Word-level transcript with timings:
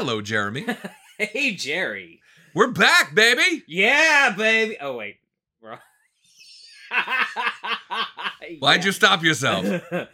Hello, 0.00 0.20
Jeremy. 0.20 0.64
hey, 1.18 1.56
Jerry. 1.56 2.20
We're 2.54 2.70
back, 2.70 3.16
baby. 3.16 3.64
Yeah, 3.66 4.30
baby. 4.30 4.76
Oh 4.80 4.96
wait. 4.96 5.16
Why'd 8.60 8.84
you 8.84 8.92
stop 8.92 9.24
yourself? 9.24 9.66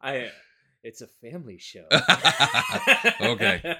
I. 0.00 0.30
It's 0.82 1.02
a 1.02 1.06
family 1.06 1.58
show. 1.58 1.84
Okay. 3.20 3.76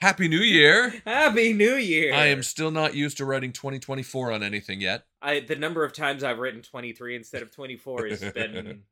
Happy 0.00 0.26
New 0.26 0.40
Year. 0.40 0.92
Happy 1.06 1.52
New 1.52 1.76
Year. 1.76 2.12
I 2.12 2.26
am 2.26 2.42
still 2.42 2.72
not 2.72 2.96
used 2.96 3.18
to 3.18 3.24
writing 3.24 3.52
2024 3.52 4.32
on 4.32 4.42
anything 4.42 4.80
yet. 4.80 5.04
I 5.22 5.38
the 5.38 5.54
number 5.54 5.84
of 5.84 5.92
times 5.92 6.24
I've 6.24 6.40
written 6.40 6.60
23 6.60 7.14
instead 7.14 7.42
of 7.42 7.52
24 7.52 8.08
has 8.08 8.32
been 8.32 8.82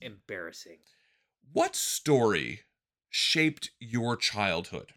embarrassing. 0.00 0.78
What 1.52 1.74
story 1.74 2.60
shaped 3.12 3.70
your 3.78 4.16
childhood? 4.16 4.94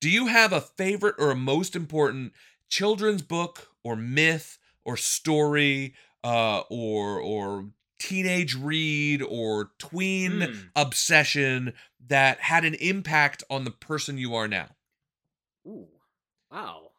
Do 0.00 0.08
you 0.08 0.28
have 0.28 0.52
a 0.52 0.60
favorite 0.60 1.16
or 1.18 1.30
a 1.30 1.36
most 1.36 1.74
important 1.76 2.32
children's 2.68 3.22
book 3.22 3.68
or 3.82 3.96
myth 3.96 4.58
or 4.84 4.96
story 4.96 5.94
uh, 6.22 6.60
or 6.70 7.20
or 7.20 7.70
teenage 7.98 8.54
read 8.54 9.20
or 9.22 9.72
tween 9.78 10.42
Hmm. 10.42 10.52
obsession 10.76 11.74
that 12.06 12.40
had 12.40 12.64
an 12.64 12.74
impact 12.74 13.42
on 13.50 13.64
the 13.64 13.70
person 13.70 14.16
you 14.16 14.34
are 14.34 14.48
now? 14.48 14.68
Ooh. 15.66 15.88
Wow. 16.50 16.90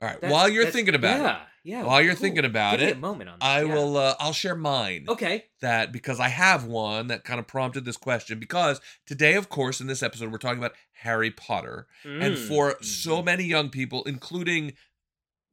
All 0.00 0.08
right. 0.08 0.20
That- 0.20 0.30
while 0.30 0.48
you're 0.48 0.70
thinking 0.70 0.94
about 0.94 1.20
yeah, 1.20 1.36
it, 1.42 1.48
Yeah. 1.64 1.82
while 1.84 2.02
you're 2.02 2.12
cool. 2.14 2.20
thinking 2.20 2.44
about 2.44 2.78
Give 2.78 2.90
it, 2.90 2.96
a 2.96 3.00
moment 3.00 3.30
on 3.30 3.38
that. 3.40 3.44
I 3.44 3.62
yeah. 3.62 3.74
will. 3.74 3.96
Uh, 3.96 4.14
I'll 4.20 4.32
share 4.34 4.54
mine. 4.54 5.06
Okay. 5.08 5.46
that 5.60 5.90
because 5.92 6.20
I 6.20 6.28
have 6.28 6.64
one 6.64 7.06
that 7.08 7.24
kind 7.24 7.40
of 7.40 7.46
prompted 7.46 7.84
this 7.86 7.96
question. 7.96 8.38
Because 8.38 8.80
today, 9.06 9.34
of 9.34 9.48
course, 9.48 9.80
in 9.80 9.86
this 9.86 10.02
episode, 10.02 10.30
we're 10.30 10.38
talking 10.38 10.58
about 10.58 10.74
Harry 11.02 11.30
Potter. 11.30 11.86
And 12.04 12.36
Mm, 12.36 12.48
for 12.48 12.76
so 12.82 13.22
mhm, 13.22 13.24
many 13.24 13.44
young 13.44 13.70
people, 13.70 14.02
including 14.04 14.74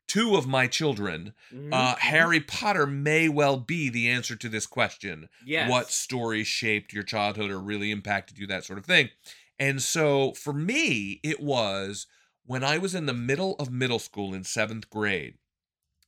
two 0.08 0.36
of 0.36 0.46
my 0.46 0.68
children, 0.68 1.34
uh, 1.54 1.56
mhm. 1.56 1.98
Harry 2.00 2.42
Potter 2.42 2.86
may 2.86 3.30
well 3.30 3.56
be 3.56 3.90
the 3.90 4.10
answer 4.10 4.36
to 4.36 4.50
this 4.50 4.66
question. 4.68 5.30
Yes. 5.46 5.70
What 5.70 5.90
story 5.92 6.44
shaped 6.44 6.92
your 6.92 7.04
childhood 7.04 7.50
or 7.50 7.60
really 7.60 7.92
impacted 7.92 8.38
you, 8.38 8.46
that 8.48 8.66
sort 8.66 8.78
of 8.80 8.86
thing. 8.86 9.10
And 9.58 9.82
so 9.82 10.34
for 10.34 10.52
me, 10.54 11.22
it 11.24 11.40
was 11.40 12.08
when 12.46 12.64
I 12.64 12.78
was 12.78 12.94
in 12.94 13.06
the 13.06 13.14
middle 13.14 13.56
of 13.58 13.72
middle 13.72 14.00
school 14.00 14.34
in 14.34 14.44
seventh 14.44 14.90
grade, 14.90 15.36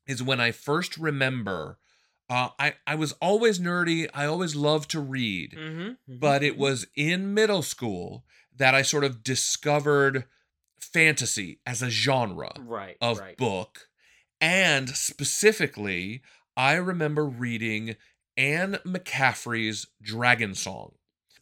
is 0.08 0.24
when 0.24 0.40
I 0.40 0.52
first 0.52 0.98
remember. 0.98 1.78
Uh, 2.30 2.50
I, 2.58 2.76
I 2.88 2.96
was 2.96 3.12
always 3.22 3.60
nerdy. 3.60 4.10
I 4.14 4.26
always 4.26 4.56
loved 4.56 4.90
to 4.92 5.00
read 5.00 5.56
Mhm, 5.56 5.98
mhm, 6.10 6.20
but 6.20 6.42
it 6.42 6.56
mhm. 6.56 6.58
was 6.58 6.88
in 6.96 7.34
middle 7.34 7.62
school 7.62 8.26
that 8.56 8.74
I 8.74 8.82
sort 8.82 9.04
of 9.04 9.24
discovered 9.24 10.26
fantasy 10.80 11.60
as 11.66 11.82
a 11.82 11.90
genre 11.90 12.54
right 12.60 12.98
of 13.02 13.20
right. 13.20 13.38
book. 13.38 13.90
And 14.40 14.90
specifically, 14.90 16.22
I 16.56 16.74
remember 16.74 17.26
reading 17.26 17.96
Anne 18.38 18.80
McCaffrey's 18.86 19.88
Dragon 20.02 20.56
Song. 20.56 20.94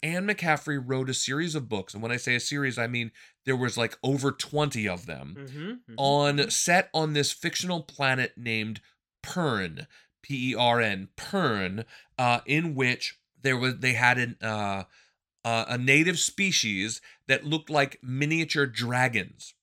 Anne 0.03 0.27
McCaffrey 0.27 0.81
wrote 0.83 1.09
a 1.09 1.13
series 1.13 1.55
of 1.55 1.69
books, 1.69 1.93
and 1.93 2.01
when 2.01 2.11
I 2.11 2.17
say 2.17 2.35
a 2.35 2.39
series, 2.39 2.77
I 2.77 2.87
mean 2.87 3.11
there 3.45 3.55
was 3.55 3.77
like 3.77 3.97
over 4.03 4.31
20 4.31 4.87
of 4.87 5.05
them 5.05 5.35
Mhm, 5.37 5.79
mhm, 5.89 5.95
on 5.97 6.37
mhm. 6.37 6.51
set 6.51 6.89
on 6.93 7.13
this 7.13 7.31
fictional 7.31 7.83
planet 7.83 8.33
named 8.37 8.81
Pern, 9.23 9.87
P 10.21 10.51
E 10.51 10.55
R 10.55 10.81
N, 10.81 11.09
Pern, 11.15 11.85
uh, 12.17 12.41
in 12.45 12.75
which 12.75 13.19
there 13.41 13.57
was 13.57 13.77
they 13.79 13.93
had 13.93 14.17
an 14.17 14.37
uh, 14.41 14.83
uh, 15.43 15.65
a 15.67 15.77
native 15.77 16.19
species 16.19 17.01
that 17.27 17.45
looked 17.45 17.69
like 17.69 17.97
miniature 18.03 18.65
dragons, 18.65 19.53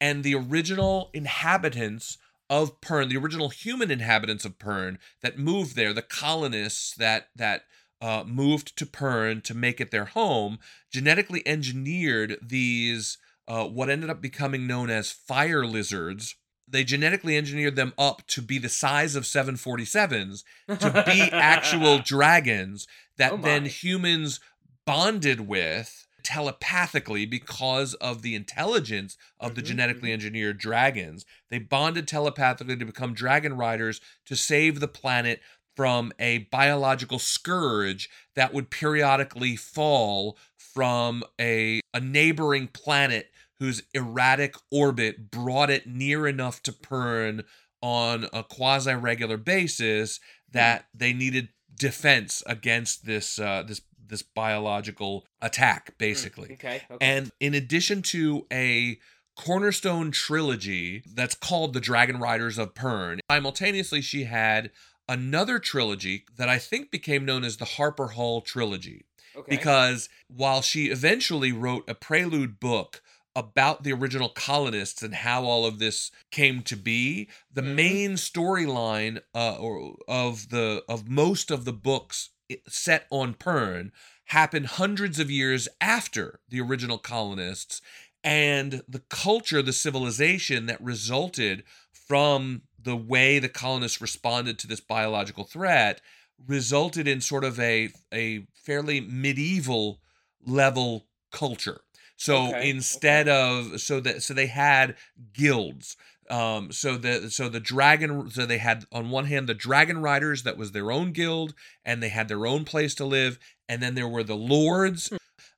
and 0.00 0.22
the 0.24 0.34
original 0.34 1.10
inhabitants 1.12 2.18
of 2.48 2.80
Pern, 2.80 3.08
the 3.08 3.16
original 3.16 3.48
human 3.48 3.90
inhabitants 3.92 4.44
of 4.44 4.58
Pern 4.58 4.98
that 5.22 5.38
moved 5.38 5.76
there, 5.76 5.92
the 5.92 6.02
colonists 6.02 6.94
that 6.96 7.28
that 7.36 7.62
uh, 8.00 8.24
moved 8.26 8.76
to 8.78 8.86
Pern 8.86 9.42
to 9.44 9.54
make 9.54 9.80
it 9.80 9.90
their 9.90 10.06
home, 10.06 10.58
genetically 10.92 11.46
engineered 11.46 12.36
these 12.42 13.18
uh, 13.48 13.64
what 13.66 13.90
ended 13.90 14.08
up 14.10 14.20
becoming 14.20 14.66
known 14.66 14.90
as 14.90 15.10
fire 15.10 15.66
lizards. 15.66 16.36
They 16.68 16.84
genetically 16.84 17.36
engineered 17.36 17.74
them 17.74 17.92
up 17.98 18.24
to 18.28 18.42
be 18.42 18.58
the 18.58 18.68
size 18.68 19.16
of 19.16 19.24
747s 19.24 20.44
to 20.68 21.02
be 21.04 21.22
actual 21.32 21.98
dragons 22.04 22.86
that 23.16 23.32
Oh 23.32 23.36
then 23.38 23.64
humans 23.64 24.38
bonded 24.86 25.40
with 25.48 26.06
telepathically 26.22 27.26
because 27.26 27.94
of 27.94 28.22
the 28.22 28.34
intelligence 28.34 29.16
of 29.40 29.54
the 29.54 29.62
Mhm, 29.62 29.66
genetically 29.66 30.10
mhm. 30.10 30.12
engineered 30.12 30.58
dragons. 30.58 31.24
They 31.48 31.58
bonded 31.58 32.06
telepathically 32.06 32.76
to 32.76 32.84
become 32.84 33.14
dragon 33.14 33.56
riders 33.56 34.00
to 34.26 34.36
save 34.36 34.78
the 34.80 34.88
planet 34.88 35.40
from 35.80 36.12
a 36.18 36.36
biological 36.50 37.18
scourge 37.18 38.10
that 38.36 38.52
would 38.52 38.68
periodically 38.68 39.56
fall 39.56 40.36
from 40.58 41.24
a, 41.40 41.80
a 41.94 42.00
neighboring 42.00 42.66
planet 42.66 43.30
whose 43.58 43.82
erratic 43.94 44.54
orbit 44.70 45.30
brought 45.30 45.70
it 45.70 45.86
near 45.86 46.26
enough 46.26 46.62
to 46.62 46.70
Pern 46.70 47.44
on 47.80 48.26
a 48.30 48.44
quasi 48.44 48.92
regular 48.92 49.38
basis 49.38 50.20
that 50.52 50.84
they 50.92 51.14
needed 51.14 51.48
defense 51.74 52.42
against 52.44 53.06
this 53.06 53.38
uh, 53.38 53.62
this 53.66 53.80
this 54.06 54.20
biological 54.20 55.24
attack 55.40 55.96
basically. 55.96 56.52
Okay. 56.52 56.82
Okay. 56.90 56.98
And 57.00 57.32
in 57.40 57.54
addition 57.54 58.02
to 58.02 58.46
a 58.52 58.98
cornerstone 59.34 60.10
trilogy 60.10 61.02
that's 61.14 61.34
called 61.34 61.72
The 61.72 61.80
Dragon 61.80 62.18
Riders 62.18 62.58
of 62.58 62.74
Pern, 62.74 63.20
simultaneously 63.30 64.02
she 64.02 64.24
had 64.24 64.70
another 65.10 65.58
trilogy 65.58 66.24
that 66.36 66.48
I 66.48 66.58
think 66.58 66.90
became 66.92 67.24
known 67.24 67.42
as 67.44 67.56
the 67.56 67.64
Harper 67.64 68.08
Hall 68.08 68.40
trilogy 68.40 69.04
okay. 69.34 69.56
because 69.56 70.08
while 70.28 70.62
she 70.62 70.86
eventually 70.86 71.50
wrote 71.50 71.84
a 71.90 71.94
prelude 71.96 72.60
book 72.60 73.02
about 73.34 73.82
the 73.82 73.92
original 73.92 74.28
colonists 74.28 75.02
and 75.02 75.14
how 75.14 75.44
all 75.44 75.66
of 75.66 75.80
this 75.80 76.12
came 76.30 76.62
to 76.62 76.76
be 76.76 77.28
the 77.52 77.60
Mhm. 77.62 77.74
main 77.74 78.12
storyline 78.12 79.20
uh, 79.34 79.56
or 79.56 79.96
of 80.06 80.50
the 80.50 80.84
of 80.88 81.08
most 81.08 81.50
of 81.50 81.64
the 81.64 81.72
books 81.72 82.30
set 82.68 83.06
on 83.10 83.34
Pern 83.34 83.90
happened 84.26 84.66
hundreds 84.66 85.18
of 85.18 85.30
years 85.30 85.68
after 85.80 86.40
the 86.48 86.60
original 86.60 86.98
colonists 86.98 87.80
and 88.22 88.82
the 88.86 89.00
culture 89.08 89.62
the 89.62 89.72
civilization 89.72 90.66
that 90.66 90.80
resulted 90.80 91.64
from 91.92 92.62
the 92.82 92.96
way 92.96 93.38
the 93.38 93.48
colonists 93.48 94.00
responded 94.00 94.58
to 94.58 94.66
this 94.66 94.80
biological 94.80 95.44
threat 95.44 96.00
resulted 96.46 97.06
in 97.06 97.20
sort 97.20 97.44
of 97.44 97.58
a 97.60 97.90
a 98.12 98.46
fairly 98.54 99.00
medieval 99.00 100.00
level 100.44 101.06
culture. 101.30 101.80
So 102.16 102.48
Okay, 102.48 102.68
instead 102.68 103.28
of 103.28 103.80
so 103.80 104.00
that 104.00 104.22
so 104.22 104.34
they 104.34 104.46
had 104.46 104.96
guilds. 105.32 105.96
Um, 106.28 106.70
so 106.70 106.96
the 106.96 107.28
so 107.28 107.48
the 107.48 107.58
dragon 107.58 108.30
so 108.30 108.46
they 108.46 108.58
had 108.58 108.84
on 108.92 109.10
one 109.10 109.24
hand 109.24 109.48
the 109.48 109.54
dragon 109.54 110.00
riders 110.00 110.44
that 110.44 110.56
was 110.56 110.70
their 110.70 110.92
own 110.92 111.10
guild 111.10 111.54
and 111.84 112.00
they 112.00 112.08
had 112.08 112.28
their 112.28 112.46
own 112.46 112.64
place 112.64 112.94
to 112.96 113.04
live 113.04 113.36
and 113.68 113.82
then 113.82 113.96
there 113.96 114.06
were 114.06 114.22
the 114.22 114.36
lords 114.36 115.10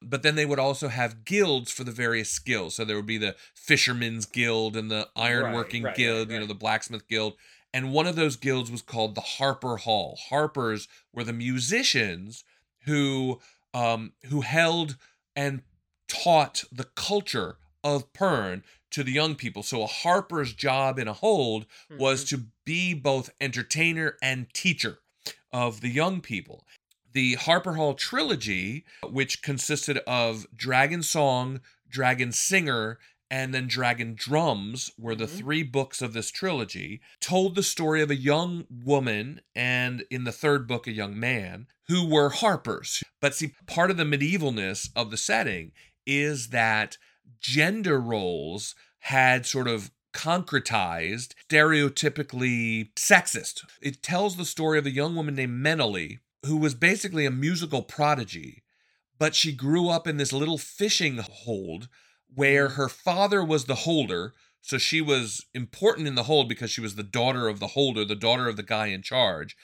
but 0.09 0.23
then 0.23 0.35
they 0.35 0.47
would 0.47 0.59
also 0.59 0.89
have 0.89 1.25
guilds 1.25 1.71
for 1.71 1.85
the 1.85 1.93
various 1.93 2.31
skills 2.31 2.75
so 2.75 2.85
there 2.85 2.97
would 2.97 3.07
be 3.07 3.19
the 3.19 3.37
fisherman's 3.55 4.27
guild 4.27 4.77
and 4.77 4.91
the 4.91 5.09
ironworking 5.17 5.83
right, 5.83 5.91
right, 5.91 5.97
guild 5.97 6.31
you 6.31 6.39
know 6.39 6.47
the 6.47 6.55
blacksmith 6.55 7.07
guild 7.09 7.35
and 7.75 7.93
one 7.93 8.07
of 8.07 8.17
those 8.17 8.37
guilds 8.37 8.71
was 8.71 8.83
called 8.83 9.15
the 9.15 9.23
Harper 9.23 9.79
Hall. 9.79 10.19
Harpers 10.29 10.89
were 11.13 11.25
the 11.25 11.33
musicians 11.33 12.45
who 12.85 13.41
um, 13.73 14.13
who 14.29 14.43
held 14.43 14.97
and 15.35 15.63
taught 16.07 16.65
the 16.71 16.85
culture 16.85 17.57
of 17.83 18.13
Pern 18.13 18.63
to 18.91 19.03
the 19.03 19.13
young 19.13 19.35
people. 19.35 19.63
So 19.63 19.83
a 19.83 19.87
harper's 19.87 20.53
job 20.53 20.99
in 20.99 21.09
a 21.09 21.15
hold 21.15 21.65
was 21.91 22.25
Mhm. 22.25 22.29
to 22.29 22.45
be 22.67 22.93
both 22.93 23.31
entertainer 23.41 24.19
and 24.21 24.53
teacher 24.53 24.99
of 25.51 25.81
the 25.81 25.89
young 25.89 26.21
people. 26.21 26.67
The 27.13 27.35
Harper 27.35 27.75
Hall 27.75 27.95
trilogy, 27.95 28.85
which 29.03 29.43
consisted 29.43 29.99
of 30.07 30.47
Dragon 30.55 31.03
Song, 31.03 31.61
Dragon 31.89 32.33
Singer, 32.33 32.99
and 33.31 33.55
then 33.55 33.67
Dragon 33.67 34.15
Drums 34.15 34.91
were 34.99 35.15
the 35.15 35.27
Mhm. 35.27 35.39
three 35.39 35.63
books 35.63 36.03
of 36.03 36.13
this 36.13 36.31
trilogy, 36.31 37.01
told 37.21 37.55
the 37.55 37.63
story 37.63 38.03
of 38.03 38.11
a 38.11 38.15
young 38.17 38.67
woman 38.69 39.41
and 39.55 40.05
in 40.11 40.25
the 40.25 40.33
third 40.33 40.67
book, 40.67 40.87
a 40.87 40.93
young 40.93 41.19
man 41.19 41.67
who 41.89 42.07
were 42.07 42.29
harpers. 42.31 43.03
But 43.21 43.35
see, 43.35 43.55
part 43.67 43.91
of 43.91 43.97
the 43.97 44.05
medievalness 44.05 44.91
of 44.95 45.11
the 45.11 45.17
setting 45.17 45.73
is 46.07 46.49
that 46.49 46.99
gender 47.41 48.01
roles 48.01 48.75
had 49.01 49.47
sort 49.47 49.67
of 49.69 49.91
concretized, 50.13 51.35
stereotypically 51.49 52.93
sexist. 52.95 53.65
It 53.81 54.03
tells 54.03 54.37
the 54.37 54.45
story 54.45 54.79
of 54.79 54.85
a 54.87 54.91
young 54.91 55.15
woman 55.15 55.35
named 55.37 55.65
Menolly 55.65 56.19
who 56.45 56.57
was 56.57 56.75
basically 56.75 57.25
a 57.25 57.31
musical 57.31 57.83
prodigy, 57.83 58.63
but 59.19 59.35
she 59.35 59.53
grew 59.53 59.89
up 59.89 60.07
in 60.07 60.17
this 60.17 60.33
little 60.33 60.59
fishing 60.59 61.19
hold 61.19 61.89
where 62.35 62.67
mm-hmm. 62.67 62.77
her 62.77 62.89
father 62.89 63.45
was 63.45 63.67
the 63.67 63.77
holder. 63.77 64.35
So 64.61 64.79
she 64.79 65.01
was 65.01 65.45
important 65.55 66.07
in 66.07 66.15
the 66.15 66.25
hold 66.25 66.49
because 66.49 66.71
she 66.71 66.81
was 66.81 66.95
the 66.95 67.03
daughter 67.03 67.49
of 67.49 67.61
the 67.61 67.69
holder, 67.69 68.05
the 68.05 68.15
daughter 68.15 68.49
of 68.49 68.57
the 68.57 68.63
guy 68.63 68.87
in 68.87 69.03
charge. 69.03 69.57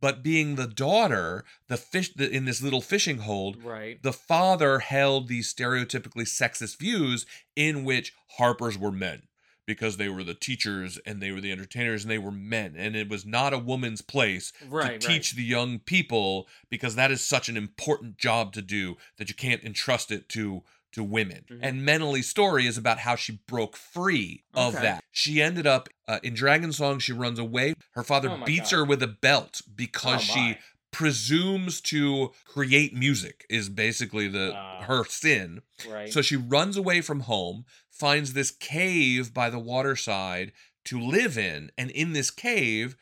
But 0.00 0.22
being 0.22 0.54
the 0.54 0.66
daughter, 0.66 1.44
the 1.68 1.76
fish 1.76 2.14
the, 2.14 2.28
in 2.28 2.46
this 2.46 2.62
little 2.62 2.80
fishing 2.80 3.18
hold, 3.18 3.62
Right. 3.62 4.02
the 4.02 4.14
father 4.14 4.78
held 4.78 5.28
these 5.28 5.52
stereotypically 5.52 6.24
sexist 6.24 6.78
views 6.78 7.26
in 7.54 7.84
which 7.84 8.12
harpers 8.38 8.78
were 8.78 8.92
men 8.92 9.22
because 9.70 9.96
they 9.96 10.08
were 10.08 10.24
the 10.24 10.34
teachers 10.34 10.98
and 11.06 11.20
they 11.22 11.30
were 11.30 11.40
the 11.40 11.52
entertainers 11.52 12.02
and 12.02 12.10
they 12.10 12.18
were 12.18 12.32
men 12.32 12.74
and 12.76 12.96
it 12.96 13.08
was 13.08 13.24
not 13.24 13.52
a 13.52 13.58
woman's 13.58 14.02
place 14.02 14.52
Right. 14.68 15.00
to 15.00 15.06
teach 15.06 15.32
the 15.32 15.44
young 15.44 15.78
people 15.78 16.48
because 16.70 16.96
that 16.96 17.10
is 17.12 17.20
such 17.24 17.48
an 17.48 17.56
important 17.56 18.18
job 18.18 18.52
to 18.54 18.62
do 18.62 18.96
that 19.16 19.28
you 19.28 19.34
can't 19.34 19.62
entrust 19.64 20.10
it 20.10 20.28
to 20.30 20.62
to 20.92 21.04
women. 21.04 21.44
Mhm. 21.48 21.60
And 21.62 21.82
Menolly's 21.86 22.28
story 22.28 22.66
is 22.66 22.76
about 22.76 22.98
how 22.98 23.14
she 23.14 23.38
broke 23.46 23.76
free 23.76 24.42
of 24.52 24.74
Okay. 24.74 24.82
that. 24.82 25.04
She 25.12 25.40
ended 25.40 25.64
up 25.64 25.88
uh, 26.08 26.18
in 26.24 26.34
Dragon 26.34 26.72
Song. 26.72 26.98
She 26.98 27.12
runs 27.12 27.38
away. 27.38 27.74
Her 27.92 28.02
father 28.02 28.28
Oh 28.28 28.44
beats 28.44 28.72
God. 28.72 28.78
her 28.78 28.84
with 28.84 29.00
a 29.00 29.06
belt 29.06 29.62
because 29.72 30.28
Oh 30.28 30.34
she. 30.34 30.58
Presumes 30.90 31.80
to 31.82 32.32
create 32.44 32.94
music. 32.94 33.46
Is 33.48 33.68
basically 33.68 34.28
the 34.28 34.52
Ah. 34.54 34.82
her 34.82 35.04
sin. 35.04 35.62
Right. 35.88 36.12
So 36.12 36.22
she 36.22 36.36
runs 36.36 36.76
away 36.76 37.00
from 37.00 37.20
home, 37.20 37.64
finds 37.90 38.32
this 38.32 38.50
cave 38.50 39.32
by 39.34 39.50
the 39.50 39.58
waterside 39.58 40.52
to 40.86 41.00
live 41.00 41.36
in, 41.38 41.70
and 41.76 41.90
in 41.90 42.12
this 42.12 42.30
cave 42.30 42.96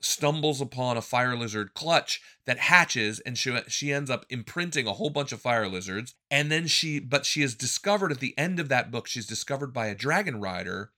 stumbles 0.00 0.60
upon 0.60 0.96
a 0.96 1.02
fire 1.02 1.36
lizard 1.36 1.74
clutch 1.74 2.20
that 2.44 2.58
hatches 2.58 3.20
and 3.20 3.38
she 3.38 3.56
she 3.68 3.92
ends 3.92 4.10
up 4.10 4.26
imprinting 4.28 4.84
a 4.86 4.94
whole 4.94 5.10
bunch 5.10 5.30
of 5.30 5.40
fire 5.40 5.68
lizards 5.68 6.16
and 6.28 6.50
then 6.50 6.66
she 6.66 6.98
but 6.98 7.24
she 7.24 7.40
is 7.40 7.54
discovered 7.54 8.10
at 8.10 8.18
the 8.18 8.36
end 8.36 8.58
of 8.58 8.68
that 8.68 8.90
book 8.90 9.06
she's 9.06 9.28
discovered 9.28 9.72
by 9.72 9.86
a 9.86 9.94
dragon 9.94 10.40
rider 10.40 10.90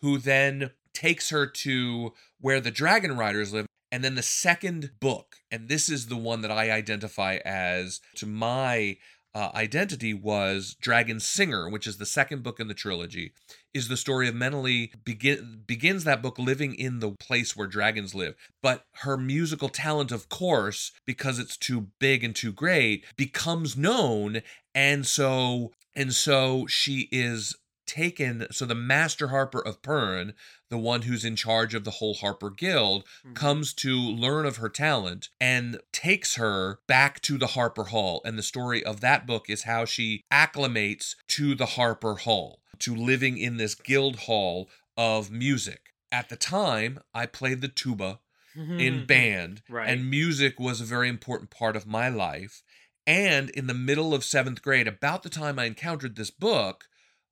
who 0.00 0.16
then 0.16 0.70
takes 0.94 1.30
her 1.30 1.44
to 1.44 2.12
where 2.40 2.60
the 2.60 2.70
dragon 2.70 3.16
riders 3.16 3.52
live 3.52 3.66
and 3.92 4.02
then 4.02 4.16
the 4.16 4.22
second 4.22 4.90
book 4.98 5.36
and 5.50 5.68
this 5.68 5.88
is 5.88 6.06
the 6.06 6.16
one 6.16 6.40
that 6.40 6.50
I 6.50 6.72
identify 6.72 7.38
as 7.44 8.00
to 8.16 8.26
my 8.26 8.96
uh, 9.34 9.50
identity 9.54 10.12
was 10.12 10.76
Dragon 10.80 11.18
Singer, 11.18 11.68
which 11.68 11.86
is 11.86 11.96
the 11.96 12.06
second 12.06 12.42
book 12.42 12.60
in 12.60 12.68
the 12.68 12.74
trilogy, 12.74 13.32
is 13.72 13.88
the 13.88 13.96
story 13.96 14.28
of 14.28 14.34
Menolly 14.34 14.92
begin 15.04 15.62
begins 15.66 16.04
that 16.04 16.20
book 16.20 16.38
living 16.38 16.74
in 16.74 16.98
the 16.98 17.12
place 17.12 17.56
where 17.56 17.66
dragons 17.66 18.14
live. 18.14 18.34
But 18.62 18.84
her 18.96 19.16
musical 19.16 19.70
talent, 19.70 20.12
of 20.12 20.28
course, 20.28 20.92
because 21.06 21.38
it's 21.38 21.56
too 21.56 21.88
big 21.98 22.22
and 22.22 22.36
too 22.36 22.52
great, 22.52 23.06
becomes 23.16 23.76
known, 23.76 24.42
and 24.74 25.06
so 25.06 25.72
and 25.94 26.14
so 26.14 26.66
she 26.66 27.08
is 27.10 27.56
taken. 27.92 28.46
So 28.50 28.64
the 28.64 28.74
master 28.74 29.28
harper 29.28 29.60
of 29.60 29.82
Pern, 29.82 30.32
the 30.70 30.78
one 30.78 31.02
who's 31.02 31.24
in 31.24 31.36
charge 31.36 31.74
of 31.74 31.84
the 31.84 31.90
whole 31.98 32.14
Harper 32.14 32.50
Guild, 32.50 33.04
Mhm. 33.24 33.34
comes 33.34 33.72
to 33.74 33.94
learn 33.96 34.46
of 34.46 34.56
her 34.56 34.68
talent 34.68 35.28
and 35.40 35.80
takes 35.92 36.36
her 36.36 36.78
back 36.86 37.20
to 37.22 37.36
the 37.38 37.48
Harper 37.48 37.84
Hall. 37.84 38.20
And 38.24 38.38
the 38.38 38.42
story 38.42 38.82
of 38.84 39.00
that 39.00 39.26
book 39.26 39.50
is 39.50 39.64
how 39.64 39.84
she 39.84 40.24
acclimates 40.32 41.14
to 41.28 41.54
the 41.54 41.66
Harper 41.76 42.14
Hall, 42.16 42.62
to 42.80 42.94
living 42.96 43.36
in 43.38 43.58
this 43.58 43.74
guild 43.74 44.16
hall 44.20 44.70
of 44.96 45.30
music. 45.30 45.92
At 46.10 46.28
the 46.28 46.36
time, 46.36 47.00
I 47.14 47.26
played 47.26 47.60
the 47.60 47.68
tuba 47.68 48.20
in 48.54 49.06
band, 49.06 49.62
Mm-hmm. 49.64 49.72
Right. 49.74 49.88
and 49.90 50.10
music 50.10 50.58
was 50.60 50.80
a 50.80 50.84
very 50.84 51.08
important 51.08 51.50
part 51.50 51.76
of 51.76 51.86
my 51.86 52.08
life. 52.08 52.62
And 53.06 53.50
in 53.50 53.66
the 53.66 53.74
middle 53.74 54.14
of 54.14 54.24
seventh 54.24 54.62
grade, 54.62 54.86
about 54.86 55.22
the 55.22 55.30
time 55.30 55.58
I 55.58 55.64
encountered 55.64 56.16
this 56.16 56.30
book, 56.30 56.86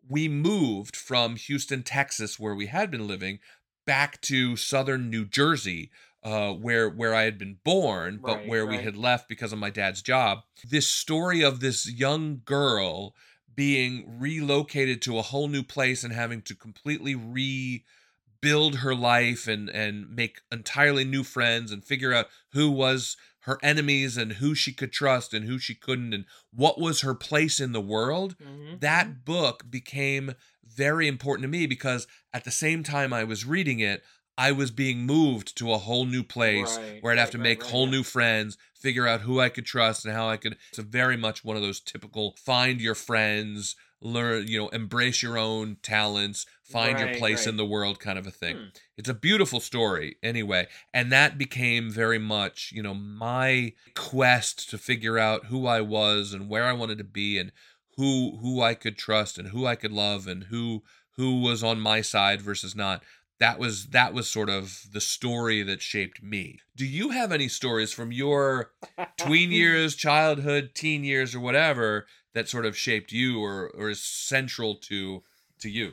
we 0.09 0.29
moved 0.29 0.97
from 0.97 1.37
Houston, 1.37 1.83
Texas, 1.83 2.39
where 2.39 2.55
we 2.55 2.67
had 2.67 2.91
been 2.91 3.07
living, 3.07 3.39
back 3.87 4.21
to 4.23 4.57
southern 4.57 5.11
New 5.11 5.25
Jersey, 5.25 5.91
uh, 6.23 6.53
where 6.53 6.89
where 6.89 7.15
I 7.15 7.23
had 7.23 7.39
been 7.39 7.59
born, 7.65 8.21
but 8.25 8.39
Right, 8.39 8.49
where 8.49 8.67
we 8.67 8.79
had 8.79 8.97
left 8.97 9.29
because 9.29 9.53
of 9.53 9.59
my 9.59 9.71
dad's 9.71 10.03
job. 10.03 10.41
This 10.69 10.87
story 10.87 11.43
of 11.43 11.61
this 11.61 11.91
young 11.91 12.43
girl 12.45 13.15
being 13.55 14.19
relocated 14.19 15.03
to 15.03 15.19
a 15.19 15.23
whole 15.23 15.49
new 15.49 15.63
place 15.63 16.05
and 16.05 16.13
having 16.13 16.43
to 16.43 16.55
completely 16.55 17.15
rebuild 17.15 18.77
her 18.77 18.95
life 18.95 19.49
and 19.49 19.69
and 19.71 20.15
make 20.15 20.41
entirely 20.53 21.05
new 21.05 21.25
friends 21.25 21.73
and 21.73 21.85
figure 21.85 22.13
out 22.13 22.29
who 22.53 22.71
was 22.71 23.17
her 23.41 23.59
enemies 23.63 24.17
and 24.17 24.35
who 24.35 24.55
she 24.55 24.73
could 24.73 24.93
trust 24.93 25.33
and 25.35 25.47
who 25.47 25.59
she 25.59 25.75
couldn't 25.75 26.13
and 26.13 26.25
what 26.53 26.79
was 26.81 27.01
her 27.01 27.15
place 27.15 27.61
in 27.61 27.73
the 27.73 27.81
world 27.81 28.37
Mhm. 28.39 28.81
that 28.81 29.25
book 29.25 29.71
became 29.71 30.35
very 30.67 31.07
important 31.09 31.43
to 31.45 31.49
me 31.49 31.67
because 31.67 32.07
at 32.33 32.45
the 32.45 32.51
same 32.51 32.83
time 32.83 33.13
I 33.13 33.25
was 33.25 33.45
reading 33.45 33.81
it, 33.81 34.03
I 34.39 34.53
was 34.53 34.71
being 34.71 35.05
moved 35.05 35.57
to 35.59 35.73
a 35.73 35.79
whole 35.79 36.07
new 36.07 36.23
place 36.23 36.79
Right, 36.81 37.03
where 37.03 37.13
I'd 37.13 37.19
have 37.19 37.29
right, 37.29 37.33
to 37.33 37.39
make 37.39 37.63
right, 37.63 37.69
whole 37.71 37.87
new 37.87 38.03
friends, 38.03 38.57
figure 38.75 39.07
out 39.07 39.21
who 39.23 39.41
I 39.41 39.49
could 39.51 39.67
trust 39.67 40.05
and 40.07 40.15
how 40.15 40.29
I 40.29 40.37
could. 40.39 40.57
It's 40.71 40.79
a 40.79 40.83
very 40.83 41.17
much 41.17 41.45
one 41.45 41.57
of 41.57 41.63
those 41.63 41.81
typical 41.81 42.37
find 42.45 42.81
your 42.81 42.95
friends, 42.95 43.77
learn, 44.03 44.47
you 44.47 44.59
know, 44.59 44.69
embrace 44.69 45.23
your 45.23 45.37
own 45.37 45.77
talents, 45.83 46.47
find 46.63 46.99
your 46.99 47.15
place 47.15 47.41
right. 47.41 47.49
in 47.49 47.57
the 47.57 47.67
world 47.67 48.01
kind 48.01 48.19
of 48.19 48.27
a 48.27 48.31
thing. 48.31 48.57
Hmm. 48.57 48.65
It's 48.97 49.09
a 49.09 49.15
beautiful 49.15 49.61
story 49.61 50.17
anyway. 50.23 50.69
And 50.95 51.13
that 51.13 51.39
became 51.39 51.91
very 51.91 52.19
much, 52.19 52.73
you 52.75 52.83
know, 52.83 52.95
my 52.95 53.75
quest 53.95 54.71
to 54.71 54.79
figure 54.79 55.19
out 55.19 55.47
who 55.47 55.67
I 55.67 55.81
was 55.81 56.33
and 56.33 56.49
where 56.49 56.65
I 56.65 56.73
wanted 56.73 56.99
to 56.99 57.05
be 57.05 57.39
and 57.39 57.53
who 57.97 58.39
who 58.41 58.63
I 58.63 58.75
could 58.75 58.97
trust 58.97 59.39
and 59.39 59.49
who 59.49 59.67
I 59.67 59.75
could 59.75 59.93
love 59.93 60.27
and 60.27 60.45
who 60.45 60.83
who 61.17 61.41
was 61.41 61.63
on 61.63 61.81
my 61.81 62.01
side 62.01 62.41
versus 62.41 62.75
not. 62.75 63.03
That 63.39 63.59
was 63.59 63.89
that 63.89 64.13
was 64.13 64.29
sort 64.29 64.51
of 64.51 64.83
the 64.93 65.01
story 65.01 65.63
that 65.63 65.83
shaped 65.83 66.23
me. 66.23 66.61
Do 66.77 66.87
you 66.87 67.11
have 67.11 67.33
any 67.33 67.49
stories 67.49 67.93
from 67.93 68.13
your 68.13 68.73
tween 69.19 69.51
years, 69.51 69.97
childhood, 69.97 70.71
teen 70.75 71.05
years 71.05 71.35
or 71.35 71.41
whatever 71.41 72.07
that 72.35 72.49
sort 72.49 72.67
of 72.67 72.77
shaped 72.77 73.13
you 73.13 73.43
or 73.43 73.71
or 73.71 73.91
is 73.91 74.03
central 74.03 74.75
to 74.77 75.23
to 75.61 75.71
you? 75.71 75.93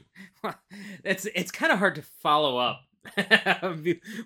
it's 1.04 1.26
it's 1.36 1.52
kind 1.52 1.72
of 1.72 1.80
hard 1.80 1.96
to 1.96 2.02
follow 2.02 2.58
up 2.58 2.82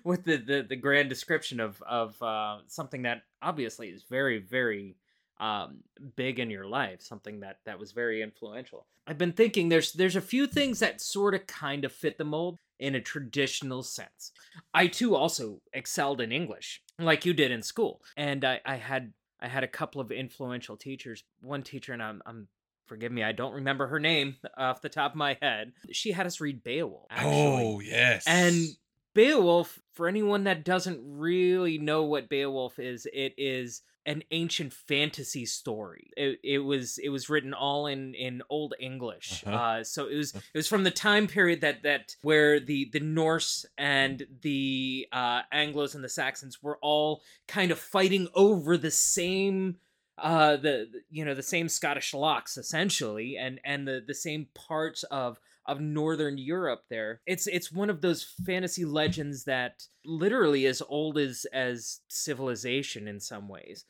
with 0.04 0.24
the, 0.24 0.36
the 0.36 0.66
the 0.68 0.76
grand 0.76 1.08
description 1.08 1.60
of 1.60 1.82
of 1.82 2.20
uh, 2.22 2.58
something 2.66 3.02
that 3.02 3.22
obviously 3.40 3.88
is 3.88 4.04
very 4.08 4.38
very 4.38 4.96
um, 5.42 5.78
big 6.14 6.38
in 6.38 6.50
your 6.50 6.66
life, 6.66 7.02
something 7.02 7.40
that 7.40 7.58
that 7.66 7.78
was 7.78 7.92
very 7.92 8.22
influential. 8.22 8.86
I've 9.06 9.18
been 9.18 9.32
thinking 9.32 9.68
there's 9.68 9.92
there's 9.92 10.16
a 10.16 10.20
few 10.20 10.46
things 10.46 10.78
that 10.78 11.00
sort 11.00 11.34
of 11.34 11.46
kind 11.46 11.84
of 11.84 11.92
fit 11.92 12.16
the 12.16 12.24
mold 12.24 12.60
in 12.78 12.94
a 12.94 13.00
traditional 13.00 13.82
sense. 13.82 14.32
I 14.72 14.86
too 14.86 15.16
also 15.16 15.60
excelled 15.72 16.20
in 16.20 16.32
English, 16.32 16.82
like 16.98 17.26
you 17.26 17.32
did 17.32 17.50
in 17.50 17.62
school, 17.62 18.00
and 18.16 18.44
I, 18.44 18.60
I 18.64 18.76
had 18.76 19.12
I 19.42 19.48
had 19.48 19.64
a 19.64 19.68
couple 19.68 20.00
of 20.00 20.12
influential 20.12 20.76
teachers. 20.76 21.24
One 21.40 21.62
teacher, 21.62 21.92
and 21.92 22.02
I'm 22.02 22.22
I'm 22.24 22.48
forgive 22.86 23.12
me, 23.12 23.22
I 23.24 23.32
don't 23.32 23.54
remember 23.54 23.86
her 23.88 23.98
name 23.98 24.36
off 24.56 24.82
the 24.82 24.88
top 24.88 25.12
of 25.12 25.16
my 25.16 25.36
head. 25.42 25.72
She 25.90 26.12
had 26.12 26.26
us 26.26 26.40
read 26.40 26.62
Beowulf. 26.62 27.06
Actually. 27.10 27.32
Oh, 27.32 27.80
yes. 27.80 28.24
And 28.26 28.68
Beowulf, 29.14 29.78
for 29.94 30.08
anyone 30.08 30.44
that 30.44 30.64
doesn't 30.64 31.00
really 31.02 31.78
know 31.78 32.04
what 32.04 32.28
Beowulf 32.28 32.78
is, 32.78 33.06
it 33.12 33.34
is 33.36 33.82
an 34.06 34.22
ancient 34.30 34.72
fantasy 34.72 35.46
story. 35.46 36.10
It, 36.16 36.40
it 36.42 36.58
was 36.58 36.98
it 36.98 37.08
was 37.10 37.28
written 37.28 37.54
all 37.54 37.86
in 37.86 38.14
in 38.14 38.42
Old 38.50 38.74
English. 38.80 39.44
Uh-huh. 39.46 39.56
Uh, 39.56 39.84
so 39.84 40.06
it 40.06 40.16
was 40.16 40.34
it 40.34 40.42
was 40.54 40.68
from 40.68 40.84
the 40.84 40.90
time 40.90 41.26
period 41.26 41.60
that 41.60 41.82
that 41.82 42.16
where 42.22 42.60
the 42.60 42.90
the 42.92 43.00
Norse 43.00 43.66
and 43.78 44.26
the 44.42 45.06
uh, 45.12 45.42
Anglo's 45.52 45.94
and 45.94 46.04
the 46.04 46.08
Saxons 46.08 46.62
were 46.62 46.78
all 46.82 47.22
kind 47.48 47.70
of 47.70 47.78
fighting 47.78 48.28
over 48.34 48.76
the 48.76 48.90
same 48.90 49.76
uh 50.18 50.56
the 50.56 50.88
you 51.10 51.24
know 51.24 51.34
the 51.34 51.42
same 51.42 51.68
Scottish 51.68 52.12
locks 52.12 52.58
essentially 52.58 53.36
and 53.38 53.58
and 53.64 53.88
the 53.88 54.02
the 54.06 54.14
same 54.14 54.46
parts 54.54 55.04
of 55.04 55.40
of 55.66 55.80
northern 55.80 56.38
Europe 56.38 56.84
there. 56.90 57.20
It's 57.26 57.46
it's 57.46 57.72
one 57.72 57.90
of 57.90 58.00
those 58.00 58.24
fantasy 58.44 58.84
legends 58.84 59.44
that 59.44 59.84
literally 60.04 60.66
as 60.66 60.82
old 60.88 61.18
as 61.18 61.46
as 61.52 62.00
civilization 62.08 63.08
in 63.08 63.20
some 63.20 63.48
ways. 63.48 63.84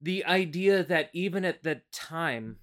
The 0.00 0.24
idea 0.24 0.84
that 0.84 1.10
even 1.12 1.44
at 1.44 1.62
the 1.62 1.80
time 1.92 2.58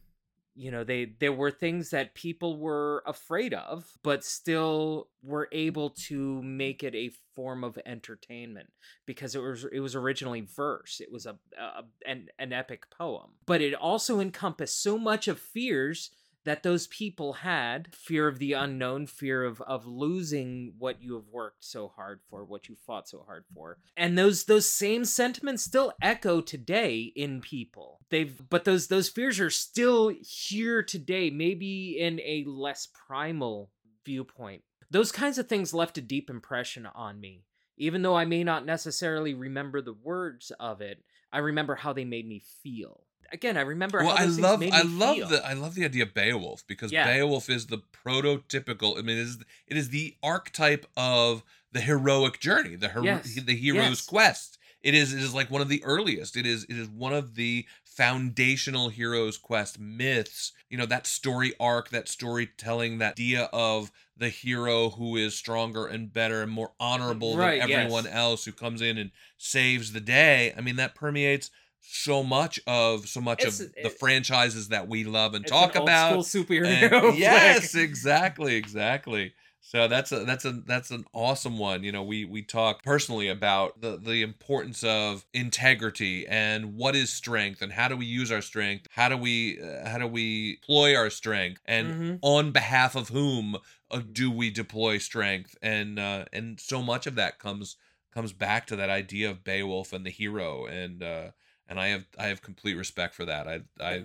you 0.54 0.70
know 0.70 0.84
they 0.84 1.14
there 1.20 1.34
were 1.34 1.52
things 1.52 1.90
that 1.92 2.14
people 2.14 2.58
were 2.58 3.04
afraid 3.06 3.54
of 3.54 3.86
but 4.04 4.24
still 4.24 5.08
were 5.24 5.48
able 5.52 5.92
to 5.92 6.42
make 6.44 6.84
it 6.84 6.94
a 6.94 7.12
form 7.36 7.64
of 7.64 7.80
entertainment 7.86 8.70
because 9.06 9.34
it 9.34 9.40
was 9.40 9.66
it 9.72 9.80
was 9.80 9.96
originally 9.96 10.42
verse 10.42 11.00
it 11.00 11.12
was 11.12 11.26
a, 11.26 11.38
a 11.58 11.84
an, 12.06 12.28
an 12.38 12.52
epic 12.52 12.84
poem 12.90 13.32
but 13.46 13.62
it 13.62 13.74
also 13.74 14.20
encompassed 14.20 14.82
so 14.82 14.98
much 14.98 15.28
of 15.28 15.40
fears 15.40 16.12
that 16.44 16.64
those 16.64 16.88
people 16.88 17.34
had 17.34 17.94
fear 17.94 18.28
of 18.28 18.40
the 18.40 18.54
unknown 18.54 19.06
fear 19.06 19.44
of 19.44 19.62
of 19.62 19.86
losing 19.86 20.74
what 20.78 21.02
you 21.02 21.16
have 21.16 21.28
worked 21.32 21.64
so 21.64 21.88
hard 21.88 22.20
for 22.30 22.44
what 22.44 22.68
you 22.68 22.76
fought 22.76 23.08
so 23.08 23.24
hard 23.26 23.46
for. 23.54 23.78
And 23.96 24.18
those 24.18 24.46
those 24.46 24.70
same 24.70 25.06
sentiments 25.06 25.64
still 25.64 25.94
echo 26.02 26.42
today 26.42 27.12
in 27.16 27.42
people. 27.42 28.00
They've 28.10 28.42
but 28.50 28.66
those 28.66 28.88
those 28.88 29.10
fears 29.10 29.40
are 29.40 29.50
still 29.50 30.12
here 30.22 30.84
today 30.84 31.30
maybe 31.30 31.98
in 32.00 32.20
a 32.22 32.44
less 32.48 32.88
primal 33.08 33.70
viewpoint. 34.06 34.64
Those 34.90 35.12
kinds 35.12 35.38
of 35.38 35.48
things 35.48 35.74
left 35.74 35.98
a 35.98 36.02
deep 36.02 36.30
impression 36.30 36.86
on 36.86 37.20
me. 37.20 37.46
Even 37.78 38.02
though 38.02 38.16
i 38.16 38.26
may 38.26 38.44
not 38.44 38.66
necessarily 38.66 39.34
remember 39.34 39.82
the 39.82 39.94
words 39.94 40.52
of 40.60 40.82
it 40.82 41.04
i 41.32 41.40
remember 41.40 41.74
how 41.74 41.94
they 41.94 42.06
made 42.06 42.28
me 42.28 42.44
feel 42.62 43.06
again, 43.32 43.58
I 43.58 43.62
remember. 43.62 44.00
Well, 44.00 44.16
I 44.18 44.26
love, 44.26 44.62
I 44.72 44.82
love 44.84 45.16
feel. 45.18 45.28
the, 45.28 45.46
I 45.46 45.54
love 45.54 45.76
the 45.76 45.86
idea 45.86 46.04
of 46.04 46.14
Beowulf 46.14 46.64
because 46.68 46.92
Yeah. 46.92 47.06
Beowulf 47.06 47.50
is 47.50 47.68
the 47.68 47.80
prototypical. 48.06 48.98
I 48.98 49.02
mean, 49.02 49.18
it 49.18 49.22
is, 49.22 49.38
it 49.68 49.78
is 49.78 49.90
the 49.90 50.16
archetype 50.24 50.86
of 50.98 51.44
the 51.72 51.82
heroic 51.82 52.40
journey, 52.40 52.76
the 52.76 52.90
hero, 52.90 53.04
Yes. 53.04 53.36
the 53.36 53.56
hero's 53.56 53.90
Yes. 53.90 54.02
quest. 54.06 54.58
It 54.82 54.94
is, 54.96 55.14
it 55.14 55.20
is 55.22 55.34
like 55.34 55.52
one 55.52 55.62
of 55.62 55.70
the 55.70 55.84
earliest. 55.84 56.36
It 56.36 56.46
is, 56.46 56.64
it 56.66 56.76
is 56.78 56.88
one 56.90 57.14
of 57.14 57.36
the 57.36 57.66
foundational 57.86 58.90
hero's 58.90 59.38
quest 59.38 59.80
myths. 59.80 60.54
You 60.70 60.78
know, 60.78 60.86
that 60.88 61.06
story 61.06 61.54
arc, 61.60 61.90
that 61.90 62.08
storytelling, 62.10 62.98
that 62.98 63.14
idea 63.14 63.44
of 63.54 63.92
the 64.18 64.30
hero 64.30 64.90
who 64.90 65.16
is 65.18 65.36
stronger 65.36 65.86
and 65.88 66.12
better 66.12 66.42
and 66.42 66.52
more 66.52 66.72
honorable 66.80 67.38
Right, 67.38 67.60
than 67.62 67.70
yes. 67.70 67.80
everyone 67.80 68.08
else 68.08 68.46
who 68.46 68.52
comes 68.52 68.82
in 68.82 68.98
and 68.98 69.12
saves 69.38 69.94
the 69.94 70.00
day. 70.02 70.54
I 70.58 70.62
mean, 70.62 70.76
that 70.78 70.96
permeates 70.96 71.52
so 71.82 72.24
much 72.24 72.60
of 72.68 73.08
so 73.08 73.20
much 73.22 73.42
It's- 73.42 73.60
of 73.60 73.74
the 73.74 73.88
it- 73.88 74.00
franchises 74.00 74.70
that 74.70 74.88
we 74.88 75.04
love 75.04 75.34
and 75.34 75.46
talk 75.46 75.76
about. 75.76 76.14
And- 76.14 76.22
superhero. 76.24 77.02
flick. 77.10 77.20
yes, 77.20 77.76
exactly, 77.76 78.56
exactly. 78.56 79.34
So 79.64 79.88
that's 79.88 80.12
a 80.12 80.26
that's 80.26 80.44
a 80.44 80.52
that's 80.66 80.92
an 80.92 81.06
awesome 81.14 81.58
one. 81.58 81.84
You 81.84 81.92
know, 81.92 82.04
we 82.04 82.26
we 82.26 82.42
talk 82.42 82.84
personally 82.84 83.28
about 83.30 83.80
the 83.80 83.96
the 83.98 84.22
importance 84.24 84.84
of 84.84 85.24
integrity 85.34 86.26
and 86.28 86.76
what 86.76 86.96
is 86.96 87.12
strength 87.12 87.62
and 87.62 87.72
how 87.72 87.88
do 87.88 87.96
we 87.96 88.06
use 88.06 88.32
our 88.32 88.42
strength? 88.42 88.88
How 88.92 89.08
do 89.08 89.16
we 89.18 89.62
uh, 89.62 89.88
how 89.88 89.98
do 90.00 90.08
we 90.08 90.56
deploy 90.62 90.96
our 90.96 91.10
strength 91.10 91.62
and 91.66 91.88
Mhm. 91.88 92.20
on 92.22 92.52
behalf 92.52 92.96
of 92.96 93.10
whom 93.10 93.56
uh, 93.92 94.02
do 94.12 94.32
we 94.32 94.50
deploy 94.50 94.98
strength? 94.98 95.56
And 95.62 96.00
uh 96.00 96.26
and 96.34 96.60
so 96.60 96.82
much 96.82 97.06
of 97.08 97.16
that 97.16 97.38
comes 97.40 97.76
comes 98.14 98.34
back 98.34 98.66
to 98.68 98.76
that 98.76 98.90
idea 98.90 99.30
of 99.30 99.44
Beowulf 99.44 99.94
and 99.94 100.06
the 100.06 100.10
hero 100.10 100.66
and 100.66 101.04
uh 101.04 101.32
and 101.72 101.80
I 101.80 101.88
have 101.88 102.06
I 102.20 102.28
have 102.28 102.42
complete 102.44 102.76
respect 102.76 103.16
for 103.16 103.26
that. 103.26 103.48
I 103.48 103.62
I 103.80 104.04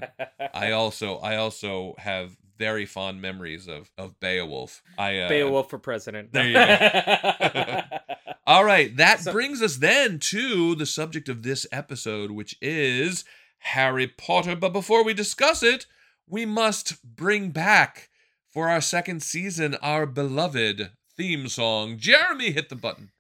I 0.55 0.71
also 0.71 1.17
I 1.19 1.37
also 1.37 1.95
have 1.99 2.37
very 2.57 2.87
fond 2.87 3.21
memories 3.21 3.67
of 3.69 3.91
of 3.99 4.19
Beowulf. 4.21 4.83
I 4.97 5.19
uh, 5.19 5.29
Beowulf 5.29 5.69
for 5.69 5.79
president. 5.79 6.33
There 6.33 6.47
you 6.47 6.55
go. 6.55 7.81
All 8.47 8.65
right, 8.65 8.97
that 8.97 9.21
So- 9.21 9.33
brings 9.33 9.61
us 9.61 9.77
then 9.77 10.19
to 10.21 10.75
the 10.77 10.87
subject 10.87 11.29
of 11.29 11.43
this 11.43 11.67
episode, 11.73 12.31
which 12.31 12.57
is 12.63 13.25
Harry 13.59 14.07
Potter. 14.07 14.55
But 14.55 14.73
before 14.73 15.03
we 15.05 15.13
discuss 15.13 15.65
it, 15.65 15.87
we 16.29 16.47
must 16.47 17.03
bring 17.05 17.51
back 17.51 18.09
for 18.49 18.69
our 18.69 18.81
second 18.81 19.23
season 19.25 19.75
our 19.83 20.07
beloved 20.07 20.93
theme 21.17 21.49
song. 21.49 21.99
Jeremy, 21.99 22.53
hit 22.53 22.69
the 22.69 22.77
button. 22.77 23.11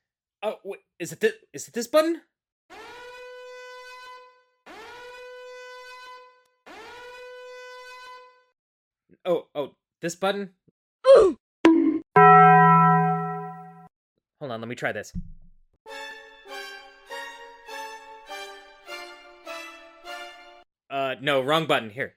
oh, 0.44 0.56
wait, 0.64 0.80
is 1.00 1.12
it 1.12 1.18
this? 1.20 1.32
Is 1.52 1.66
it 1.68 1.74
this 1.74 1.88
button? 1.88 2.20
Oh, 9.28 9.48
oh, 9.56 9.72
this 10.00 10.14
button. 10.14 10.50
Hold 11.04 11.36
on, 14.40 14.60
let 14.60 14.68
me 14.68 14.76
try 14.76 14.92
this. 14.92 15.12
Uh, 20.88 21.16
no, 21.20 21.40
wrong 21.40 21.66
button. 21.66 21.90
Here. 21.90 22.14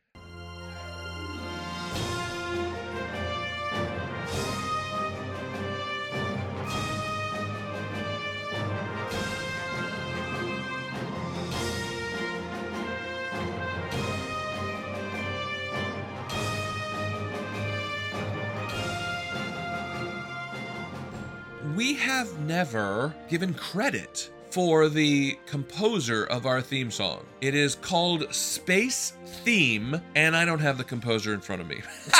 We 21.79 21.93
have 21.93 22.37
never 22.41 23.15
given 23.29 23.53
credit 23.53 24.29
for 24.49 24.89
the 24.89 25.37
composer 25.45 26.25
of 26.25 26.45
our 26.45 26.61
theme 26.61 26.91
song. 26.91 27.25
It 27.39 27.55
is 27.55 27.75
called 27.75 28.35
Space 28.35 29.13
Theme, 29.45 30.01
and 30.13 30.35
I 30.35 30.43
don't 30.43 30.59
have 30.59 30.77
the 30.77 30.83
composer 30.83 31.33
in 31.33 31.39
front 31.39 31.61
of 31.61 31.69
me. 31.69 31.77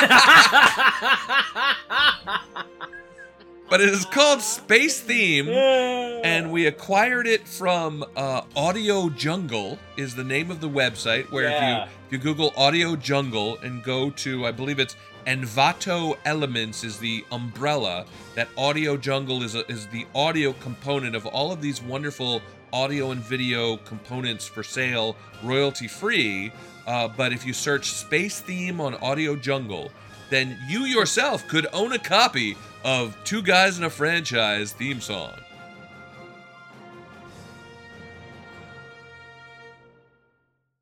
but 3.68 3.82
it 3.82 3.90
is 3.90 4.06
called 4.06 4.40
Space 4.40 4.98
Theme. 5.00 5.50
and 5.50 6.50
we 6.50 6.64
acquired 6.66 7.26
it 7.26 7.46
from 7.46 8.02
uh, 8.16 8.40
Audio 8.56 9.10
Jungle 9.10 9.78
is 9.98 10.14
the 10.14 10.24
name 10.24 10.50
of 10.50 10.62
the 10.62 10.70
website 10.70 11.30
where 11.30 11.50
Yeah. 11.50 11.82
if 11.84 11.90
you 11.90 11.96
if 12.06 12.12
you 12.14 12.18
Google 12.18 12.52
Audio 12.56 12.96
Jungle 12.96 13.58
and 13.58 13.82
go 13.84 14.08
to 14.10 14.46
I 14.46 14.52
believe 14.52 14.78
it's 14.78 14.96
Envato 15.26 16.16
Elements 16.24 16.82
is 16.84 16.98
the 16.98 17.24
umbrella 17.30 18.06
that 18.34 18.48
Audio 18.56 18.96
Jungle 18.96 19.42
is 19.42 19.54
a, 19.54 19.70
is 19.70 19.86
the 19.88 20.06
audio 20.14 20.52
component 20.54 21.14
of 21.14 21.26
all 21.26 21.52
of 21.52 21.60
these 21.60 21.82
wonderful 21.82 22.40
audio 22.72 23.10
and 23.10 23.20
video 23.20 23.76
components 23.78 24.46
for 24.46 24.62
sale 24.62 25.16
royalty 25.42 25.88
free. 25.88 26.52
Uh, 26.86 27.08
but 27.08 27.32
if 27.32 27.44
you 27.44 27.52
search 27.52 27.90
Space 27.90 28.40
Theme 28.40 28.80
on 28.80 28.94
Audio 28.96 29.36
Jungle, 29.36 29.90
then 30.30 30.58
you 30.68 30.80
yourself 30.80 31.46
could 31.48 31.66
own 31.72 31.92
a 31.92 31.98
copy 31.98 32.56
of 32.84 33.16
Two 33.24 33.42
Guys 33.42 33.76
in 33.76 33.84
a 33.84 33.90
Franchise 33.90 34.72
theme 34.72 35.00
song. 35.00 35.34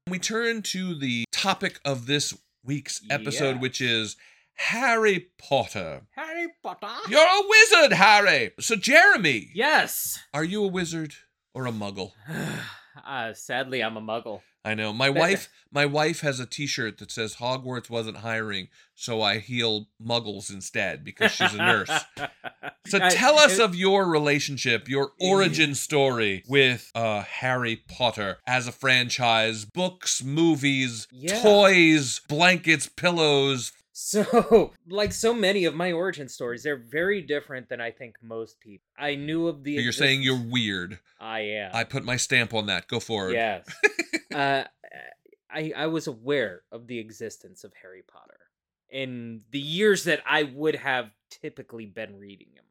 We 0.09 0.19
turn 0.19 0.63
to 0.63 0.95
the 0.95 1.25
topic 1.33 1.81
of 1.85 2.07
this 2.07 2.35
week's 2.69 3.01
episode, 3.11 3.55
Yes. 3.55 3.63
which 3.63 3.81
is 3.81 4.17
Harry 4.55 5.29
Potter. 5.39 6.03
Harry 6.15 6.49
Potter. 6.63 6.87
You're 7.09 7.27
a 7.27 7.43
wizard, 7.49 7.93
Harry! 7.95 8.51
So, 8.61 8.77
Jeremy, 8.77 9.51
Yes. 9.55 10.19
are 10.35 10.45
you 10.45 10.63
a 10.65 10.69
wizard 10.69 11.15
or 11.55 11.67
a 11.67 11.73
muggle? 11.73 12.13
uh, 13.07 13.33
sadly, 13.33 13.83
I'm 13.83 13.97
a 13.97 14.03
muggle. 14.03 14.43
I 14.65 14.75
know. 14.75 14.93
My 14.93 15.09
wife 15.09 15.49
my 15.71 15.87
wife 15.87 16.21
has 16.21 16.41
a 16.41 16.47
t-shirt 16.47 16.99
that 16.99 17.11
says 17.11 17.37
Hogwarts 17.37 17.89
wasn't 17.91 18.19
hiring, 18.19 18.69
so 18.95 19.23
I 19.23 19.39
heal 19.39 19.87
muggles 20.05 20.51
instead 20.53 21.05
because 21.05 21.33
she's 21.33 21.55
a 21.55 21.59
nurse. 21.59 21.91
So 22.87 22.99
tell 23.11 23.39
us 23.39 23.59
of 23.59 23.75
your 23.75 24.07
relationship, 24.07 24.89
your 24.89 25.11
origin 25.21 25.75
story 25.75 26.43
with 26.49 26.91
uh 26.95 27.21
Harry 27.23 27.77
Potter 27.87 28.39
as 28.47 28.67
a 28.67 28.73
franchise, 28.73 29.67
books, 29.67 30.23
movies, 30.25 31.07
Yeah. 31.13 31.43
toys, 31.43 32.23
blankets, 32.29 32.87
pillows. 32.89 33.73
So, 34.01 34.75
like 34.89 35.13
so 35.13 35.35
many 35.35 35.65
of 35.65 35.75
my 35.75 35.91
origin 35.91 36.29
stories, 36.29 36.63
they're 36.63 36.77
very 36.77 37.21
different 37.21 37.69
than 37.69 37.81
I 37.81 37.91
think 37.91 38.15
most 38.23 38.61
people. 38.61 38.87
I 38.97 39.17
knew 39.17 39.49
of 39.49 39.65
the. 39.65 39.73
You're 39.73 39.91
saying 39.91 40.23
you're 40.23 40.41
weird. 40.41 41.01
I 41.21 41.41
am. 41.41 41.73
I 41.75 41.83
put 41.83 42.05
my 42.05 42.17
stamp 42.17 42.55
on 42.55 42.67
that. 42.67 42.87
Go 42.87 43.01
forward. 43.01 43.33
Yes. 43.33 43.67
uh, 44.35 44.63
I 45.51 45.73
I 45.77 45.87
was 45.89 46.07
aware 46.07 46.63
of 46.71 46.87
the 46.87 47.01
existence 47.01 47.65
of 47.65 47.73
Harry 47.83 48.05
Potter 48.07 48.39
in 48.89 49.41
the 49.51 49.59
years 49.59 50.05
that 50.05 50.21
I 50.25 50.45
would 50.45 50.77
have 50.77 51.11
typically 51.29 51.87
been 51.87 52.21
reading 52.21 52.51
him. 52.55 52.65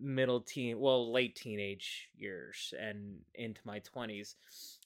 Middle 0.00 0.40
teen, 0.40 0.80
well, 0.80 1.12
late 1.12 1.36
teenage 1.36 2.08
years 2.16 2.74
and 2.80 3.18
into 3.36 3.60
my 3.64 3.78
20s. 3.94 4.34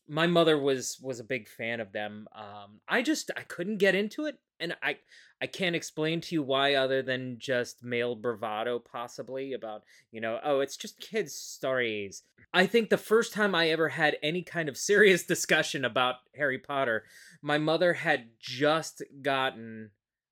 My 0.08 0.26
mother 0.26 0.58
was 0.58 0.98
was 1.02 1.20
a 1.20 1.24
big 1.24 1.48
fan 1.48 1.80
of 1.80 1.92
them. 1.92 2.28
Um 2.34 2.80
I 2.88 3.02
just 3.02 3.30
I 3.36 3.42
couldn't 3.42 3.78
get 3.78 3.94
into 3.94 4.26
it 4.26 4.38
and 4.60 4.76
I 4.82 4.98
I 5.40 5.46
can't 5.46 5.76
explain 5.76 6.20
to 6.22 6.34
you 6.34 6.42
why 6.42 6.74
other 6.74 7.02
than 7.02 7.38
just 7.38 7.84
male 7.84 8.14
bravado 8.14 8.78
possibly 8.78 9.52
about, 9.52 9.82
you 10.10 10.20
know, 10.20 10.40
oh, 10.42 10.60
it's 10.60 10.76
just 10.76 10.98
kids 10.98 11.34
stories. 11.34 12.22
I 12.54 12.66
think 12.66 12.88
the 12.88 12.96
first 12.96 13.34
time 13.34 13.54
I 13.54 13.68
ever 13.68 13.90
had 13.90 14.16
any 14.22 14.42
kind 14.42 14.68
of 14.68 14.78
serious 14.78 15.26
discussion 15.26 15.84
about 15.84 16.16
Harry 16.34 16.58
Potter, 16.58 17.04
my 17.42 17.58
mother 17.58 17.92
had 17.92 18.30
just 18.40 19.02
gotten 19.20 19.90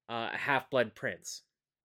uh, 0.08 0.30
Half 0.32 0.70
Blood 0.70 0.94
Prince, 0.94 1.42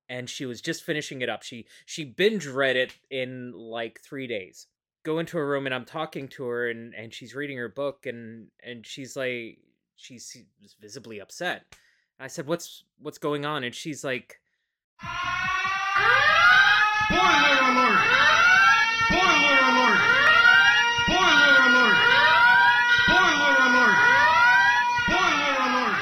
and 0.07 0.29
she 0.29 0.45
was 0.45 0.61
just 0.61 0.83
finishing 0.83 1.21
it 1.21 1.29
up. 1.29 1.43
She 1.43 1.67
she 1.85 2.05
binge 2.05 2.47
read 2.47 2.77
it 2.77 2.93
in 3.09 3.51
like 3.53 3.99
three 4.01 4.27
days. 4.27 4.67
Go 5.03 5.19
into 5.19 5.37
her 5.37 5.47
room 5.47 5.65
and 5.65 5.73
I'm 5.73 5.85
talking 5.85 6.27
to 6.29 6.45
her, 6.45 6.69
and 6.69 6.93
and 6.93 7.13
she's 7.13 7.33
reading 7.33 7.57
her 7.57 7.69
book, 7.69 8.05
and 8.05 8.47
and 8.63 8.85
she's 8.85 9.15
like 9.15 9.59
she's 9.95 10.35
visibly 10.81 11.19
upset, 11.19 11.63
I 12.19 12.27
said, 12.27 12.47
"What's 12.47 12.83
what's 12.99 13.17
going 13.17 13.45
on?" 13.45 13.63
And 13.63 13.73
she's 13.73 14.03
like, 14.03 14.39
Spoiler 17.05 17.19
alert! 17.19 18.03
Spoiler 19.07 19.59
alert! 19.71 19.99
Spoiler 21.07 21.55
alert! 21.67 21.97
Spoiler 22.99 23.55
alert! 23.67 23.97
Spoiler 25.05 25.55
alert! 25.65 25.97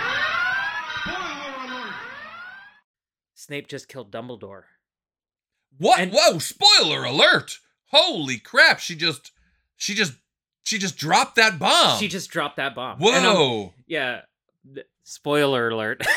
Spoiler 1.03 1.53
alert! 1.65 1.93
"Snape 3.35 3.67
just 3.67 3.87
killed 3.87 4.11
Dumbledore." 4.11 4.63
What? 5.77 5.99
And- 5.99 6.11
Whoa! 6.13 6.39
Spoiler 6.39 7.03
alert! 7.03 7.59
Holy 7.91 8.37
crap! 8.39 8.79
She 8.79 8.95
just, 8.95 9.31
she 9.75 9.93
just, 9.93 10.13
she 10.63 10.77
just 10.77 10.97
dropped 10.97 11.35
that 11.35 11.57
bomb. 11.59 11.97
She 11.99 12.07
just 12.07 12.29
dropped 12.29 12.57
that 12.57 12.75
bomb. 12.75 13.01
And 13.01 13.15
I'm- 13.25 13.35
Whoa! 13.35 13.73
yeah. 13.87 14.21
Spoiler 15.03 15.69
alert. 15.69 16.01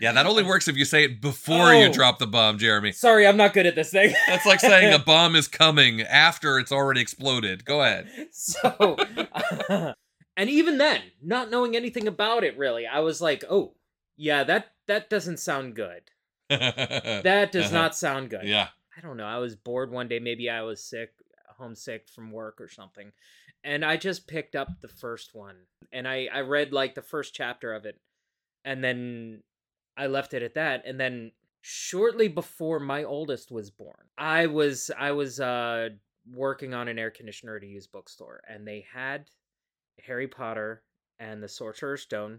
Yeah, 0.00 0.12
that 0.12 0.24
only 0.26 0.42
works 0.42 0.68
if 0.68 0.76
you 0.76 0.84
say 0.86 1.04
it 1.04 1.20
before 1.20 1.72
you 1.74 1.86
Oh. 1.88 1.92
drop 1.92 2.18
the 2.18 2.26
bomb, 2.26 2.58
Jeremy. 2.58 2.92
Sorry, 2.92 3.26
I'm 3.26 3.36
not 3.36 3.52
good 3.52 3.66
at 3.66 3.74
this 3.74 3.90
thing. 3.90 4.14
That's 4.26 4.46
like 4.46 4.60
saying 4.60 4.92
a 4.94 4.98
bomb 5.04 5.36
is 5.36 5.48
coming 5.48 6.00
after 6.02 6.58
it's 6.58 6.72
already 6.72 7.00
exploded. 7.02 7.64
Go 7.66 7.82
ahead. 7.82 8.08
so 8.32 8.96
and 10.36 10.48
even 10.50 10.78
then 10.78 11.00
not 11.22 11.50
knowing 11.50 11.76
anything 11.76 12.06
about 12.08 12.44
it 12.44 12.56
really 12.58 12.86
i 12.86 13.00
was 13.00 13.20
like 13.22 13.42
oh 13.50 13.74
yeah 14.18 14.44
that 14.44 14.66
that 14.86 15.08
doesn't 15.08 15.38
sound 15.38 15.74
good 15.74 16.02
that 16.50 17.52
does 17.52 17.66
Uh-huh. 17.66 17.74
not 17.74 17.96
sound 17.96 18.30
good 18.30 18.44
Yeah. 18.44 18.68
I 18.96 19.00
don't 19.00 19.16
know 19.16 19.24
i 19.26 19.38
was 19.38 19.56
bored 19.56 19.90
one 19.90 20.08
day 20.08 20.18
maybe 20.18 20.48
i 20.50 20.62
was 20.62 20.82
sick 20.82 21.10
homesick 21.58 22.08
from 22.08 22.30
work 22.30 22.60
or 22.60 22.68
something 22.68 23.12
and 23.64 23.84
i 23.84 23.96
just 23.96 24.26
picked 24.26 24.54
up 24.54 24.80
the 24.80 24.88
first 24.88 25.34
one 25.34 25.56
and 25.92 26.06
i 26.06 26.28
i 26.32 26.40
read 26.40 26.72
like 26.72 26.94
the 26.94 27.02
first 27.02 27.34
chapter 27.34 27.72
of 27.72 27.86
it 27.86 27.98
and 28.64 28.82
then 28.84 29.42
i 29.96 30.06
left 30.06 30.34
it 30.34 30.42
at 30.42 30.54
that 30.54 30.82
and 30.86 31.00
then 31.00 31.32
shortly 31.62 32.28
before 32.28 32.78
my 32.78 33.04
oldest 33.04 33.50
was 33.50 33.70
born 33.70 34.04
i 34.18 34.46
was 34.46 34.90
i 34.98 35.10
was 35.10 35.40
uh 35.40 35.88
working 36.34 36.74
on 36.74 36.88
an 36.88 36.98
air 36.98 37.10
conditioner 37.10 37.56
at 37.56 37.62
a 37.62 37.66
used 37.66 37.90
bookstore 37.92 38.40
and 38.48 38.66
they 38.66 38.84
had 38.92 39.24
harry 40.04 40.28
potter 40.28 40.82
and 41.18 41.42
the 41.42 41.48
sorcerer's 41.48 42.02
stone 42.02 42.38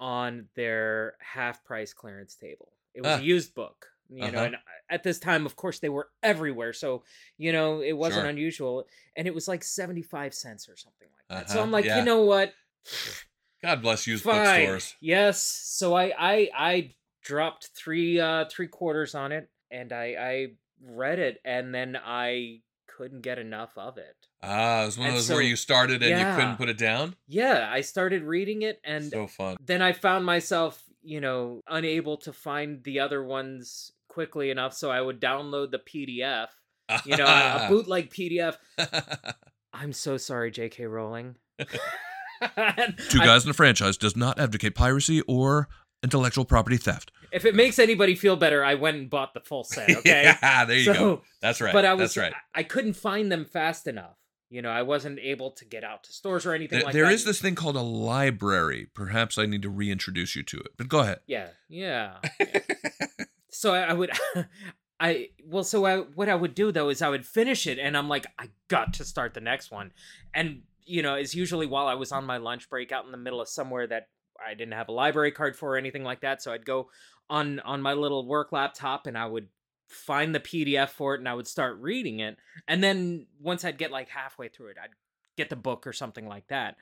on 0.00 0.46
their 0.54 1.14
half 1.20 1.64
price 1.64 1.92
clearance 1.92 2.34
table 2.36 2.72
it 2.94 3.00
was 3.00 3.10
Ah. 3.12 3.18
a 3.18 3.22
used 3.22 3.54
book 3.54 3.86
you 4.10 4.30
know 4.30 4.38
Uh-huh. 4.38 4.44
and 4.46 4.56
at 4.90 5.02
this 5.02 5.18
time 5.18 5.46
of 5.46 5.56
course 5.56 5.78
they 5.78 5.88
were 5.88 6.08
everywhere 6.22 6.72
so 6.72 7.02
you 7.38 7.52
know 7.52 7.80
it 7.80 7.92
wasn't 7.94 8.22
Sure. 8.22 8.28
unusual 8.30 8.86
and 9.16 9.26
it 9.26 9.34
was 9.34 9.48
like 9.48 9.64
75 9.64 10.34
cents 10.34 10.68
or 10.68 10.76
something 10.76 11.08
like 11.16 11.38
that 11.38 11.48
so 11.50 11.56
Uh-huh, 11.56 11.64
i'm 11.64 11.70
like 11.70 11.84
yeah. 11.86 11.98
you 11.98 12.04
know 12.04 12.22
what 12.22 12.52
God 13.62 13.80
bless 13.82 14.06
used 14.06 14.24
fine 14.24 14.44
bookstores. 14.44 14.94
yes 15.00 15.40
so 15.42 15.94
i 15.94 16.12
i 16.18 16.50
i 16.54 16.90
dropped 17.22 17.70
three 17.76 18.20
uh 18.20 18.44
three 18.50 18.68
quarters 18.68 19.14
on 19.14 19.32
it 19.32 19.48
and 19.70 19.92
i 19.92 20.14
i 20.18 20.46
read 20.84 21.18
it 21.18 21.40
and 21.44 21.74
then 21.74 21.96
i 22.04 22.60
couldn't 22.86 23.22
get 23.22 23.38
enough 23.38 23.72
of 23.76 23.96
it 23.98 24.14
Ah, 24.46 24.82
it 24.82 24.86
was 24.86 24.98
one 24.98 25.06
of 25.06 25.14
And 25.14 25.18
those 25.18 25.30
where 25.30 25.40
you 25.40 25.56
started 25.56 26.02
and 26.02 26.10
you 26.20 26.34
couldn't 26.36 26.56
put 26.56 26.68
it 26.68 26.76
down. 26.76 27.16
yeah 27.26 27.68
i 27.72 27.80
started 27.80 28.22
reading 28.22 28.60
it 28.62 28.80
and 28.84 29.10
so 29.10 29.26
fun. 29.26 29.56
then 29.64 29.80
I 29.80 29.92
found 29.94 30.26
myself, 30.26 30.82
you 31.02 31.20
know, 31.22 31.62
unable 31.66 32.18
to 32.18 32.32
find 32.34 32.84
the 32.84 33.00
other 33.00 33.24
ones 33.24 33.90
quickly 34.14 34.50
enough, 34.50 34.74
so 34.74 34.90
I 34.90 35.00
would 35.00 35.20
download 35.20 35.72
the 35.72 35.80
PDF, 35.80 36.46
you 37.04 37.16
know, 37.16 37.24
a 37.26 37.66
bootleg 37.68 38.10
PDF. 38.10 38.54
I'm 39.74 39.92
so 39.92 40.16
sorry, 40.16 40.52
J.K. 40.52 40.86
Rowling. 40.86 41.34
Two 41.58 41.68
I- 43.20 43.24
guys 43.24 43.44
in 43.44 43.50
a 43.50 43.54
franchise 43.54 43.96
does 43.96 44.16
not 44.16 44.38
advocate 44.38 44.76
piracy 44.76 45.20
or 45.22 45.68
intellectual 46.04 46.44
property 46.44 46.76
theft. 46.76 47.10
if 47.32 47.44
it 47.44 47.56
makes 47.56 47.78
anybody 47.80 48.14
feel 48.14 48.36
better, 48.36 48.64
I 48.64 48.74
went 48.74 48.98
and 48.98 49.10
bought 49.10 49.34
the 49.34 49.40
full 49.40 49.64
set. 49.64 49.90
Okay, 49.90 50.22
yeah, 50.24 50.64
there 50.64 50.76
you 50.76 50.84
so, 50.84 50.92
go. 50.94 51.22
That's 51.42 51.60
right. 51.60 51.72
but 51.72 51.84
I 51.84 51.94
was, 51.94 52.14
That's 52.14 52.16
right. 52.18 52.34
I 52.54 52.62
couldn't 52.62 52.92
find 52.94 53.32
them 53.32 53.44
fast 53.44 53.88
enough. 53.88 54.16
You 54.50 54.62
know, 54.62 54.70
I 54.70 54.82
wasn't 54.82 55.18
able 55.18 55.50
to 55.52 55.64
get 55.64 55.82
out 55.82 56.04
to 56.04 56.12
stores 56.12 56.46
or 56.46 56.52
anything 56.52 56.78
There, 56.78 56.86
like 56.86 56.92
there 56.92 57.06
There 57.06 57.12
is 57.12 57.24
this 57.24 57.40
thing 57.40 57.56
called 57.56 57.74
a 57.74 57.82
library. 57.82 58.86
Perhaps 58.94 59.36
I 59.38 59.46
need 59.46 59.62
to 59.62 59.70
reintroduce 59.70 60.36
you 60.36 60.44
to 60.44 60.58
it. 60.58 60.72
But 60.76 60.88
go 60.88 61.00
ahead. 61.00 61.18
Yeah, 61.26 61.48
yeah. 61.68 62.18
yeah. 62.38 62.60
So 63.54 63.72
I, 63.74 63.80
I 63.82 63.92
would, 63.92 64.10
I 65.00 65.28
well, 65.44 65.64
so 65.64 65.84
I 65.86 65.98
what 65.98 66.28
I 66.28 66.34
would 66.34 66.54
do 66.54 66.72
though 66.72 66.88
is 66.88 67.02
I 67.02 67.08
would 67.08 67.26
finish 67.26 67.66
it, 67.66 67.78
and 67.78 67.96
I'm 67.96 68.08
like, 68.08 68.26
I 68.38 68.50
got 68.68 68.94
to 68.94 69.04
start 69.04 69.34
the 69.34 69.40
next 69.40 69.70
one, 69.70 69.92
and 70.32 70.62
you 70.86 71.02
know, 71.02 71.14
it's 71.14 71.34
usually 71.34 71.66
while 71.66 71.86
I 71.86 71.94
was 71.94 72.12
on 72.12 72.24
my 72.26 72.36
lunch 72.36 72.68
break 72.68 72.92
out 72.92 73.04
in 73.06 73.12
the 73.12 73.16
middle 73.18 73.40
of 73.40 73.48
somewhere 73.48 73.86
that 73.86 74.08
I 74.44 74.54
didn't 74.54 74.74
have 74.74 74.88
a 74.88 74.92
library 74.92 75.32
card 75.32 75.56
for 75.56 75.74
or 75.74 75.76
anything 75.76 76.04
like 76.04 76.20
that, 76.20 76.42
so 76.42 76.52
I'd 76.52 76.66
go 76.66 76.90
on 77.30 77.60
on 77.60 77.80
my 77.82 77.94
little 77.94 78.26
work 78.26 78.52
laptop 78.52 79.06
and 79.06 79.16
I 79.16 79.26
would 79.26 79.48
find 79.88 80.34
the 80.34 80.40
PDF 80.40 80.90
for 80.90 81.14
it 81.14 81.20
and 81.20 81.28
I 81.28 81.34
would 81.34 81.46
start 81.46 81.78
reading 81.80 82.20
it, 82.20 82.36
and 82.68 82.82
then 82.82 83.26
once 83.40 83.64
I'd 83.64 83.78
get 83.78 83.90
like 83.90 84.08
halfway 84.08 84.48
through 84.48 84.68
it, 84.68 84.76
I'd 84.82 84.90
get 85.36 85.48
the 85.50 85.56
book 85.56 85.86
or 85.86 85.92
something 85.92 86.28
like 86.28 86.46
that, 86.48 86.76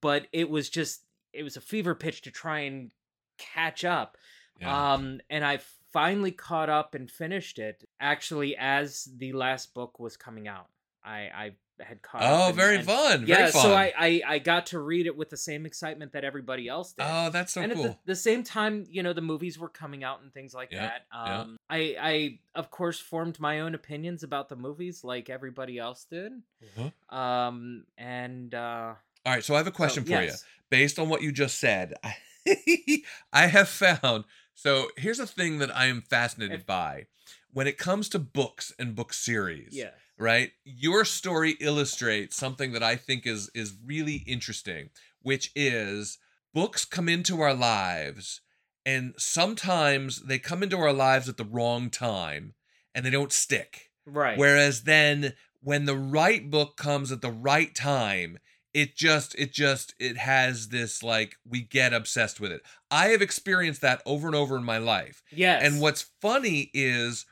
but 0.00 0.26
it 0.32 0.48
was 0.48 0.70
just 0.70 1.02
it 1.32 1.42
was 1.42 1.56
a 1.56 1.60
fever 1.60 1.94
pitch 1.94 2.22
to 2.22 2.30
try 2.30 2.60
and 2.60 2.90
catch 3.38 3.84
up 3.84 4.16
Yeah. 4.60 4.94
um, 4.94 5.20
and 5.30 5.44
I 5.44 5.58
finally 5.92 6.30
caught 6.32 6.68
up 6.68 6.94
and 6.94 7.10
finished 7.10 7.58
it 7.58 7.84
actually 8.00 8.56
as 8.56 9.08
the 9.16 9.32
last 9.32 9.74
book 9.74 9.98
was 9.98 10.16
coming 10.16 10.48
out. 10.48 10.66
I 11.04 11.18
I 11.34 11.50
had 11.82 12.02
caught 12.02 12.22
up. 12.22 12.30
oh, 12.30 12.46
and- 12.48 12.56
very 12.56 12.76
and- 12.76 12.84
fun. 12.84 13.24
Yeah, 13.26 13.36
very 13.36 13.52
fun. 13.52 13.62
so 13.62 13.72
I, 13.72 13.92
I 13.98 14.22
I 14.26 14.38
got 14.38 14.66
to 14.66 14.78
read 14.78 15.06
it 15.06 15.16
with 15.16 15.30
the 15.30 15.36
same 15.38 15.64
excitement 15.64 16.12
that 16.12 16.24
everybody 16.24 16.68
else 16.68 16.92
did. 16.92 17.06
Oh, 17.08 17.30
that's 17.30 17.54
so 17.54 17.62
and 17.62 17.72
cool. 17.72 17.84
at 17.86 17.90
the, 18.04 18.12
the 18.12 18.16
same 18.16 18.42
time, 18.42 18.86
you 18.90 19.02
know, 19.02 19.14
the 19.14 19.22
movies 19.22 19.58
were 19.58 19.70
coming 19.70 20.04
out 20.04 20.20
and 20.22 20.32
things 20.32 20.52
like 20.52 20.70
that. 20.72 21.06
Um, 21.10 21.56
I, 21.70 21.96
I, 21.98 22.38
of 22.54 22.70
course, 22.70 23.00
formed 23.00 23.40
my 23.40 23.60
own 23.60 23.74
opinions 23.74 24.22
about 24.22 24.50
the 24.50 24.56
movies 24.56 25.04
like 25.04 25.30
everybody 25.30 25.78
else 25.78 26.04
did. 26.04 26.32
Uh-huh. 26.78 27.16
Um, 27.18 27.84
and 27.96 28.54
uh, 28.54 28.92
All 29.24 29.32
right, 29.32 29.42
so 29.42 29.54
I 29.54 29.56
have 29.58 29.66
a 29.66 29.70
so, 29.70 29.76
question 29.76 30.04
for 30.04 30.20
you. 30.22 30.32
based 30.68 30.98
on 30.98 31.08
what 31.08 31.22
you 31.22 31.32
just 31.32 31.58
said, 31.58 31.94
I 33.32 33.46
have 33.46 33.68
found. 33.70 34.24
So 34.54 34.88
here's 34.96 35.18
a 35.20 35.26
thing 35.26 35.58
that 35.58 35.74
I 35.74 35.86
am 35.86 36.02
fascinated 36.02 36.66
by. 36.66 37.06
When 37.52 37.66
it 37.66 37.78
comes 37.78 38.08
to 38.10 38.18
books 38.18 38.72
and 38.78 38.94
book 38.94 39.12
series, 39.12 39.74
Yeah. 39.74 39.90
right? 40.18 40.52
Your 40.64 41.04
story 41.04 41.52
illustrates 41.60 42.36
something 42.36 42.72
that 42.72 42.82
I 42.82 42.96
think 42.96 43.26
is 43.26 43.50
is 43.54 43.74
really 43.84 44.16
interesting, 44.26 44.90
which 45.22 45.50
is 45.54 46.18
books 46.54 46.84
come 46.84 47.08
into 47.08 47.40
our 47.40 47.54
lives 47.54 48.40
and 48.86 49.14
sometimes 49.18 50.22
they 50.22 50.38
come 50.38 50.62
into 50.62 50.78
our 50.78 50.92
lives 50.92 51.28
at 51.28 51.36
the 51.36 51.44
wrong 51.44 51.90
time 51.90 52.54
and 52.94 53.04
they 53.04 53.10
don't 53.10 53.32
stick. 53.32 53.90
Right. 54.06 54.38
Whereas 54.38 54.82
then 54.84 55.34
when 55.60 55.84
the 55.84 55.96
right 55.96 56.50
book 56.50 56.76
comes 56.76 57.12
at 57.12 57.20
the 57.20 57.30
right 57.30 57.74
time, 57.74 58.38
it 58.72 58.96
just 58.96 59.34
it 59.36 59.52
just 59.52 59.94
it 59.98 60.16
has 60.16 60.68
this 60.68 61.02
like 61.02 61.36
we 61.48 61.62
get 61.62 61.92
obsessed 61.92 62.40
with 62.40 62.52
it. 62.52 62.62
I 62.90 63.08
have 63.08 63.22
experienced 63.22 63.80
that 63.82 64.02
over 64.06 64.26
and 64.26 64.36
over 64.36 64.56
in 64.56 64.64
my 64.64 64.78
life. 64.78 65.22
yes. 65.30 65.62
And 65.64 65.80
what's 65.80 66.10
funny 66.20 66.70
is 66.72 67.26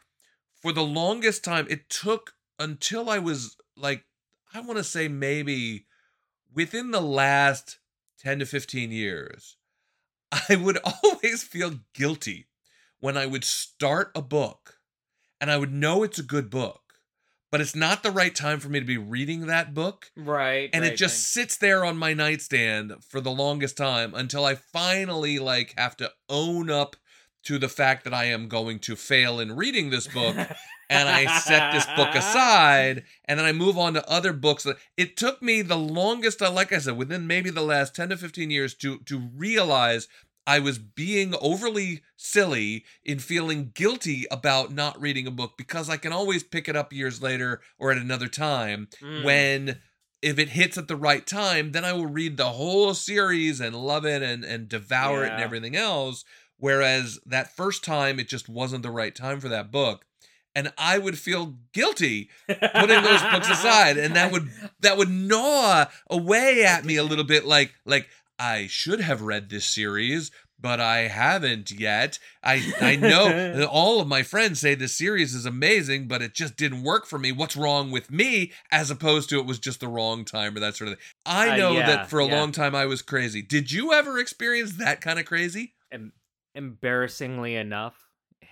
for 0.60 0.72
the 0.72 0.84
longest 0.84 1.44
time 1.44 1.66
it 1.70 1.88
took 1.88 2.34
until 2.58 3.08
I 3.08 3.18
was 3.18 3.56
like 3.76 4.04
I 4.52 4.60
want 4.60 4.78
to 4.78 4.84
say 4.84 5.08
maybe 5.08 5.86
within 6.52 6.90
the 6.90 7.00
last 7.00 7.78
10 8.20 8.40
to 8.40 8.46
15 8.46 8.90
years 8.90 9.56
I 10.32 10.56
would 10.56 10.78
always 11.04 11.42
feel 11.42 11.80
guilty 11.94 12.48
when 13.00 13.16
I 13.16 13.26
would 13.26 13.44
start 13.44 14.10
a 14.14 14.22
book 14.22 14.78
and 15.40 15.50
I 15.50 15.56
would 15.56 15.72
know 15.72 16.02
it's 16.02 16.18
a 16.18 16.24
good 16.24 16.50
book 16.50 16.87
but 17.50 17.60
it's 17.60 17.74
not 17.74 18.02
the 18.02 18.10
right 18.10 18.34
time 18.34 18.60
for 18.60 18.68
me 18.68 18.78
to 18.78 18.86
be 18.86 18.98
reading 18.98 19.46
that 19.46 19.74
book 19.74 20.10
right. 20.16 20.70
and 20.72 20.82
right, 20.82 20.92
it 20.92 20.96
just 20.96 21.32
sits 21.32 21.56
there 21.56 21.84
on 21.84 21.96
my 21.96 22.12
nightstand 22.12 22.92
for 23.06 23.20
the 23.20 23.30
longest 23.30 23.76
time 23.76 24.14
until 24.14 24.44
I 24.44 24.54
finally 24.54 25.38
like 25.38 25.74
have 25.76 25.96
to 25.98 26.12
own 26.28 26.70
up 26.70 26.96
to 27.44 27.58
the 27.58 27.68
fact 27.68 28.04
that 28.04 28.12
I 28.12 28.24
am 28.24 28.48
going 28.48 28.78
to 28.80 28.96
fail 28.96 29.40
in 29.40 29.56
reading 29.56 29.90
this 29.90 30.06
book 30.06 30.36
and 30.90 31.08
I 31.08 31.38
set 31.38 31.72
this 31.72 31.86
book 31.96 32.14
aside 32.14 33.04
and 33.24 33.38
then 33.38 33.46
I 33.46 33.52
move 33.52 33.78
on 33.78 33.94
to 33.94 34.10
other 34.10 34.32
books 34.32 34.66
it 34.96 35.16
took 35.16 35.40
me 35.40 35.62
the 35.62 35.76
longest 35.76 36.40
like 36.40 36.72
I 36.72 36.78
said 36.78 36.96
within 36.96 37.26
maybe 37.26 37.50
the 37.50 37.62
last 37.62 37.94
10 37.94 38.10
to 38.10 38.16
15 38.16 38.50
years 38.50 38.74
to 38.76 38.98
to 38.98 39.30
realize 39.34 40.08
I 40.48 40.58
was 40.60 40.78
being 40.78 41.34
overly 41.40 42.00
silly 42.16 42.84
in 43.04 43.18
feeling 43.18 43.70
guilty 43.74 44.24
about 44.30 44.72
not 44.72 45.00
reading 45.00 45.26
a 45.26 45.30
book 45.40 45.52
because 45.58 45.90
I 45.90 45.98
can 45.98 46.12
always 46.12 46.42
pick 46.42 46.68
it 46.68 46.76
up 46.76 46.92
years 46.92 47.20
later 47.22 47.60
or 47.78 47.90
at 47.92 47.98
another 47.98 48.28
time 48.28 48.88
Mm. 49.02 49.24
when 49.24 49.80
if 50.22 50.38
it 50.38 50.48
hits 50.48 50.76
at 50.78 50.88
the 50.88 50.96
right 50.96 51.24
time 51.26 51.70
then 51.72 51.84
i 51.84 51.92
will 51.92 52.06
read 52.20 52.36
the 52.36 52.50
whole 52.60 52.92
series 52.92 53.60
and 53.60 53.76
love 53.76 54.04
it 54.04 54.20
and 54.20 54.42
and 54.44 54.68
devour 54.68 55.24
it 55.24 55.30
and 55.32 55.42
everything 55.42 55.76
else. 55.76 56.24
Whereas 56.56 57.20
that 57.24 57.54
first 57.54 57.84
time 57.84 58.18
it 58.18 58.28
just 58.28 58.48
wasn't 58.48 58.82
the 58.82 58.90
right 58.90 59.14
time 59.14 59.38
for 59.40 59.48
that 59.48 59.70
book. 59.70 60.04
And 60.54 60.72
i 60.76 60.98
would 60.98 61.18
feel 61.18 61.54
guilty 61.72 62.30
putting 62.48 63.02
those 63.02 63.22
books 63.32 63.48
aside 63.56 63.96
and 63.96 64.16
that 64.16 64.32
would 64.32 64.48
that 64.80 64.96
would 64.96 65.10
gnaw 65.10 65.84
away 66.10 66.64
at 66.64 66.84
me 66.84 66.96
a 66.96 67.04
little 67.04 67.28
bit 67.34 67.44
like 67.44 67.74
like 67.84 68.08
I 68.38 68.66
should 68.68 69.00
have 69.00 69.22
read 69.22 69.48
this 69.50 69.64
series, 69.66 70.30
but 70.60 70.80
I 70.80 71.08
haven't 71.08 71.70
yet. 71.70 72.18
I 72.42 72.72
I 72.80 72.96
know 72.96 73.64
all 73.70 74.00
of 74.00 74.08
my 74.08 74.22
friends 74.22 74.60
say 74.60 74.74
this 74.74 74.96
series 74.96 75.34
is 75.34 75.46
amazing, 75.46 76.08
but 76.08 76.22
it 76.22 76.34
just 76.34 76.56
didn't 76.56 76.82
work 76.82 77.06
for 77.06 77.18
me. 77.18 77.32
What's 77.32 77.56
wrong 77.56 77.90
with 77.90 78.10
me? 78.10 78.52
As 78.70 78.90
opposed 78.90 79.28
to 79.30 79.38
it 79.38 79.46
was 79.46 79.58
just 79.58 79.80
the 79.80 79.88
wrong 79.88 80.24
time 80.24 80.56
or 80.56 80.60
that 80.60 80.76
sort 80.76 80.88
of 80.90 80.96
thing. 80.98 81.04
I 81.26 81.50
Uh, 81.50 81.56
know 81.56 81.72
yeah, 81.72 81.86
that 81.86 82.10
for 82.10 82.20
a 82.20 82.26
yeah. 82.26 82.38
long 82.38 82.52
time 82.52 82.74
I 82.74 82.86
was 82.86 83.02
crazy. 83.02 83.42
Did 83.42 83.70
you 83.72 83.92
ever 83.92 84.18
experience 84.18 84.74
that 84.76 85.00
kind 85.00 85.18
of 85.18 85.24
crazy? 85.26 85.74
Em- 85.92 86.12
embarrassingly 86.54 87.54
enough, 87.56 87.94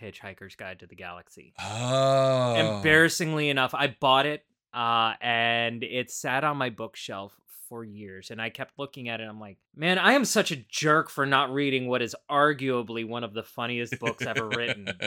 Hitchhiker's 0.01 0.55
Guide 0.57 0.81
to 0.81 0.87
the 0.87 0.94
Galaxy. 0.96 1.55
Oh, 1.61 2.77
Embarrassingly 2.77 3.49
enough, 3.51 3.75
I 3.75 3.88
bought 4.01 4.27
it 4.27 4.44
uh, 4.75 5.14
and 5.20 5.83
it 5.83 6.11
sat 6.11 6.44
on 6.44 6.57
my 6.57 6.70
bookshelf 6.70 7.33
for 7.68 7.85
years. 7.85 8.31
And 8.31 8.40
I 8.40 8.50
kept 8.50 8.79
looking 8.79 9.09
at 9.09 9.20
it. 9.20 9.24
I'm 9.24 9.40
like, 9.40 9.59
man, 9.74 9.98
I 9.98 10.12
am 10.12 10.24
such 10.24 10.50
a 10.50 10.57
jerk 10.57 11.11
for 11.11 11.26
not 11.26 11.52
reading 11.52 11.88
what 11.88 12.02
is 12.02 12.14
arguably 12.31 13.07
one 13.07 13.24
of 13.24 13.35
the 13.35 13.42
funniest 13.42 13.98
books 14.00 14.24
ever 14.24 14.48
written. 14.48 14.88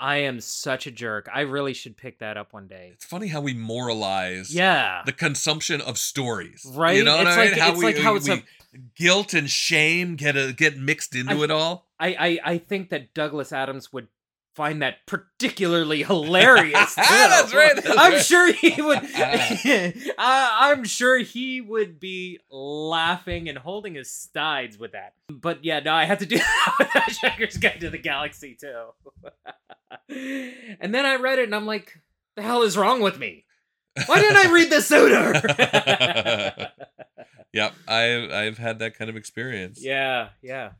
I 0.00 0.18
am 0.18 0.40
such 0.40 0.86
a 0.86 0.92
jerk. 0.92 1.28
I 1.32 1.40
really 1.40 1.74
should 1.74 1.96
pick 1.96 2.20
that 2.20 2.36
up 2.36 2.52
one 2.52 2.68
day. 2.68 2.90
It's 2.94 3.04
funny 3.04 3.26
how 3.26 3.40
we 3.40 3.52
moralize 3.52 4.54
Yeah. 4.54 5.02
the 5.04 5.12
consumption 5.12 5.80
of 5.80 5.98
stories, 5.98 6.64
Right? 6.72 6.96
You 6.96 7.04
know 7.04 7.16
what 7.16 7.26
It's 7.26 7.36
I 7.36 7.40
mean? 7.42 7.50
like- 7.52 7.60
how 7.60 7.70
it's 7.70 7.78
we, 7.78 7.84
like 7.84 7.98
how 7.98 8.12
we- 8.12 8.18
it's 8.18 8.28
a- 8.28 8.42
guilt 8.94 9.34
and 9.34 9.50
shame 9.50 10.14
get 10.14 10.36
a, 10.36 10.52
get 10.52 10.76
mixed 10.76 11.16
into 11.16 11.32
I- 11.40 11.44
it 11.44 11.50
all. 11.50 11.88
I, 11.98 12.08
I, 12.08 12.38
I 12.52 12.58
think 12.58 12.90
that 12.90 13.12
Douglas 13.12 13.52
Adams 13.52 13.92
would 13.92 14.06
find 14.58 14.82
that 14.82 15.06
particularly 15.06 16.02
hilarious. 16.12 16.96
That's 16.96 17.54
right, 17.54 17.76
that's 17.76 17.88
I'm 17.88 18.12
right. 18.14 18.24
sure 18.24 18.52
he 18.52 18.82
would. 18.82 18.98
Uh. 19.18 19.90
I, 20.18 20.70
I'm 20.72 20.82
sure 20.84 21.18
he 21.18 21.60
would 21.60 22.00
be 22.00 22.40
laughing 22.50 23.48
and 23.48 23.56
holding 23.56 23.94
his 23.94 24.10
sides 24.10 24.76
with 24.78 24.92
that. 24.92 25.14
But 25.28 25.64
yeah, 25.64 25.78
no, 25.80 25.92
I 25.94 26.04
had 26.04 26.18
to 26.18 26.26
do 26.26 26.38
that 26.38 26.74
with 26.78 26.88
Hitchhiker's 26.88 27.56
Guide 27.56 27.80
to 27.80 27.90
the 27.90 27.98
Galaxy 27.98 28.56
too. 28.60 28.86
and 30.08 30.92
then 30.94 31.06
I 31.06 31.16
read 31.16 31.38
it, 31.38 31.44
and 31.44 31.54
I'm 31.54 31.66
like, 31.66 32.00
"The 32.34 32.42
hell 32.42 32.62
is 32.62 32.76
wrong 32.76 33.00
with 33.00 33.18
me? 33.18 33.44
Why 34.06 34.20
didn't 34.20 34.44
I 34.46 34.52
read 34.52 34.70
this 34.70 34.88
sooner?" 34.88 35.32
Yep, 37.52 37.74
I've 37.86 38.30
I've 38.30 38.58
had 38.58 38.80
that 38.80 38.96
kind 38.98 39.08
of 39.08 39.16
experience. 39.16 39.82
yeah, 39.82 40.28
yeah. 40.42 40.72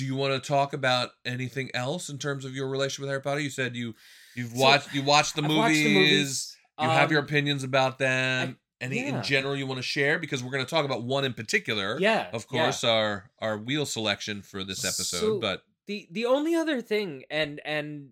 Do 0.00 0.06
you 0.06 0.14
want 0.16 0.32
to 0.42 0.48
talk 0.48 0.72
about 0.72 1.10
anything 1.26 1.70
else 1.74 2.08
in 2.08 2.16
terms 2.16 2.46
of 2.46 2.54
your 2.54 2.68
relationship 2.68 3.00
with 3.02 3.10
Harry 3.10 3.20
Potter? 3.20 3.40
You 3.40 3.50
said 3.50 3.76
you 3.76 3.94
you've 4.34 4.52
So, 4.52 4.58
watched 4.62 4.94
you 4.94 5.02
watched 5.02 5.36
the 5.36 5.42
movies. 5.42 5.56
watched 5.58 5.74
the 5.74 5.94
movies. 5.94 6.56
You 6.80 6.88
have 6.88 7.10
your 7.10 7.20
Um, 7.20 7.26
opinions 7.26 7.62
about 7.64 7.98
them. 7.98 8.58
Any 8.80 9.04
in 9.06 9.22
general 9.22 9.54
you 9.54 9.66
want 9.66 9.76
to 9.76 9.82
share? 9.82 10.18
Because 10.18 10.42
we're 10.42 10.52
going 10.52 10.64
to 10.64 10.70
talk 10.70 10.86
about 10.86 11.02
one 11.02 11.26
in 11.26 11.34
particular. 11.34 11.98
Yeah, 12.00 12.30
Of 12.32 12.46
yeah. 12.50 12.62
course, 12.62 12.82
our 12.82 13.30
our 13.40 13.58
wheel 13.58 13.84
selection 13.84 14.40
for 14.40 14.64
this 14.64 14.86
episode. 14.86 15.20
So- 15.20 15.38
but 15.38 15.64
the 15.86 16.08
the 16.10 16.24
only 16.24 16.54
other 16.54 16.80
thing 16.80 17.24
and 17.30 17.60
and 17.66 18.10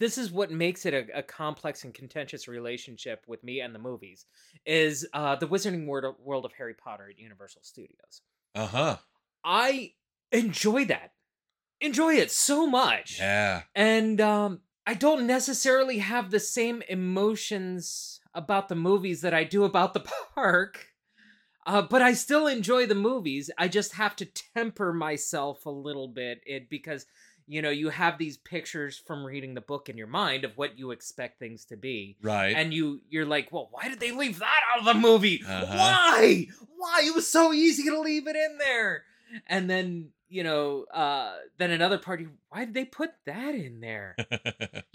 this 0.00 0.18
is 0.18 0.32
what 0.32 0.50
makes 0.50 0.84
it 0.86 0.94
a, 0.94 1.18
a 1.18 1.22
complex 1.22 1.84
and 1.84 1.94
contentious 1.94 2.48
relationship 2.48 3.22
with 3.28 3.44
me 3.44 3.60
and 3.60 3.72
the 3.74 3.78
movies 3.78 4.26
is 4.66 5.06
uh 5.12 5.36
the 5.36 5.46
wizarding 5.46 5.86
world 5.86 6.04
of, 6.06 6.14
world 6.18 6.44
of 6.46 6.52
harry 6.54 6.72
potter 6.74 7.08
at 7.10 7.18
universal 7.18 7.60
studios 7.62 8.22
uh 8.54 8.66
huh. 8.66 8.96
i 9.44 9.92
enjoy 10.32 10.84
that 10.84 11.12
enjoy 11.80 12.14
it 12.14 12.30
so 12.30 12.66
much 12.66 13.18
Yeah. 13.18 13.62
and 13.74 14.20
um 14.20 14.60
i 14.86 14.94
don't 14.94 15.26
necessarily 15.26 15.98
have 15.98 16.30
the 16.30 16.40
same 16.40 16.82
emotions 16.88 18.20
about 18.34 18.68
the 18.68 18.74
movies 18.74 19.20
that 19.22 19.34
i 19.34 19.44
do 19.44 19.64
about 19.64 19.94
the 19.94 20.00
park 20.34 20.86
uh, 21.66 21.82
but 21.82 22.00
I 22.00 22.14
still 22.14 22.46
enjoy 22.46 22.86
the 22.86 22.94
movies. 22.94 23.50
I 23.58 23.68
just 23.68 23.92
have 23.96 24.16
to 24.16 24.28
temper 24.54 24.90
myself 24.90 25.66
a 25.66 25.70
little 25.70 26.08
bit 26.08 26.40
it 26.46 26.70
because 26.70 27.04
you 27.46 27.60
know 27.60 27.68
you 27.68 27.90
have 27.90 28.16
these 28.16 28.38
pictures 28.38 28.96
from 29.06 29.22
reading 29.22 29.52
the 29.52 29.60
book 29.60 29.90
in 29.90 29.98
your 29.98 30.06
mind 30.06 30.44
of 30.44 30.56
what 30.56 30.78
you 30.78 30.92
expect 30.92 31.38
things 31.38 31.66
to 31.66 31.76
be. 31.76 32.16
Right. 32.22 32.56
And 32.56 32.72
you 32.72 33.02
you're 33.10 33.26
like, 33.26 33.52
well, 33.52 33.68
why 33.70 33.90
did 33.90 34.00
they 34.00 34.12
leave 34.12 34.38
that 34.38 34.60
out 34.72 34.78
of 34.80 34.86
the 34.86 34.94
movie? 34.94 35.42
Uh-huh. 35.46 35.66
Why? 35.76 36.46
Why? 36.74 37.02
It 37.04 37.14
was 37.14 37.28
so 37.30 37.52
easy 37.52 37.82
to 37.82 38.00
leave 38.00 38.26
it 38.26 38.36
in 38.36 38.56
there. 38.56 39.02
And 39.46 39.68
then 39.68 40.12
you 40.28 40.42
know, 40.42 40.84
uh, 40.92 41.36
then 41.58 41.70
another 41.70 41.98
party. 41.98 42.28
Why 42.50 42.64
did 42.64 42.74
they 42.74 42.84
put 42.84 43.10
that 43.26 43.54
in 43.54 43.80
there? 43.80 44.16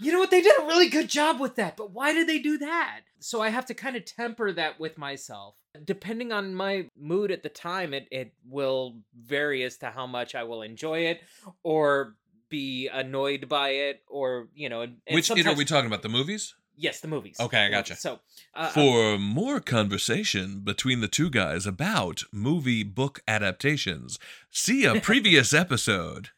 You 0.00 0.12
know 0.12 0.18
what? 0.18 0.30
They 0.30 0.42
did 0.42 0.52
a 0.60 0.66
really 0.66 0.90
good 0.90 1.08
job 1.08 1.40
with 1.40 1.56
that, 1.56 1.78
but 1.78 1.92
why 1.92 2.12
did 2.12 2.28
they 2.28 2.38
do 2.38 2.58
that? 2.58 3.00
So 3.20 3.40
I 3.40 3.48
have 3.48 3.64
to 3.66 3.74
kind 3.74 3.96
of 3.96 4.04
temper 4.04 4.52
that 4.52 4.78
with 4.78 4.98
myself. 4.98 5.54
Depending 5.82 6.30
on 6.30 6.54
my 6.54 6.90
mood 6.94 7.30
at 7.30 7.42
the 7.42 7.48
time, 7.48 7.94
it, 7.94 8.06
it 8.10 8.34
will 8.46 8.98
vary 9.18 9.62
as 9.62 9.78
to 9.78 9.86
how 9.86 10.06
much 10.06 10.34
I 10.34 10.42
will 10.42 10.60
enjoy 10.60 11.06
it 11.06 11.22
or 11.62 12.16
be 12.50 12.88
annoyed 12.88 13.48
by 13.48 13.70
it 13.70 14.02
or, 14.08 14.48
you 14.54 14.68
know. 14.68 14.82
And, 14.82 14.96
and 15.06 15.14
Which 15.14 15.30
are 15.30 15.54
we 15.54 15.64
talking 15.64 15.86
about? 15.86 16.02
The 16.02 16.10
movies? 16.10 16.54
Yes, 16.76 17.00
the 17.00 17.08
movies. 17.08 17.36
Okay, 17.38 17.66
I 17.66 17.70
gotcha. 17.70 17.96
So, 17.96 18.20
uh, 18.54 18.68
For 18.70 19.18
more 19.18 19.60
conversation 19.60 20.60
between 20.60 21.00
the 21.00 21.08
two 21.08 21.30
guys 21.30 21.66
about 21.66 22.24
movie 22.32 22.82
book 22.82 23.20
adaptations, 23.28 24.18
see 24.50 24.84
a 24.84 25.00
previous 25.00 25.52
episode 25.54 26.30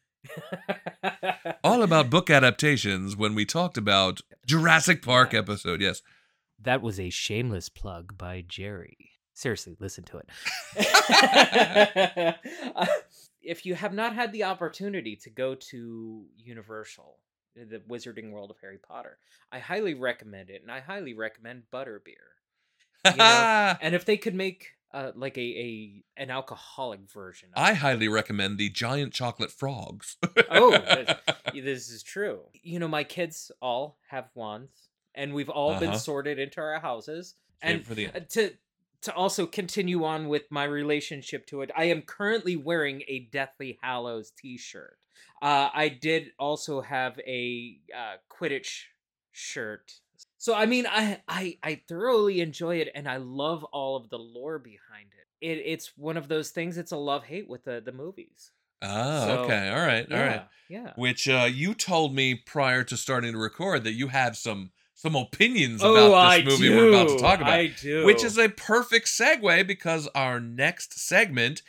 all 1.64 1.82
about 1.82 2.10
book 2.10 2.30
adaptations 2.30 3.16
when 3.16 3.34
we 3.34 3.44
talked 3.44 3.78
about 3.78 4.20
Jurassic 4.46 5.02
Park 5.02 5.34
episode. 5.34 5.80
Yes. 5.80 6.02
That 6.60 6.82
was 6.82 6.98
a 6.98 7.10
shameless 7.10 7.68
plug 7.68 8.16
by 8.18 8.44
Jerry. 8.46 9.12
Seriously, 9.34 9.76
listen 9.78 10.04
to 10.04 10.18
it. 10.18 10.28
Uh, 12.76 12.86
if 13.42 13.64
you 13.64 13.74
have 13.74 13.94
not 13.94 14.14
had 14.14 14.32
the 14.32 14.44
opportunity 14.44 15.16
to 15.16 15.30
go 15.30 15.54
to 15.54 16.24
Universal, 16.36 17.16
the 17.64 17.78
Wizarding 17.88 18.30
World 18.30 18.50
of 18.50 18.56
Harry 18.60 18.78
Potter, 18.78 19.18
I 19.50 19.58
highly 19.58 19.94
recommend 19.94 20.50
it, 20.50 20.62
and 20.62 20.70
I 20.70 20.80
highly 20.80 21.14
recommend 21.14 21.64
Butterbeer. 21.72 22.34
know, 23.16 23.76
And 23.80 23.94
if 23.94 24.04
they 24.04 24.16
could 24.16 24.34
make 24.34 24.72
uh, 24.92 25.12
like 25.14 25.36
a, 25.36 25.40
a 25.40 26.04
an 26.16 26.30
alcoholic 26.30 27.00
version, 27.12 27.48
of 27.54 27.62
I 27.62 27.74
highly 27.74 28.08
recommend 28.08 28.58
the 28.58 28.68
giant 28.70 29.12
chocolate 29.12 29.50
frogs. 29.50 30.16
Oh, 30.50 30.70
that's- 30.88 31.16
this 31.54 31.90
is 31.90 32.02
true. 32.02 32.40
You 32.62 32.78
know, 32.78 32.88
my 32.88 33.04
kids 33.04 33.50
all 33.62 33.98
have 34.08 34.28
wands, 34.34 34.88
and 35.14 35.32
we've 35.34 35.48
all 35.50 35.78
been 35.78 35.88
Uh-huh. 35.90 35.98
sorted 35.98 36.38
into 36.38 36.60
our 36.60 36.78
houses. 36.80 37.34
And 37.62 37.84
for 37.86 37.94
the 37.94 38.08
uh, 38.08 38.20
to 38.30 38.52
to 39.02 39.14
also 39.14 39.46
continue 39.46 40.04
on 40.04 40.28
with 40.28 40.44
my 40.50 40.64
relationship 40.64 41.46
to 41.46 41.62
it, 41.62 41.70
I 41.76 41.84
am 41.84 42.02
currently 42.02 42.56
wearing 42.56 43.02
a 43.08 43.20
Deathly 43.30 43.78
Hallows 43.82 44.30
T-shirt. 44.36 44.98
Uh, 45.42 45.68
I 45.72 45.88
did 45.88 46.32
also 46.38 46.80
have 46.80 47.18
a 47.20 47.78
uh, 47.96 48.16
Quidditch 48.30 48.84
shirt. 49.32 49.92
So 50.38 50.54
I 50.54 50.66
mean, 50.66 50.86
I, 50.86 51.20
I 51.28 51.58
I 51.62 51.82
thoroughly 51.88 52.40
enjoy 52.40 52.76
it, 52.76 52.88
and 52.94 53.08
I 53.08 53.16
love 53.16 53.64
all 53.64 53.96
of 53.96 54.08
the 54.08 54.18
lore 54.18 54.58
behind 54.58 55.08
it. 55.12 55.46
It 55.46 55.62
it's 55.64 55.92
one 55.96 56.16
of 56.16 56.28
those 56.28 56.50
things. 56.50 56.78
It's 56.78 56.92
a 56.92 56.96
love 56.96 57.24
hate 57.24 57.48
with 57.48 57.64
the 57.64 57.82
the 57.84 57.92
movies. 57.92 58.52
Oh, 58.82 59.26
So, 59.26 59.42
okay. 59.44 59.68
All 59.70 59.86
right. 59.86 60.10
All 60.10 60.18
right. 60.18 60.44
Yeah, 60.68 60.84
Yeah. 60.84 60.92
Which 60.96 61.28
uh, 61.28 61.48
you 61.50 61.74
told 61.74 62.14
me 62.14 62.34
prior 62.34 62.84
to 62.84 62.96
starting 62.96 63.32
to 63.32 63.38
record 63.38 63.84
that 63.84 63.92
you 63.92 64.08
have 64.08 64.36
some 64.36 64.70
some 64.94 65.14
opinions 65.14 65.82
Oh, 65.84 65.90
about 65.90 66.24
I 66.24 66.40
this 66.40 66.58
movie 66.58 66.74
we're 66.74 66.88
about 66.88 67.08
to 67.08 67.22
talk 67.22 67.40
about. 67.40 67.54
I 67.54 67.66
do. 67.66 68.04
Which 68.04 68.24
is 68.24 68.38
a 68.38 68.48
perfect 68.48 69.06
segue 69.06 69.66
because 69.66 70.08
our 70.14 70.40
next 70.40 70.98
segment 70.98 71.62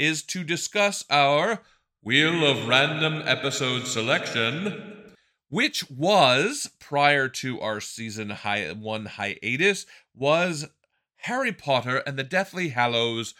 is 0.00 0.22
to 0.22 0.42
discuss 0.42 1.04
our 1.10 1.60
Wheel 2.02 2.42
of 2.46 2.66
Random 2.66 3.22
Episode 3.26 3.86
Selection, 3.86 5.12
which 5.50 5.90
was 5.90 6.70
prior 6.80 7.28
to 7.28 7.60
our 7.60 7.82
season 7.82 8.30
hi- 8.30 8.72
one 8.72 9.04
hiatus, 9.04 9.84
was 10.14 10.68
Harry 11.24 11.52
Potter 11.52 11.98
and 12.06 12.18
the 12.18 12.24
Deathly 12.24 12.70
Hallows 12.70 13.34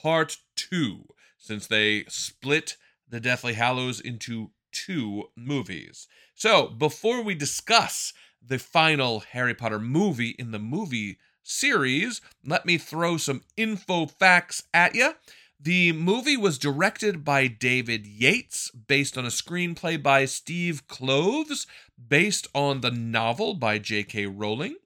Part 0.00 0.38
2, 0.54 1.04
since 1.36 1.66
they 1.66 2.04
split 2.08 2.76
the 3.08 3.18
Deathly 3.18 3.54
Hallows 3.54 4.00
into 4.00 4.52
two 4.70 5.24
movies. 5.36 6.06
So, 6.36 6.68
before 6.68 7.22
we 7.22 7.34
discuss 7.34 8.12
the 8.40 8.60
final 8.60 9.20
Harry 9.32 9.54
Potter 9.54 9.80
movie 9.80 10.36
in 10.38 10.52
the 10.52 10.60
movie 10.60 11.18
series, 11.42 12.20
let 12.44 12.64
me 12.64 12.78
throw 12.78 13.16
some 13.16 13.42
info 13.56 14.06
facts 14.06 14.62
at 14.72 14.94
you. 14.94 15.14
The 15.60 15.92
movie 15.92 16.36
was 16.36 16.58
directed 16.58 17.24
by 17.24 17.46
David 17.46 18.06
Yates, 18.06 18.70
based 18.70 19.16
on 19.16 19.24
a 19.24 19.28
screenplay 19.28 20.02
by 20.02 20.24
Steve 20.26 20.86
Kloves, 20.88 21.66
based 22.08 22.46
on 22.54 22.80
the 22.80 22.90
novel 22.90 23.54
by 23.54 23.78
J.K. 23.78 24.26
Rowling. 24.26 24.76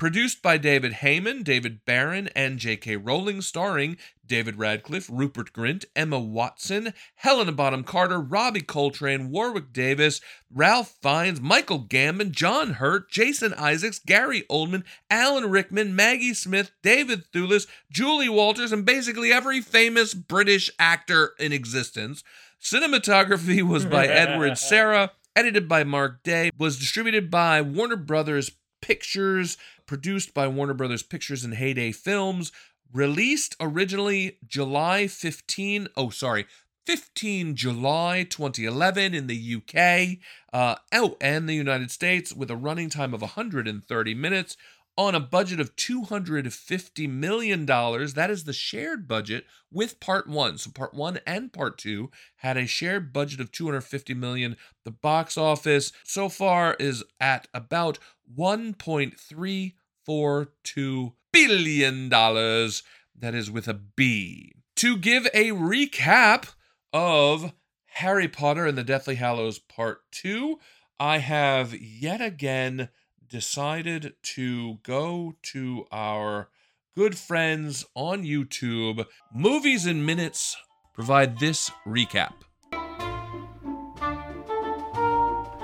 Produced 0.00 0.40
by 0.40 0.56
David 0.56 0.94
Heyman, 1.02 1.44
David 1.44 1.84
Barron, 1.84 2.30
and 2.34 2.58
J.K. 2.58 2.96
Rowling, 2.96 3.42
starring 3.42 3.98
David 4.26 4.58
Radcliffe, 4.58 5.10
Rupert 5.12 5.52
Grint, 5.52 5.84
Emma 5.94 6.18
Watson, 6.18 6.94
Helena 7.16 7.52
Bonham 7.52 7.84
Carter, 7.84 8.18
Robbie 8.18 8.62
Coltrane, 8.62 9.30
Warwick 9.30 9.74
Davis, 9.74 10.22
Ralph 10.50 10.96
Fiennes, 11.02 11.42
Michael 11.42 11.84
Gambon, 11.84 12.30
John 12.30 12.70
Hurt, 12.70 13.10
Jason 13.10 13.52
Isaacs, 13.52 13.98
Gary 13.98 14.44
Oldman, 14.48 14.84
Alan 15.10 15.50
Rickman, 15.50 15.94
Maggie 15.94 16.32
Smith, 16.32 16.70
David 16.82 17.24
Thewlis, 17.30 17.66
Julie 17.92 18.30
Walters, 18.30 18.72
and 18.72 18.86
basically 18.86 19.30
every 19.30 19.60
famous 19.60 20.14
British 20.14 20.70
actor 20.78 21.34
in 21.38 21.52
existence. 21.52 22.24
Cinematography 22.58 23.60
was 23.60 23.84
by 23.84 24.08
Eduardo 24.08 24.54
Serra, 24.54 25.10
edited 25.36 25.68
by 25.68 25.84
Mark 25.84 26.22
Day, 26.22 26.50
was 26.56 26.78
distributed 26.78 27.30
by 27.30 27.60
Warner 27.60 27.96
Brothers 27.96 28.50
Pictures, 28.80 29.56
produced 29.86 30.34
by 30.34 30.48
Warner 30.48 30.74
Brothers 30.74 31.02
Pictures 31.02 31.44
and 31.44 31.54
Heyday 31.54 31.92
Films, 31.92 32.52
released 32.92 33.56
originally 33.60 34.38
July 34.46 35.06
15, 35.06 35.88
oh 35.96 36.10
sorry, 36.10 36.46
15 36.86 37.54
July 37.54 38.26
2011 38.28 39.14
in 39.14 39.26
the 39.26 39.56
UK, 39.56 40.18
uh, 40.52 40.76
oh, 40.92 41.16
and 41.20 41.48
the 41.48 41.54
United 41.54 41.90
States 41.90 42.32
with 42.32 42.50
a 42.50 42.56
running 42.56 42.88
time 42.88 43.14
of 43.14 43.20
130 43.20 44.14
minutes 44.14 44.56
on 45.00 45.14
a 45.14 45.20
budget 45.20 45.60
of 45.60 45.76
$250 45.76 47.08
million. 47.08 47.64
That 47.64 48.28
is 48.28 48.44
the 48.44 48.52
shared 48.52 49.08
budget 49.08 49.46
with 49.72 49.98
part 49.98 50.28
one. 50.28 50.58
So 50.58 50.70
part 50.70 50.92
one 50.92 51.20
and 51.26 51.50
part 51.50 51.78
two 51.78 52.10
had 52.36 52.58
a 52.58 52.66
shared 52.66 53.10
budget 53.10 53.40
of 53.40 53.50
250 53.50 54.12
million. 54.12 54.58
The 54.84 54.90
box 54.90 55.38
office 55.38 55.90
so 56.04 56.28
far 56.28 56.76
is 56.78 57.02
at 57.18 57.48
about 57.54 57.98
1.342 58.38 61.12
billion 61.32 62.10
dollars. 62.10 62.82
That 63.18 63.34
is 63.34 63.50
with 63.50 63.68
a 63.68 63.74
B. 63.74 64.52
To 64.76 64.98
give 64.98 65.26
a 65.32 65.52
recap 65.52 66.52
of 66.92 67.54
Harry 67.86 68.28
Potter 68.28 68.66
and 68.66 68.76
the 68.76 68.84
Deathly 68.84 69.14
Hallows 69.14 69.58
Part 69.58 70.02
2, 70.12 70.58
I 70.98 71.18
have 71.18 71.74
yet 71.74 72.20
again 72.20 72.90
decided 73.30 74.14
to 74.22 74.74
go 74.82 75.36
to 75.42 75.86
our 75.90 76.48
good 76.96 77.16
friends 77.16 77.86
on 77.94 78.24
YouTube, 78.24 79.06
Movies 79.32 79.86
in 79.86 80.04
Minutes, 80.04 80.56
provide 80.92 81.38
this 81.38 81.70
recap. 81.86 82.32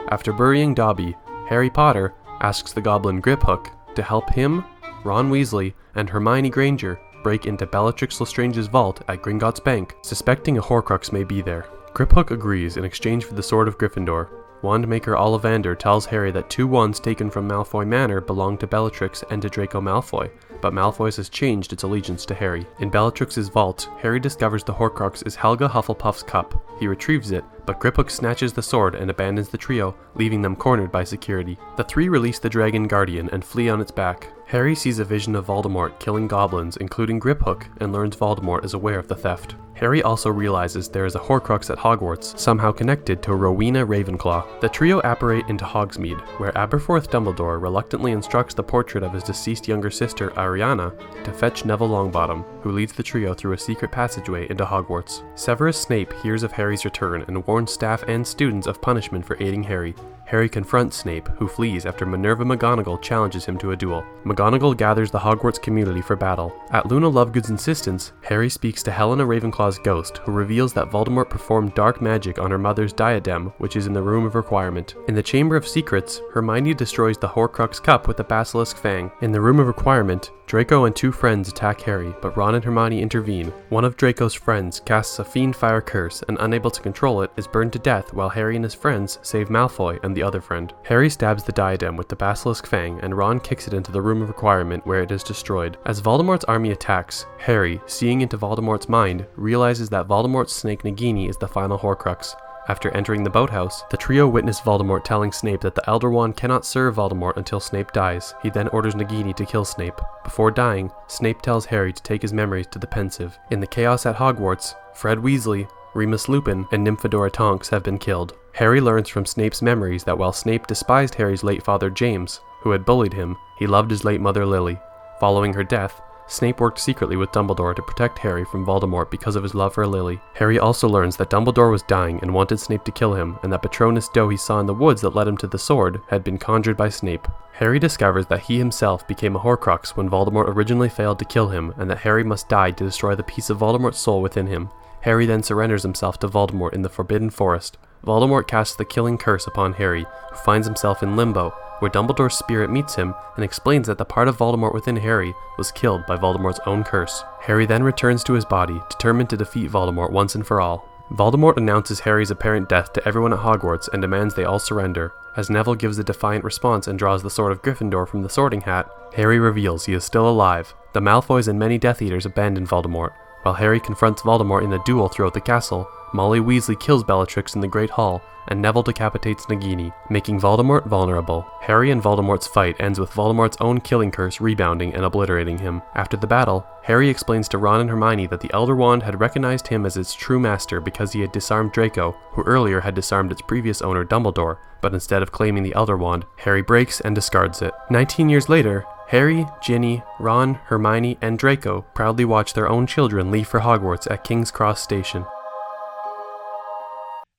After 0.09 0.33
burying 0.33 0.73
Dobby, 0.73 1.17
Harry 1.49 1.69
Potter 1.69 2.15
asks 2.41 2.73
the 2.73 2.81
goblin 2.81 3.21
Griphook 3.21 3.67
to 3.97 4.03
help 4.03 4.31
him, 4.31 4.65
Ron 5.05 5.31
Weasley, 5.31 5.75
and 5.97 6.09
Hermione 6.09 6.51
Granger 6.51 7.01
break 7.25 7.47
into 7.47 7.67
Bellatrix 7.67 8.21
Lestrange's 8.21 8.69
vault 8.69 9.03
at 9.09 9.21
Gringotts 9.21 9.63
Bank, 9.63 9.97
suspecting 10.03 10.59
a 10.59 10.63
Horcrux 10.63 11.13
may 11.13 11.25
be 11.25 11.43
there. 11.43 11.67
Griphook 11.93 12.31
agrees 12.31 12.77
in 12.77 12.85
exchange 12.85 13.25
for 13.25 13.35
the 13.35 13.43
Sword 13.43 13.67
of 13.67 13.79
Gryffindor. 13.79 14.29
Wandmaker 14.67 15.17
Ollivander 15.17 15.79
tells 15.79 16.07
Harry 16.07 16.33
that 16.33 16.51
two 16.51 16.67
wands 16.67 16.99
taken 16.99 17.31
from 17.31 17.49
Malfoy 17.49 17.87
Manor 17.87 18.21
belong 18.21 18.59
to 18.59 18.67
Bellatrix 18.67 19.23
and 19.31 19.41
to 19.43 19.49
Draco 19.49 19.81
Malfoy, 19.81 20.29
but 20.61 20.73
Malfoy's 20.73 21.15
has 21.19 21.29
changed 21.29 21.73
its 21.73 21.85
allegiance 21.85 22.27
to 22.27 22.35
Harry. 22.35 22.67
In 22.81 22.91
Bellatrix's 22.91 23.49
vault, 23.49 23.89
Harry 23.99 24.19
discovers 24.19 24.65
the 24.65 24.75
Horcrux 24.75 25.25
is 25.25 25.37
Helga 25.37 25.69
Hufflepuff's 25.69 26.25
cup. 26.25 26.61
He 26.81 26.89
retrieves 26.89 27.31
it, 27.31 27.45
but 27.67 27.81
Griphook 27.81 28.11
snatches 28.11 28.53
the 28.53 28.63
sword 28.63 28.95
and 28.95 29.11
abandons 29.11 29.49
the 29.49 29.59
trio, 29.59 29.95
leaving 30.15 30.41
them 30.41 30.57
cornered 30.57 30.93
by 30.93 31.05
security. 31.05 31.59
The 31.77 31.85
three 31.85 32.09
release 32.09 32.39
the 32.39 32.49
Dragon 32.49 32.87
Guardian 32.87 33.29
and 33.31 33.45
flee 33.45 33.69
on 33.69 33.81
its 33.81 33.91
back. 33.91 34.29
Harry 34.47 34.77
sees 34.77 35.01
a 35.01 35.05
vision 35.05 35.35
of 35.35 35.47
Voldemort 35.47 35.99
killing 35.99 36.29
goblins, 36.29 36.77
including 36.77 37.21
Griphook, 37.21 37.65
and 37.81 37.93
learns 37.93 38.17
Voldemort 38.17 38.65
is 38.65 38.75
aware 38.75 38.99
of 38.99 39.09
the 39.09 39.17
theft. 39.17 39.57
Harry 39.75 40.03
also 40.03 40.31
realizes 40.31 40.89
there 40.89 41.05
is 41.05 41.17
a 41.17 41.19
Horcrux 41.21 41.69
at 41.69 41.77
Hogwarts, 41.77 42.39
somehow 42.39 42.73
connected 42.73 43.23
to 43.23 43.35
Rowena 43.35 43.85
Ravenclaw. 43.85 44.61
The 44.61 44.71
trio 44.71 45.01
apparate 45.01 45.49
into 45.51 45.67
Hogsmeade, 45.67 46.21
where 46.39 46.53
Aberforth 46.53 47.11
Dumbledore 47.11 47.61
reluctantly 47.61 48.13
instructs 48.13 48.55
the 48.55 48.63
portrait 48.63 49.05
of 49.05 49.13
his 49.13 49.23
deceased 49.23 49.69
younger 49.69 49.91
sister, 49.91 50.31
Ariana, 50.31 50.95
to 51.25 51.33
fetch 51.33 51.67
Neville 51.67 51.91
Longbottom, 51.91 52.45
who 52.67 52.73
leads 52.73 52.95
the 52.95 53.03
trio 53.03 53.33
through 53.33 53.53
a 53.53 53.59
secret 53.59 53.93
passageway 53.93 54.51
into 54.51 54.65
Hogwarts. 54.65 55.23
Severus 55.39 55.81
Snape 55.81 56.13
hears 56.15 56.43
of 56.43 56.51
Harry's 56.51 56.85
return 56.85 57.25
and 57.29 57.47
warns 57.47 57.71
staff 57.71 58.03
and 58.09 58.27
students 58.27 58.67
of 58.67 58.83
punishment 58.83 59.25
for 59.25 59.41
aiding 59.41 59.63
Harry. 59.63 59.95
Harry 60.27 60.49
confronts 60.49 60.97
Snape, 60.97 61.29
who 61.39 61.47
flees 61.47 61.87
after 61.87 62.05
Minerva 62.05 62.45
McGonagall 62.45 63.01
challenges 63.01 63.45
him 63.45 63.57
to 63.59 63.71
a 63.71 63.77
duel. 63.77 64.05
McGonagall 64.25 64.77
gathers 64.77 65.11
the 65.11 65.19
Hogwarts 65.19 65.63
community 65.63 66.03
for 66.03 66.17
battle. 66.17 66.53
At 66.71 66.87
Luna 66.87 67.09
Lovegood's 67.09 67.51
insistence, 67.51 68.13
Harry 68.23 68.51
speaks 68.51 68.83
to 68.83 68.91
Helena 68.91 69.25
Ravenclaw's 69.25 69.79
ghost, 69.79 70.19
who 70.19 70.33
reveals 70.33 70.73
that 70.73 70.91
Voldemort 70.91 71.31
performed 71.31 71.75
dark 71.75 72.03
magic 72.03 72.41
on 72.41 72.51
her 72.51 72.59
mother's 72.59 72.93
diadem, 72.93 73.53
which 73.59 73.77
is 73.77 73.87
in 73.87 73.93
the 73.93 74.03
Room 74.03 74.25
of 74.25 74.35
Requirement. 74.35 74.97
In 75.07 75.15
the 75.15 75.23
Chamber 75.23 75.55
of 75.55 75.67
Secrets, 75.67 76.21
Hermione 76.33 76.75
destroys 76.75 77.17
the 77.17 77.29
Horcrux 77.29 77.81
cup 77.81 78.09
with 78.09 78.19
a 78.19 78.25
Basilisk 78.25 78.77
Fang. 78.77 79.13
In 79.23 79.31
the 79.31 79.41
Room 79.41 79.61
of 79.61 79.69
Requirement, 79.69 80.33
Draco 80.47 80.85
and 80.85 80.95
two 80.95 81.11
friends 81.11 81.49
attack 81.49 81.81
Harry, 81.83 82.15
but 82.23 82.37
Ron 82.37 82.55
and 82.55 82.65
Hermione 82.65 83.03
intervene. 83.03 83.53
One 83.69 83.85
of 83.85 83.97
Draco's 83.97 84.35
friends 84.35 84.81
casts 84.81 85.19
a 85.19 85.25
Fiendfyre 85.25 85.85
curse, 85.85 86.23
and 86.29 86.37
unable 86.41 86.71
to 86.71 86.81
control 86.81 87.23
it, 87.23 87.31
is 87.37 87.47
burned 87.47 87.73
to 87.75 87.79
death 87.79 88.13
while 88.13 88.29
Harry 88.29 88.57
and 88.57 88.65
his 88.65 88.75
friends 88.75 89.19
save 89.23 89.49
Malfoy 89.49 89.99
and 90.05 90.16
the 90.17 90.23
other 90.23 90.41
friend. 90.41 90.73
Harry 90.83 91.09
stabs 91.09 91.45
the 91.45 91.53
diadem 91.53 91.97
with 91.97 92.09
the 92.09 92.17
Basilisk 92.17 92.67
Fang, 92.67 92.99
and 93.03 93.17
Ron 93.17 93.39
kicks 93.39 93.69
it 93.69 93.75
into 93.75 93.93
the 93.93 94.03
Room 94.03 94.23
of 94.23 94.29
Requirement 94.29 94.85
where 94.87 95.03
it 95.03 95.13
is 95.13 95.23
destroyed. 95.23 95.77
As 95.85 96.01
Voldemort's 96.01 96.45
army 96.47 96.73
attacks, 96.73 97.27
Harry, 97.39 97.81
seeing 97.87 98.23
into 98.23 98.39
Voldemort's 98.39 98.89
mind, 98.89 99.27
realizes 99.37 99.91
that 99.91 100.09
Voldemort's 100.09 100.55
snake 100.55 100.83
Nagini 100.83 101.29
is 101.29 101.37
the 101.37 101.47
final 101.47 101.79
Horcrux. 101.79 102.35
After 102.69 102.91
entering 102.91 103.23
the 103.23 103.31
boathouse, 103.31 103.85
the 103.91 103.97
trio 103.97 104.27
witness 104.27 104.61
Voldemort 104.61 105.05
telling 105.05 105.31
Snape 105.31 105.61
that 105.61 105.77
the 105.77 105.89
Elder 105.89 106.11
Wand 106.11 106.37
cannot 106.37 106.67
serve 106.67 106.97
Voldemort 106.97 107.37
until 107.37 107.61
Snape 107.61 107.93
dies. 107.93 108.35
He 108.43 108.51
then 108.51 108.67
orders 108.69 108.95
Nagini 108.95 109.37
to 109.37 109.47
kill 109.47 109.65
Snape. 109.65 110.01
Before 110.25 110.51
dying, 110.51 110.91
Snape 111.07 111.43
tells 111.43 111.67
Harry 111.67 111.93
to 111.93 112.03
take 112.03 112.23
his 112.23 112.33
memories 112.33 112.67
to 112.69 112.81
the 112.81 112.87
Pensieve. 112.89 113.39
In 113.53 113.61
the 113.61 113.69
chaos 113.69 114.05
at 114.05 114.17
Hogwarts, 114.17 114.75
Fred 114.95 115.19
Weasley, 115.19 115.69
Remus 115.97 116.29
Lupin, 116.29 116.69
and 116.71 116.87
Nymphadora 116.87 117.33
Tonks 117.33 117.71
have 117.71 117.83
been 117.83 117.99
killed. 117.99 118.35
Harry 118.53 118.81
learns 118.81 119.09
from 119.09 119.27
Snape's 119.27 119.63
memories 119.63 120.05
that 120.05 120.17
while 120.17 120.33
Snape 120.33 120.67
despised 120.67 121.15
Harry's 121.15 121.43
late 121.43 121.63
father 121.63 121.91
James, 121.91 122.41
who 122.61 122.71
had 122.71 122.85
bullied 122.85 123.13
him, 123.13 123.37
he 123.59 123.67
loved 123.67 123.91
his 123.91 124.05
late 124.05 124.21
mother 124.21 124.47
Lily. 124.47 124.79
Following 125.19 125.53
her 125.55 125.65
death, 125.65 126.01
Snape 126.29 126.59
worked 126.59 126.81
secretly 126.81 127.17
with 127.17 127.31
Dumbledore 127.31 127.75
to 127.77 127.83
protect 127.83 128.19
Harry 128.19 128.45
from 128.45 128.67
Voldemort 128.67 129.11
because 129.11 129.37
of 129.37 129.45
his 129.45 129.55
love 129.55 129.75
for 129.75 129.87
Lily. 129.87 130.21
Harry 130.35 130.59
also 130.59 130.89
learns 130.89 131.17
that 131.17 131.31
Dumbledore 131.31 131.71
was 131.71 131.83
dying 131.85 132.19
and 132.21 132.35
wanted 132.35 132.59
Snape 132.59 132.83
to 132.85 132.93
kill 132.93 133.15
him, 133.15 133.39
and 133.43 133.53
that 133.53 133.63
Patronus 133.63 134.09
doe 134.09 134.29
he 134.29 134.37
saw 134.37 134.59
in 134.59 134.67
the 134.67 134.75
woods 134.75 135.01
that 135.03 135.15
led 135.15 135.29
him 135.29 135.37
to 135.39 135.47
the 135.47 135.59
sword 135.59 136.01
had 136.09 136.25
been 136.25 136.37
conjured 136.37 136.77
by 136.77 136.89
Snape. 136.89 137.29
Harry 137.53 137.79
discovers 137.79 138.27
that 138.27 138.41
he 138.41 138.59
himself 138.59 139.07
became 139.07 139.37
a 139.37 139.39
Horcrux 139.39 139.91
when 139.91 140.11
Voldemort 140.11 140.49
originally 140.49 140.89
failed 140.89 141.19
to 141.21 141.25
kill 141.25 141.49
him, 141.49 141.73
and 141.79 141.89
that 141.89 141.99
Harry 141.99 142.25
must 142.25 142.49
die 142.49 142.73
to 142.73 142.85
destroy 142.85 143.15
the 143.15 143.23
piece 143.23 143.49
of 143.49 143.59
Voldemort's 143.59 143.99
soul 143.99 144.21
within 144.21 144.49
him. 144.49 144.69
Harry 145.07 145.25
then 145.25 145.41
surrenders 145.41 145.85
himself 145.85 146.19
to 146.19 146.27
Voldemort 146.27 146.73
in 146.73 146.83
the 146.83 146.89
Forbidden 146.89 147.31
Forest. 147.31 147.79
Voldemort 148.05 148.49
casts 148.49 148.75
the 148.75 148.85
killing 148.85 149.17
curse 149.17 149.47
upon 149.47 149.75
Harry, 149.75 150.05
who 150.31 150.37
finds 150.39 150.67
himself 150.67 151.01
in 151.01 151.15
limbo, 151.15 151.51
where 151.79 151.93
Dumbledore's 151.93 152.37
spirit 152.37 152.71
meets 152.71 152.97
him 152.97 153.15
and 153.37 153.45
explains 153.45 153.87
that 153.87 153.99
the 153.99 154.05
part 154.05 154.27
of 154.27 154.37
Voldemort 154.37 154.75
within 154.75 154.97
Harry 154.97 155.33
was 155.59 155.71
killed 155.71 156.05
by 156.07 156.17
Voldemort's 156.17 156.59
own 156.67 156.83
curse. 156.83 157.23
Harry 157.43 157.67
then 157.67 157.85
returns 157.85 158.25
to 158.25 158.33
his 158.33 158.45
body, 158.45 158.81
determined 158.91 159.31
to 159.31 159.37
defeat 159.37 159.71
Voldemort 159.71 160.11
once 160.11 160.35
and 160.35 160.45
for 160.45 160.61
all. 160.61 160.89
Voldemort 161.13 161.57
announces 161.57 162.01
Harry's 162.01 162.33
apparent 162.33 162.69
death 162.69 162.93
to 162.95 163.07
everyone 163.07 163.33
at 163.33 163.39
Hogwarts 163.39 163.89
and 163.93 164.03
demands 164.03 164.35
they 164.35 164.43
all 164.43 164.59
surrender. 164.59 165.13
As 165.37 165.49
Neville 165.49 165.77
gives 165.77 166.01
a 166.01 166.05
defiant 166.05 166.43
response 166.43 166.89
and 166.89 166.99
draws 166.99 167.23
the 167.23 167.31
sword 167.31 167.53
of 167.53 167.63
Gryffindor 167.63 168.09
from 168.09 168.25
the 168.25 168.29
sorting 168.29 168.63
hat, 168.63 168.91
Harry 169.15 169.39
reveals 169.39 169.85
he 169.85 169.95
is 169.95 170.03
still 170.03 170.29
alive. 170.29 170.75
The 170.95 171.01
Malfoys 171.01 171.47
and 171.47 171.61
many 171.61 171.79
Death 171.79 172.03
Eaters 172.03 172.27
abandon 172.27 172.67
Voldemort. 172.67 173.13
While 173.47 173.55
Harry 173.55 173.79
confronts 173.79 174.23
Voldemort 174.23 174.65
in 174.65 174.73
a 174.73 174.83
duel 174.83 175.09
throughout 175.09 175.33
the 175.33 175.41
castle, 175.41 175.89
Molly 176.13 176.41
Weasley 176.41 176.77
kills 176.81 177.05
Bellatrix 177.05 177.55
in 177.55 177.61
the 177.61 177.69
Great 177.69 177.91
Hall, 177.91 178.21
and 178.49 178.61
Neville 178.61 178.83
decapitates 178.83 179.47
Nagini, 179.47 179.93
making 180.11 180.41
Voldemort 180.41 180.85
vulnerable. 180.89 181.47
Harry 181.61 181.93
and 181.93 182.03
Voldemort's 182.03 182.49
fight 182.49 182.75
ends 182.81 182.99
with 182.99 183.13
Voldemort's 183.13 183.57
own 183.61 183.81
killing 183.81 184.11
curse 184.11 184.41
rebounding 184.41 184.93
and 184.97 185.05
obliterating 185.05 185.59
him. 185.59 185.81
After 185.95 186.17
the 186.17 186.27
battle, 186.27 186.67
Harry 186.83 187.09
explains 187.09 187.47
to 187.51 187.59
Ron 187.59 187.83
and 187.83 187.89
Hermione 187.89 188.27
that 188.27 188.41
the 188.41 188.53
Elder 188.53 188.75
Wand 188.75 189.05
had 189.05 189.21
recognized 189.21 189.69
him 189.69 189.87
as 189.87 189.97
its 189.97 190.13
true 190.13 190.41
master 190.41 190.81
because 190.81 191.13
he 191.13 191.21
had 191.21 191.31
disarmed 191.31 191.71
Draco, 191.71 192.17
who 192.33 192.43
earlier 192.43 192.81
had 192.81 192.97
disarmed 192.97 193.31
its 193.31 193.43
previous 193.43 193.81
owner 193.81 194.05
Dumbledore, 194.05 194.59
but 194.81 194.93
instead 194.93 195.23
of 195.23 195.31
claiming 195.31 195.63
the 195.63 195.75
Elder 195.77 195.97
Wand, 195.97 196.25
Harry 196.39 196.63
breaks 196.63 197.01
and 197.01 197.15
discards 197.15 197.63
it. 197.63 197.73
19 197.91 198.29
years 198.29 198.49
later, 198.49 198.85
Harry, 199.09 199.47
Ginny, 199.63 200.03
Ron, 200.19 200.55
Hermione, 200.55 201.17
and 201.23 201.39
Draco 201.39 201.83
proudly 201.95 202.25
watch 202.25 202.55
their 202.55 202.69
own 202.69 202.89
children 202.89 203.31
leave 203.31 203.47
for 203.47 203.61
Hogwarts 203.61 204.11
at 204.11 204.25
King's 204.25 204.51
Cross 204.51 204.83
Station. 204.83 205.25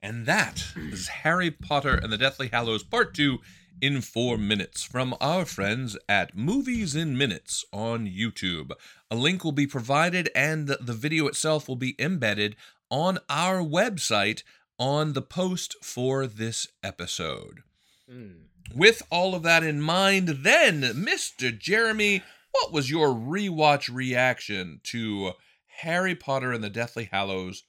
And 0.01 0.25
that 0.25 0.63
is 0.77 1.09
Harry 1.09 1.51
Potter 1.51 1.95
and 1.95 2.11
the 2.13 2.17
Deathly 2.17 2.47
Hallows 2.47 2.83
Part 2.83 3.13
2 3.13 3.39
in 3.81 3.99
four 3.99 4.37
minutes 4.37 4.81
from 4.83 5.13
our 5.19 5.43
friends 5.43 5.97
at 6.07 6.35
Movies 6.37 6.95
in 6.95 7.17
Minutes 7.17 7.65
on 7.73 8.07
YouTube. 8.07 8.71
A 9.11 9.15
link 9.15 9.43
will 9.43 9.51
be 9.51 9.67
provided 9.67 10.29
and 10.33 10.69
the 10.69 10.93
video 10.93 11.27
itself 11.27 11.67
will 11.67 11.75
be 11.75 11.95
embedded 11.99 12.55
on 12.89 13.19
our 13.29 13.57
website 13.57 14.43
on 14.79 15.11
the 15.11 15.21
post 15.21 15.75
for 15.83 16.25
this 16.25 16.69
episode. 16.81 17.63
Mm. 18.09 18.35
With 18.75 19.01
all 19.09 19.33
of 19.35 19.43
that 19.43 19.63
in 19.63 19.81
mind, 19.81 20.27
then, 20.27 20.81
Mr. 20.81 21.57
Jeremy, 21.57 22.21
what 22.51 22.71
was 22.71 22.89
your 22.89 23.09
rewatch 23.09 23.93
reaction 23.93 24.81
to 24.85 25.33
Harry 25.81 26.15
Potter 26.15 26.51
and 26.51 26.63
the 26.63 26.69
Deathly 26.69 27.09
Hallows 27.11 27.63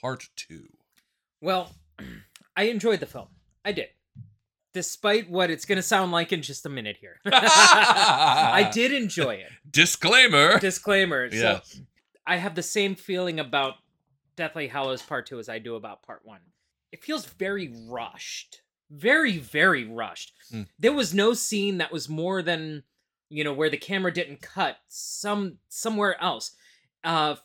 Part 0.00 0.28
2? 0.36 0.68
Well, 1.40 1.72
I 2.56 2.64
enjoyed 2.64 3.00
the 3.00 3.06
film. 3.06 3.28
I 3.64 3.72
did. 3.72 3.88
Despite 4.72 5.30
what 5.30 5.50
it's 5.50 5.64
going 5.64 5.76
to 5.76 5.82
sound 5.82 6.12
like 6.12 6.32
in 6.32 6.42
just 6.42 6.66
a 6.66 6.68
minute 6.68 6.96
here. 7.00 7.20
I 7.26 8.68
did 8.72 8.92
enjoy 8.92 9.34
it. 9.34 9.50
Disclaimer. 9.70 10.58
Disclaimer. 10.58 11.26
Yes. 11.26 11.72
So 11.74 11.80
I 12.26 12.36
have 12.36 12.54
the 12.54 12.62
same 12.62 12.94
feeling 12.94 13.38
about 13.38 13.74
Deathly 14.36 14.68
Hallows 14.68 15.02
Part 15.02 15.26
2 15.26 15.38
as 15.38 15.48
I 15.48 15.58
do 15.58 15.76
about 15.76 16.02
Part 16.02 16.22
1. 16.24 16.40
It 16.92 17.04
feels 17.04 17.24
very 17.24 17.72
rushed. 17.88 18.62
Very, 18.90 19.38
very 19.38 19.84
rushed. 19.84 20.32
Mm. 20.52 20.68
There 20.78 20.92
was 20.92 21.14
no 21.14 21.34
scene 21.34 21.78
that 21.78 21.92
was 21.92 22.08
more 22.08 22.42
than, 22.42 22.82
you 23.28 23.42
know, 23.44 23.52
where 23.52 23.70
the 23.70 23.76
camera 23.76 24.12
didn't 24.12 24.40
cut 24.42 24.76
some 24.88 25.58
somewhere 25.68 26.20
else. 26.22 26.52
Uh 27.02 27.36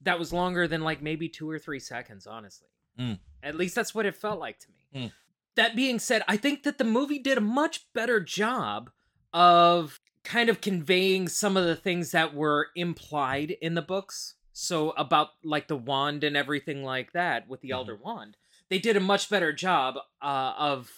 that 0.00 0.18
was 0.18 0.32
longer 0.32 0.66
than 0.66 0.80
like 0.82 1.00
maybe 1.00 1.28
2 1.28 1.48
or 1.48 1.58
3 1.58 1.78
seconds, 1.78 2.26
honestly. 2.26 2.68
Mm. 2.98 3.18
At 3.42 3.54
least 3.54 3.74
that's 3.74 3.94
what 3.94 4.06
it 4.06 4.16
felt 4.16 4.40
like 4.40 4.58
to 4.60 4.66
me. 4.70 5.00
Mm. 5.04 5.12
That 5.54 5.76
being 5.76 5.98
said, 5.98 6.22
I 6.26 6.36
think 6.36 6.62
that 6.64 6.78
the 6.78 6.84
movie 6.84 7.18
did 7.20 7.38
a 7.38 7.42
much 7.42 7.86
better 7.92 8.18
job 8.18 8.90
of 9.32 10.00
kind 10.24 10.48
of 10.48 10.60
conveying 10.60 11.28
some 11.28 11.56
of 11.56 11.64
the 11.66 11.76
things 11.76 12.10
that 12.12 12.34
were 12.34 12.68
implied 12.74 13.52
in 13.60 13.74
the 13.74 13.82
books. 13.82 14.34
So 14.52 14.90
about 14.90 15.28
like 15.44 15.68
the 15.68 15.76
wand 15.76 16.24
and 16.24 16.36
everything 16.36 16.82
like 16.84 17.12
that 17.12 17.48
with 17.48 17.60
the 17.60 17.70
Mhm. 17.70 17.74
Elder 17.74 17.96
Wand, 17.96 18.36
they 18.72 18.78
did 18.78 18.96
a 18.96 19.00
much 19.00 19.28
better 19.28 19.52
job 19.52 19.96
uh, 20.22 20.54
of 20.56 20.90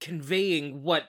conveying 0.00 0.82
what 0.82 1.04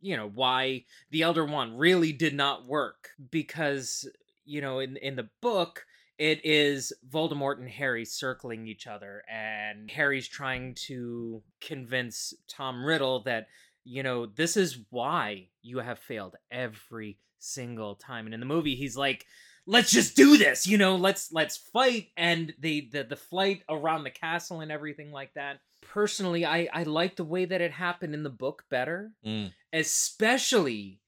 you 0.00 0.16
know 0.16 0.30
why 0.32 0.84
the 1.10 1.22
Elder 1.22 1.44
Wand 1.44 1.76
really 1.76 2.12
did 2.12 2.34
not 2.34 2.66
work 2.68 3.08
because 3.32 4.08
you 4.44 4.60
know 4.60 4.78
in 4.78 4.96
in 4.96 5.16
the 5.16 5.28
book 5.42 5.86
it 6.18 6.44
is 6.44 6.92
Voldemort 7.08 7.58
and 7.58 7.68
Harry 7.68 8.04
circling 8.04 8.68
each 8.68 8.86
other, 8.86 9.24
and 9.26 9.90
Harry's 9.90 10.28
trying 10.28 10.74
to 10.86 11.42
convince 11.62 12.34
Tom 12.46 12.84
Riddle 12.84 13.22
that, 13.22 13.46
you 13.84 14.02
know, 14.02 14.26
this 14.26 14.54
is 14.54 14.80
why 14.90 15.48
you 15.62 15.78
have 15.78 15.98
failed 15.98 16.36
every 16.50 17.16
single 17.38 17.94
time. 17.94 18.26
And 18.26 18.34
in 18.34 18.40
the 18.40 18.44
movie, 18.44 18.74
he's 18.74 18.98
like, 18.98 19.24
let's 19.70 19.90
just 19.90 20.16
do 20.16 20.36
this, 20.36 20.66
you 20.66 20.76
know, 20.76 20.96
let's 20.96 21.32
let's 21.32 21.56
fight. 21.56 22.08
And 22.16 22.52
the 22.58 22.88
the, 22.92 23.04
the 23.04 23.16
flight 23.16 23.62
around 23.68 24.04
the 24.04 24.10
castle 24.10 24.60
and 24.60 24.70
everything 24.72 25.12
like 25.12 25.32
that. 25.34 25.60
Personally, 25.82 26.44
I, 26.44 26.68
I 26.72 26.82
like 26.82 27.16
the 27.16 27.24
way 27.24 27.44
that 27.46 27.60
it 27.60 27.72
happened 27.72 28.14
in 28.14 28.22
the 28.22 28.30
book 28.30 28.64
better 28.70 29.12
Mm. 29.26 29.52
especially 29.72 31.00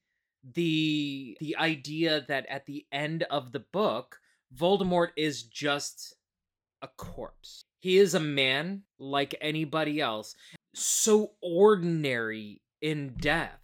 the 0.55 1.37
the 1.39 1.55
idea 1.57 2.25
that 2.27 2.45
at 2.47 2.65
the 2.65 2.85
end 2.91 3.23
of 3.29 3.51
the 3.51 3.59
book 3.71 4.19
Voldemort 4.55 5.09
is 5.15 5.43
just 5.43 6.15
a 6.81 6.87
corpse. 6.87 7.65
He 7.79 7.97
is 7.97 8.13
a 8.13 8.19
man 8.19 8.83
like 8.99 9.35
anybody 9.41 9.99
else, 9.99 10.35
so 10.73 11.31
ordinary 11.41 12.61
in 12.81 13.15
death. 13.19 13.59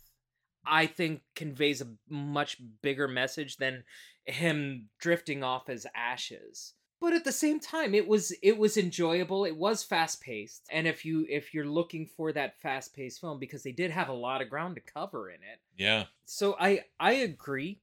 I 0.65 0.85
think 0.87 1.21
conveys 1.35 1.81
a 1.81 1.87
much 2.09 2.57
bigger 2.81 3.07
message 3.07 3.57
than 3.57 3.83
him 4.29 4.89
drifting 4.99 5.43
off 5.43 5.69
as 5.69 5.87
ashes. 5.95 6.73
But 7.01 7.13
at 7.13 7.23
the 7.23 7.31
same 7.31 7.61
time, 7.61 7.95
it 7.95 8.09
was 8.09 8.33
it 8.43 8.57
was 8.57 8.75
enjoyable. 8.75 9.45
It 9.45 9.55
was 9.55 9.83
fast 9.83 10.19
paced, 10.21 10.65
and 10.69 10.85
if 10.85 11.05
you 11.05 11.25
if 11.29 11.53
you're 11.53 11.63
looking 11.65 12.05
for 12.05 12.33
that 12.33 12.59
fast 12.59 12.93
paced 12.93 13.21
film, 13.21 13.39
because 13.39 13.63
they 13.63 13.71
did 13.71 13.89
have 13.91 14.09
a 14.09 14.13
lot 14.13 14.41
of 14.41 14.49
ground 14.49 14.75
to 14.75 14.81
cover 14.81 15.29
in 15.29 15.35
it, 15.37 15.61
Yeah. 15.77 16.07
so 16.25 16.57
I 16.59 16.81
I 16.99 17.13
agree 17.13 17.79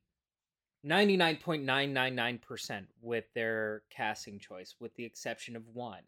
99.999% 0.85 2.87
with 3.01 3.25
their 3.35 3.83
casting 3.91 4.39
choice 4.39 4.75
with 4.81 4.95
the 4.97 5.05
exception 5.05 5.57
of 5.57 5.63
one. 5.73 6.03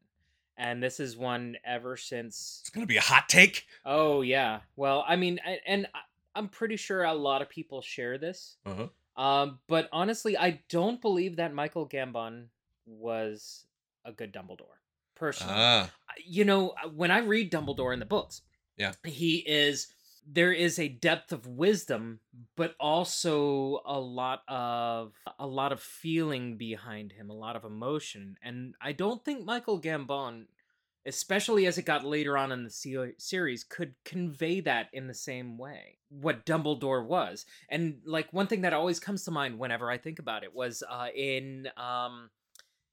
And 0.56 0.82
this 0.82 0.98
is 1.00 1.16
one 1.16 1.56
ever 1.64 1.96
since 1.96 2.58
It's 2.62 2.70
going 2.70 2.82
to 2.86 2.88
be 2.88 2.96
a 2.96 3.00
hot 3.00 3.28
take. 3.28 3.66
Oh 3.84 4.22
yeah. 4.22 4.60
Well, 4.76 5.04
I 5.06 5.16
mean 5.16 5.38
and 5.66 5.86
I'm 6.34 6.48
pretty 6.48 6.76
sure 6.76 7.04
a 7.04 7.14
lot 7.14 7.42
of 7.42 7.48
people 7.48 7.80
share 7.80 8.18
this. 8.18 8.56
Uh-huh. 8.66 8.88
Um 9.18 9.58
but 9.66 9.88
honestly, 9.92 10.38
I 10.38 10.62
don't 10.70 11.00
believe 11.02 11.36
that 11.36 11.52
Michael 11.52 11.86
Gambon 11.88 12.46
was 12.86 13.66
a 14.04 14.12
good 14.12 14.32
Dumbledore. 14.32 14.78
Personally 15.16 15.54
Ah. 15.56 15.90
you 16.24 16.44
know, 16.44 16.74
when 16.94 17.10
I 17.10 17.18
read 17.18 17.50
Dumbledore 17.52 17.92
in 17.92 17.98
the 17.98 18.06
books, 18.06 18.40
Yeah. 18.76 18.92
he 19.04 19.38
is 19.46 19.92
there 20.30 20.52
is 20.52 20.78
a 20.78 20.88
depth 20.88 21.32
of 21.32 21.46
wisdom, 21.46 22.20
but 22.54 22.76
also 22.78 23.80
a 23.86 23.98
lot 23.98 24.42
of 24.46 25.14
a 25.38 25.46
lot 25.46 25.72
of 25.72 25.80
feeling 25.82 26.56
behind 26.58 27.12
him, 27.12 27.30
a 27.30 27.34
lot 27.34 27.56
of 27.56 27.64
emotion, 27.64 28.36
and 28.42 28.74
I 28.80 28.92
don't 28.92 29.24
think 29.24 29.44
Michael 29.44 29.80
Gambon, 29.80 30.46
especially 31.08 31.66
as 31.66 31.78
it 31.78 31.84
got 31.84 32.04
later 32.04 32.36
on 32.38 32.52
in 32.52 32.62
the 32.64 32.70
se- 32.70 33.14
series, 33.18 33.64
could 33.64 33.94
convey 34.04 34.60
that 34.60 34.88
in 34.92 35.06
the 35.08 35.14
same 35.14 35.58
way 35.58 35.98
what 36.10 36.46
Dumbledore 36.46 37.04
was. 37.04 37.44
And 37.68 37.98
like 38.06 38.32
one 38.32 38.46
thing 38.46 38.60
that 38.62 38.72
always 38.72 39.00
comes 39.00 39.24
to 39.24 39.30
mind 39.30 39.58
whenever 39.58 39.90
I 39.90 39.98
think 39.98 40.18
about 40.20 40.44
it 40.44 40.54
was 40.54 40.82
uh, 40.88 41.08
in 41.14 41.68
um, 41.76 42.30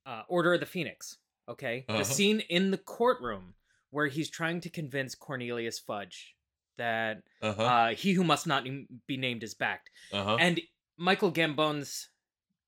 uh, 0.04 0.22
Order 0.28 0.54
of 0.54 0.60
the 0.60 0.66
Phoenix. 0.66 1.18
Okay, 1.48 1.84
Uh-huh. 1.88 1.98
the 1.98 2.04
scene 2.04 2.40
in 2.40 2.72
the 2.72 2.78
courtroom 2.78 3.54
where 3.90 4.08
he's 4.08 4.28
trying 4.28 4.60
to 4.62 4.68
convince 4.70 5.14
Cornelius 5.14 5.78
Fudge 5.78 6.34
that 6.76 7.22
Uh-huh. 7.40 7.62
uh, 7.62 7.94
he 7.94 8.12
who 8.14 8.24
must 8.24 8.46
not 8.48 8.64
be 9.06 9.16
named 9.16 9.42
is 9.44 9.54
backed, 9.54 9.90
uh-huh. 10.12 10.36
and 10.40 10.60
Michael 10.96 11.30
Gambon's 11.30 12.08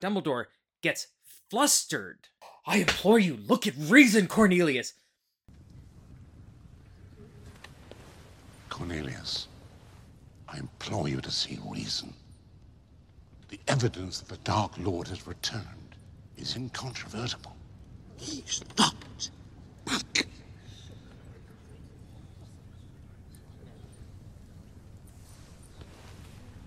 Dumbledore 0.01 0.45
gets 0.81 1.09
flustered. 1.51 2.29
I 2.67 2.77
implore 2.79 3.19
you, 3.19 3.37
look 3.37 3.67
at 3.67 3.75
reason, 3.77 4.29
Cornelius. 4.29 4.93
Cornelius, 8.79 9.49
I 10.49 10.59
implore 10.59 11.09
you 11.09 11.21
to 11.21 11.31
see 11.33 11.59
reason. 11.67 12.15
The 13.49 13.59
evidence 13.67 14.21
that 14.21 14.29
the 14.29 14.37
Dark 14.45 14.73
Lord 14.79 15.09
has 15.09 15.27
returned 15.27 15.65
is 16.37 16.55
incontrovertible. 16.55 17.57
He 18.17 18.45
stopped 18.47 19.31
back. 19.85 20.27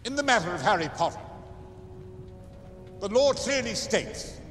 In 0.04 0.16
the 0.16 0.24
matter 0.24 0.54
of 0.54 0.62
Harry 0.62 0.90
Potter, 0.90 1.20
the 3.00 3.08
law 3.08 3.32
clearly 3.32 3.74
states 3.74 4.42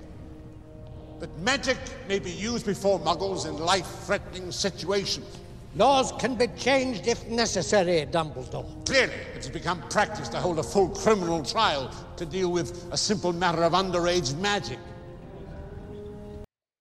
that 1.19 1.37
magic 1.41 1.77
may 2.09 2.19
be 2.19 2.31
used 2.31 2.65
before 2.65 2.99
muggles 2.99 3.47
in 3.47 3.59
life-threatening 3.59 4.51
situations. 4.51 5.40
Laws 5.77 6.13
can 6.19 6.35
be 6.35 6.49
changed 6.49 7.07
if 7.07 7.27
necessary, 7.29 8.05
Dumbledore. 8.11 8.85
Clearly, 8.87 9.15
it 9.15 9.37
has 9.37 9.49
become 9.49 9.81
practice 9.89 10.29
to 10.31 10.39
hold 10.39 10.59
a 10.59 10.65
full 10.65 10.89
criminal 10.89 11.45
trial 11.45 11.95
to 12.17 12.27
deal 12.27 12.51
with 12.51 12.89
a 12.93 12.97
simple 12.97 13.33
matter 13.33 13.63
of 13.63 13.73
underage 13.73 14.37
magic. 14.39 14.79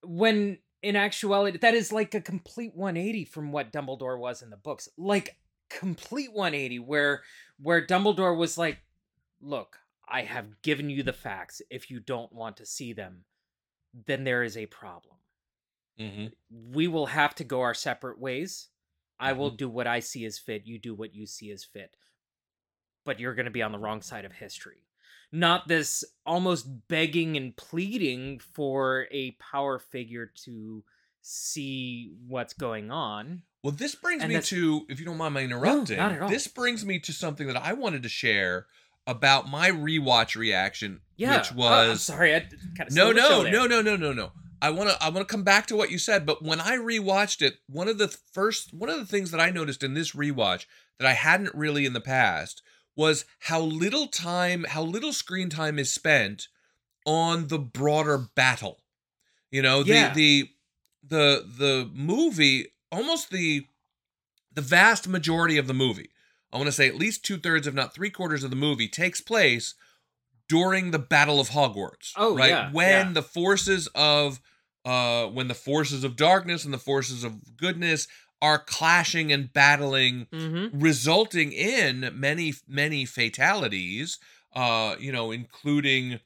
When 0.04 0.58
in 0.82 0.96
actuality, 0.96 1.60
that 1.60 1.76
is 1.76 1.92
like 1.92 2.16
a 2.16 2.22
complete 2.22 2.76
180 2.76 3.26
from 3.26 3.52
what 3.52 3.72
Dumbledore 3.72 4.18
was 4.18 4.42
in 4.42 4.50
the 4.50 4.58
books. 4.58 4.90
Like 4.98 5.38
complete 5.70 6.34
180, 6.34 6.80
where 6.80 7.22
where 7.62 7.86
Dumbledore 7.86 8.36
was 8.36 8.58
like, 8.58 8.80
"Look, 9.40 9.78
I 10.08 10.24
have 10.24 10.62
given 10.64 10.90
you 10.90 11.04
the 11.04 11.14
facts. 11.14 11.62
If 11.70 11.92
you 11.92 12.00
don't 12.00 12.34
want 12.34 12.58
to 12.58 12.66
see 12.66 12.94
them, 12.94 13.26
then 13.94 14.24
there 14.24 14.42
is 14.42 14.58
a 14.58 14.66
problem. 14.66 15.16
mm-hmm. 16.00 16.28
We 16.74 16.88
will 16.88 17.08
have 17.08 17.36
to 17.36 17.44
go 17.44 17.62
our 17.62 17.76
separate 17.76 18.20
ways. 18.20 18.70
I 19.20 19.34
will 19.34 19.50
mm-hmm. 19.50 19.58
do 19.58 19.70
what 19.70 19.88
I 19.88 20.00
see 20.00 20.26
as 20.26 20.38
fit. 20.38 20.66
You 20.66 20.80
do 20.80 20.94
what 20.94 21.14
you 21.14 21.26
see 21.26 21.52
as 21.52 21.64
fit. 21.64 21.96
But 23.06 23.20
you're 23.20 23.36
going 23.36 23.46
to 23.46 23.52
be 23.52 23.64
on 23.64 23.72
the 23.72 23.80
wrong 23.80 24.02
side 24.02 24.26
of 24.26 24.34
history." 24.34 24.84
not 25.32 25.68
this 25.68 26.04
almost 26.26 26.88
begging 26.88 27.38
and 27.38 27.56
pleading 27.56 28.40
for 28.40 29.08
a 29.12 29.32
power 29.32 29.80
figure 29.80 30.32
to 30.46 30.84
see 31.22 32.12
what's 32.28 32.54
going 32.54 32.92
on. 32.92 33.44
Well, 33.64 33.74
this 33.74 33.96
brings 33.96 34.24
And 34.24 34.34
me 34.34 34.42
to, 34.42 34.86
if 34.90 35.00
you 35.00 35.06
don't 35.06 35.18
mind 35.18 35.34
my 35.34 35.42
interrupting, 35.42 36.00
all. 36.00 36.30
this 36.30 36.48
brings 36.48 36.86
me 36.86 37.00
to 37.00 37.14
something 37.14 37.48
that 37.48 37.58
I 37.58 37.74
wanted 37.74 38.04
to 38.04 38.10
share 38.10 38.68
about 39.06 39.50
my 39.50 39.70
rewatch 39.70 40.36
reaction, 40.36 41.02
Yeah, 41.18 41.38
which 41.38 41.52
oh, 41.58 41.68
I'm 41.68 41.90
was 41.90 42.02
sorry, 42.02 42.36
I 42.36 42.40
kind 42.40 42.90
of 42.90 42.94
no, 42.94 43.12
no, 43.12 43.44
no, 43.44 43.66
no, 43.66 43.82
no, 43.82 43.96
no, 43.96 44.14
no. 44.14 44.32
I 44.62 44.70
want 44.72 44.90
to 44.90 45.04
I 45.04 45.10
want 45.10 45.28
to 45.28 45.32
come 45.32 45.44
back 45.44 45.68
to 45.68 45.76
what 45.76 45.92
you 45.92 45.98
said, 45.98 46.26
but 46.26 46.44
when 46.44 46.60
I 46.60 46.78
rewatched 46.78 47.42
it, 47.42 47.56
one 47.68 47.88
of 47.88 47.98
the 47.98 48.08
first 48.08 48.74
one 48.74 48.90
of 48.90 48.98
the 49.00 49.06
things 49.06 49.32
that 49.32 49.40
I 49.40 49.50
noticed 49.52 49.84
in 49.84 49.94
this 49.94 50.12
rewatch 50.12 50.66
that 50.98 51.08
I 51.08 51.14
hadn't 51.14 51.56
really 51.56 51.86
in 51.86 51.94
the 51.94 52.02
past 52.02 52.62
was 52.96 53.26
how 53.40 53.62
little 53.62 54.08
time, 54.08 54.66
how 54.68 54.84
little 54.84 55.14
screen 55.14 55.50
time 55.50 55.80
is 55.80 55.92
spent 55.92 56.48
on 57.06 57.48
the 57.48 57.60
broader 57.60 58.28
battle. 58.36 58.80
You 59.52 59.62
know, 59.62 59.84
the 59.84 59.94
Yeah. 59.94 60.14
the 60.14 60.50
the 61.04 61.46
the 61.58 61.90
movie 61.94 62.74
almost 62.92 63.30
the 63.32 63.66
the 64.54 64.62
vast 64.62 65.08
majority 65.08 65.58
of 65.58 65.68
the 65.68 65.74
movie. 65.74 66.10
I 66.52 66.58
want 66.58 66.68
to 66.68 66.74
say 66.74 66.88
at 66.88 66.96
least 66.96 67.24
two 67.24 67.38
thirds, 67.38 67.68
if 67.68 67.74
not 67.74 67.94
three 67.94 68.10
quarters 68.10 68.44
of 68.44 68.50
the 68.50 68.56
movie 68.56 68.88
takes 68.88 69.22
place 69.22 69.76
during 70.50 70.92
the 70.92 71.00
Battle 71.00 71.40
of 71.40 71.50
Hogwarts. 71.52 72.12
Oh, 72.18 72.36
right 72.36 72.50
yeah, 72.50 72.72
when 72.74 73.08
yeah. 73.08 73.14
the 73.14 73.22
forces 73.22 73.88
of 73.96 74.42
uh 74.84 75.28
when 75.28 75.48
the 75.48 75.54
forces 75.54 76.04
of 76.04 76.16
darkness 76.16 76.66
and 76.66 76.74
the 76.74 76.78
forces 76.78 77.24
of 77.24 77.56
goodness 77.58 78.08
are 78.42 78.58
clashing 78.60 79.32
and 79.32 79.52
battling 79.54 80.28
Mm-hmm. 80.34 80.80
resulting 80.80 81.52
in 81.52 82.12
many 82.14 82.54
many 82.68 83.06
fatalities 83.06 84.18
uh 84.56 84.96
you 85.00 85.12
know 85.12 85.32
including 85.32 86.20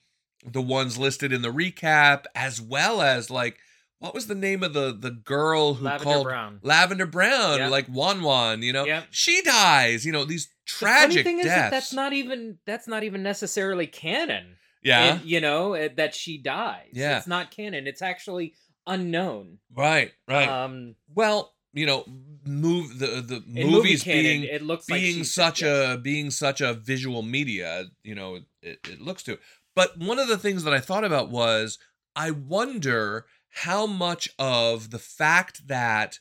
the 0.45 0.61
ones 0.61 0.97
listed 0.99 1.33
in 1.33 1.41
the 1.41 1.49
recap 1.51 2.25
as 2.35 2.61
well 2.61 3.01
as 3.01 3.29
like 3.31 3.57
what 4.03 4.13
was 4.13 4.27
the 4.27 4.35
name 4.35 4.63
of 4.63 4.73
the 4.73 4.95
the 4.97 5.11
girl 5.11 5.75
who 5.75 5.85
Lavender 5.85 6.03
called 6.03 6.23
Brown. 6.25 6.59
Lavender 6.61 7.05
Brown 7.05 7.57
Yep. 7.59 7.71
like 7.71 7.87
Won 7.89 8.21
Won 8.21 8.61
you 8.61 8.73
know 8.73 8.85
Yep. 8.85 9.07
she 9.11 9.41
dies 9.41 10.05
you 10.05 10.11
know 10.11 10.25
these 10.25 10.47
The 10.47 10.51
funny 10.73 10.89
tragic 11.15 11.23
thing 11.25 11.39
is 11.39 11.45
deaths 11.45 11.61
that 11.61 11.71
that's 11.71 11.93
not 11.93 12.13
even 12.13 12.57
that's 12.65 12.87
not 12.87 13.03
even 13.03 13.23
necessarily 13.23 13.87
canon. 13.87 14.57
yeah 14.83 15.15
It- 15.15 15.25
you 15.25 15.39
know 15.41 15.73
uh, 15.75 15.89
that 15.95 16.13
she 16.15 16.37
dies. 16.37 16.89
Yeah. 16.93 17.17
it's 17.17 17.27
not 17.27 17.51
canon. 17.51 17.87
It's 17.87 18.01
actually 18.01 18.53
unknown. 18.85 19.59
right 19.73 20.11
right 20.27 20.49
Um, 20.49 20.95
well 21.15 21.53
you 21.73 21.85
know 21.85 22.05
move 22.45 22.99
the 22.99 23.07
the 23.21 23.37
in 23.55 23.65
movie 23.67 23.71
movies 23.71 24.03
canon, 24.03 24.21
being 24.23 24.43
it 24.43 24.61
looks 24.61 24.85
being 24.85 25.15
she's- 25.15 25.31
such 25.31 25.61
yes. 25.61 25.95
a 25.95 25.97
being 25.97 26.29
such 26.29 26.59
a 26.61 26.73
visual 26.73 27.21
media 27.21 27.85
you 28.03 28.13
know 28.15 28.39
it, 28.61 28.79
it 28.89 28.99
looks 29.01 29.23
to 29.23 29.39
but 29.75 29.97
one 29.97 30.19
of 30.19 30.27
the 30.27 30.37
things 30.37 30.63
that 30.65 30.73
i 30.73 30.79
thought 30.79 31.03
about 31.05 31.29
was 31.31 31.79
i 32.15 32.29
wonder 32.29 33.25
how 33.61 33.85
much 33.85 34.29
of 34.39 34.89
the 34.91 34.99
fact 34.99 35.67
that 35.67 36.19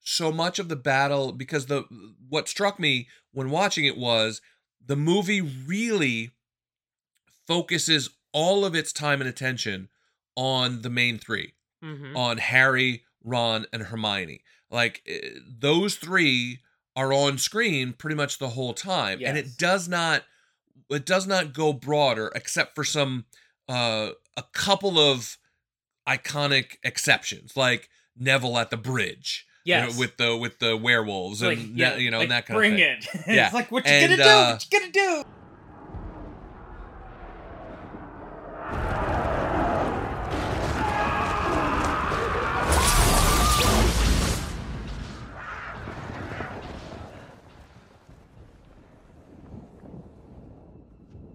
so 0.00 0.30
much 0.32 0.58
of 0.58 0.68
the 0.68 0.76
battle 0.76 1.32
because 1.32 1.66
the 1.66 1.84
what 2.28 2.48
struck 2.48 2.78
me 2.78 3.08
when 3.32 3.50
watching 3.50 3.84
it 3.84 3.96
was 3.96 4.40
the 4.84 4.96
movie 4.96 5.40
really 5.40 6.30
focuses 7.46 8.10
all 8.32 8.64
of 8.64 8.74
its 8.74 8.92
time 8.92 9.20
and 9.20 9.28
attention 9.28 9.88
on 10.36 10.82
the 10.82 10.90
main 10.90 11.18
three 11.18 11.54
Mhm. 11.82 12.16
on 12.16 12.38
Harry, 12.38 13.04
Ron, 13.22 13.66
and 13.72 13.84
Hermione. 13.84 14.42
Like 14.70 15.02
eh, 15.06 15.30
those 15.46 15.96
three 15.96 16.60
are 16.96 17.12
on 17.12 17.38
screen 17.38 17.92
pretty 17.92 18.16
much 18.16 18.38
the 18.38 18.50
whole 18.50 18.74
time, 18.74 19.20
and 19.24 19.38
it 19.38 19.56
does 19.56 19.88
not 19.88 20.24
it 20.90 21.04
does 21.04 21.26
not 21.26 21.52
go 21.52 21.72
broader 21.72 22.32
except 22.34 22.74
for 22.74 22.84
some 22.84 23.26
uh 23.68 24.10
a 24.36 24.42
couple 24.52 24.98
of 24.98 25.36
iconic 26.08 26.76
exceptions 26.82 27.56
like 27.56 27.88
Neville 28.16 28.56
at 28.58 28.70
the 28.70 28.76
bridge. 28.76 29.46
you 29.64 29.74
know, 29.76 29.88
with 29.98 30.16
the 30.16 30.36
with 30.36 30.58
the 30.60 30.76
werewolves 30.76 31.42
It's 31.42 31.60
and 31.60 31.70
like, 31.70 31.78
yeah, 31.78 31.96
you 31.96 32.10
know 32.10 32.18
like, 32.18 32.24
and 32.24 32.32
that 32.32 32.46
kind 32.46 32.56
bring 32.56 32.72
of 32.72 32.78
thing. 32.78 32.98
Bring 33.14 33.22
it. 33.26 33.26
Yeah. 33.36 33.44
it's 33.46 33.54
like 33.54 33.70
what 33.70 33.84
you 33.84 33.90
And, 33.92 34.10
gonna 34.10 34.22
do? 34.24 34.28
uh, 34.28 34.50
What 34.52 34.66
you 34.72 34.80
gonna 34.80 34.92
do? 34.92 35.22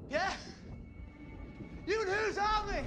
Yeah? 0.09 0.34
You 1.88 2.01
and 2.01 2.09
who's 2.09 2.38
are 2.38 2.65
they? 2.67 2.84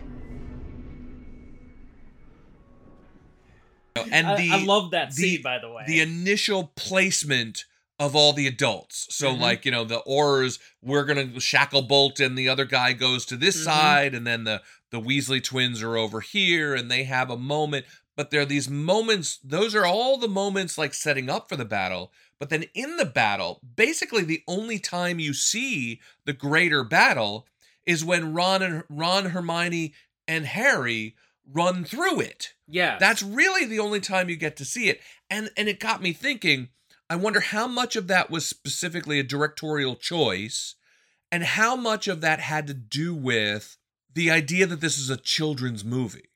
And 4.12 4.26
I, 4.26 4.36
the 4.36 4.50
I 4.52 4.62
love 4.64 4.90
that 4.92 5.10
the- 5.10 5.14
scene, 5.14 5.42
by 5.42 5.58
the 5.58 5.70
way. 5.70 5.84
the 5.86 6.00
initial 6.00 6.72
placement 6.76 7.64
of 7.98 8.14
all 8.14 8.32
the 8.34 8.46
adults. 8.46 9.06
So 9.10 9.32
Mhm. 9.34 9.40
like, 9.40 9.64
you 9.64 9.70
know, 9.70 9.84
the 9.84 10.02
Aurors, 10.06 10.58
we're 10.82 11.04
gonna 11.04 11.26
Shacklebolt 11.40 12.20
and 12.24 12.36
the 12.36 12.48
other 12.48 12.66
guy 12.66 12.92
goes 12.92 13.24
to 13.26 13.36
this 13.36 13.56
Mhm. 13.56 13.64
side, 13.64 14.14
and 14.14 14.26
then 14.26 14.44
the 14.44 14.62
the 14.92 15.00
Weasley 15.00 15.42
twins 15.42 15.82
are 15.82 15.96
over 15.96 16.20
here 16.20 16.72
and 16.74 16.88
they 16.90 17.04
have 17.04 17.28
a 17.28 17.36
moment. 17.36 17.86
But 18.16 18.30
there 18.30 18.42
are 18.42 18.46
these 18.46 18.68
moments, 18.68 19.38
those 19.42 19.74
are 19.74 19.84
all 19.84 20.16
the 20.16 20.28
moments 20.28 20.78
like 20.78 20.94
setting 20.94 21.28
up 21.28 21.48
for 21.48 21.56
the 21.56 21.64
battle. 21.64 22.12
But 22.38 22.50
then 22.50 22.66
in 22.72 22.96
the 22.96 23.04
battle, 23.04 23.60
basically 23.74 24.22
the 24.22 24.42
only 24.46 24.78
time 24.78 25.18
you 25.18 25.34
see 25.34 26.00
the 26.24 26.32
greater 26.32 26.84
battle 26.84 27.46
is 27.84 28.04
when 28.04 28.32
Ron 28.32 28.62
and 28.62 28.84
Ron, 28.88 29.30
Hermione, 29.30 29.92
and 30.28 30.46
Harry 30.46 31.16
run 31.44 31.84
through 31.84 32.20
it. 32.20 32.52
Yeah, 32.68 32.98
That's 32.98 33.22
really 33.22 33.64
the 33.64 33.78
only 33.78 34.00
time 34.00 34.28
you 34.28 34.36
get 34.36 34.56
to 34.56 34.64
see 34.64 34.88
it. 34.88 35.00
And 35.30 35.50
and 35.56 35.68
it 35.68 35.80
got 35.80 36.02
me 36.02 36.12
thinking, 36.12 36.68
I 37.08 37.16
wonder 37.16 37.40
how 37.40 37.66
much 37.66 37.96
of 37.96 38.08
that 38.08 38.30
was 38.30 38.46
specifically 38.46 39.18
a 39.20 39.24
directorial 39.24 39.94
choice 39.94 40.74
and 41.30 41.44
how 41.44 41.76
much 41.76 42.08
of 42.08 42.20
that 42.20 42.40
had 42.40 42.66
to 42.66 42.74
do 42.74 43.14
with 43.14 43.76
the 44.14 44.30
idea 44.30 44.66
that 44.66 44.80
this 44.80 44.98
is 44.98 45.10
a 45.10 45.16
children's 45.16 45.84
movie. 45.84 46.30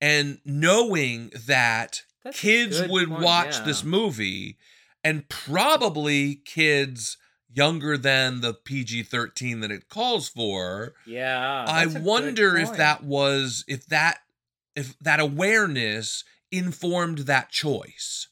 And 0.00 0.38
knowing 0.44 1.30
that 1.46 2.02
That's 2.24 2.40
kids 2.40 2.80
would 2.82 3.08
point, 3.08 3.22
watch 3.22 3.58
yeah. 3.58 3.64
this 3.64 3.84
movie 3.84 4.58
and 5.02 5.28
probably 5.28 6.36
kids 6.36 7.16
younger 7.52 7.96
than 7.96 8.40
the 8.40 8.54
PG-13 8.54 9.60
that 9.60 9.70
it 9.70 9.88
calls 9.88 10.28
for. 10.28 10.94
yeah. 11.06 11.64
I 11.68 11.84
that's 11.84 11.94
a 11.94 11.98
good 11.98 12.06
wonder 12.06 12.56
if 12.56 12.76
that 12.76 13.04
was 13.04 13.64
if 13.68 13.86
that 13.86 14.18
if 14.74 14.98
that 15.00 15.20
awareness 15.20 16.24
informed 16.50 17.18
that 17.18 17.50
choice. 17.50 18.28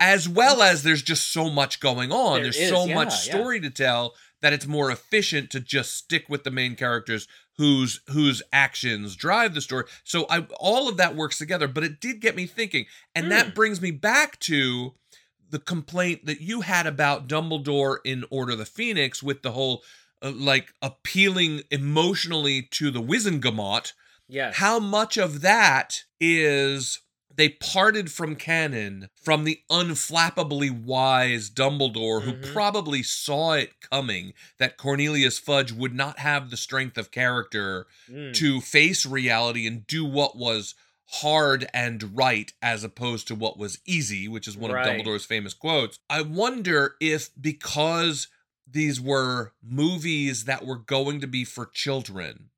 As 0.00 0.28
well 0.28 0.60
as 0.60 0.82
there's 0.82 1.02
just 1.02 1.32
so 1.32 1.48
much 1.48 1.78
going 1.78 2.10
on. 2.10 2.34
There 2.34 2.44
there's 2.44 2.56
is, 2.56 2.68
so 2.68 2.84
yeah, 2.86 2.94
much 2.94 3.10
yeah. 3.26 3.34
story 3.34 3.60
to 3.60 3.70
tell 3.70 4.14
that 4.42 4.52
it's 4.52 4.66
more 4.66 4.90
efficient 4.90 5.50
to 5.50 5.60
just 5.60 5.94
stick 5.94 6.24
with 6.28 6.42
the 6.42 6.50
main 6.50 6.74
characters 6.74 7.28
whose 7.56 8.00
whose 8.08 8.42
actions 8.52 9.14
drive 9.14 9.54
the 9.54 9.60
story. 9.60 9.84
So 10.02 10.26
I 10.28 10.46
all 10.58 10.88
of 10.88 10.96
that 10.96 11.14
works 11.14 11.38
together, 11.38 11.68
but 11.68 11.84
it 11.84 12.00
did 12.00 12.20
get 12.20 12.34
me 12.34 12.46
thinking. 12.46 12.86
And 13.14 13.26
Hmm. 13.26 13.30
that 13.30 13.54
brings 13.54 13.80
me 13.80 13.92
back 13.92 14.40
to 14.40 14.94
the 15.48 15.60
complaint 15.60 16.26
that 16.26 16.40
you 16.40 16.62
had 16.62 16.86
about 16.86 17.28
Dumbledore 17.28 17.98
in 18.04 18.24
Order 18.30 18.52
of 18.52 18.58
the 18.58 18.66
Phoenix 18.66 19.22
with 19.22 19.42
the 19.42 19.52
whole 19.52 19.84
uh, 20.20 20.32
like 20.32 20.74
appealing 20.82 21.62
emotionally 21.70 22.62
to 22.72 22.90
the 22.90 23.00
Wizengamot. 23.02 23.92
Yes. 24.34 24.56
How 24.56 24.78
much 24.78 25.16
of 25.16 25.40
that 25.42 26.02
is 26.20 27.00
they 27.36 27.48
parted 27.48 28.12
from 28.12 28.36
canon 28.36 29.08
from 29.20 29.42
the 29.44 29.60
unflappably 29.70 30.70
wise 30.70 31.50
Dumbledore 31.50 32.22
who 32.22 32.34
Mhm. 32.34 32.52
probably 32.52 33.02
saw 33.02 33.52
it 33.54 33.72
coming 33.90 34.34
that 34.58 34.76
Cornelius 34.76 35.38
Fudge 35.38 35.72
would 35.72 35.94
not 35.94 36.18
have 36.20 36.50
the 36.50 36.56
strength 36.56 36.96
of 36.96 37.10
character 37.10 37.86
Mm. 38.08 38.34
to 38.34 38.60
face 38.60 39.04
reality 39.04 39.66
and 39.66 39.86
do 39.86 40.04
what 40.04 40.36
was 40.36 40.74
hard 41.06 41.68
and 41.74 42.16
right 42.16 42.52
as 42.62 42.84
opposed 42.84 43.26
to 43.28 43.34
what 43.34 43.58
was 43.58 43.78
easy, 43.84 44.26
which 44.28 44.46
is 44.48 44.56
one 44.56 44.70
Right. 44.70 44.86
of 45.00 45.04
Dumbledore's 45.04 45.24
famous 45.26 45.54
quotes. 45.54 45.98
I 46.08 46.22
wonder 46.22 46.94
if 47.00 47.30
because 47.40 48.28
these 48.66 49.00
were 49.00 49.52
movies 49.62 50.44
that 50.44 50.64
were 50.64 50.78
going 50.78 51.20
to 51.20 51.26
be 51.26 51.44
for 51.44 51.66
children 51.66 52.50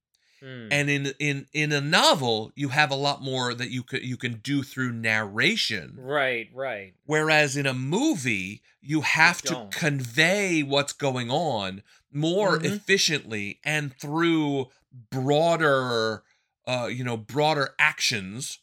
Mm. 0.47 0.69
and 0.71 0.89
in 0.91 1.07
in 1.19 1.47
in 1.53 1.73
a 1.73 1.81
novel 1.81 2.53
you 2.55 2.69
have 2.69 2.93
a 2.93 2.95
lot 2.95 3.21
more 3.21 3.53
that 3.53 3.71
you 3.71 3.83
could 3.83 4.05
you 4.05 4.17
can 4.17 4.35
do 4.35 4.63
through 4.63 4.93
narration 4.93 5.95
right, 5.99 6.49
right. 6.55 6.95
whereas 7.05 7.57
in 7.57 7.67
a 7.67 7.75
movie 7.75 8.63
you 8.81 9.01
have 9.01 9.43
to 9.43 9.55
don't. 9.55 9.73
convey 9.73 10.63
what's 10.63 10.93
going 10.93 11.31
on 11.33 11.83
more 12.13 12.59
Mhm. 12.61 12.65
efficiently 12.65 13.59
and 13.65 13.93
through 13.99 14.69
broader 15.11 16.23
uh 16.67 16.89
you 16.91 17.03
know 17.03 17.17
broader 17.17 17.75
actions 17.79 18.59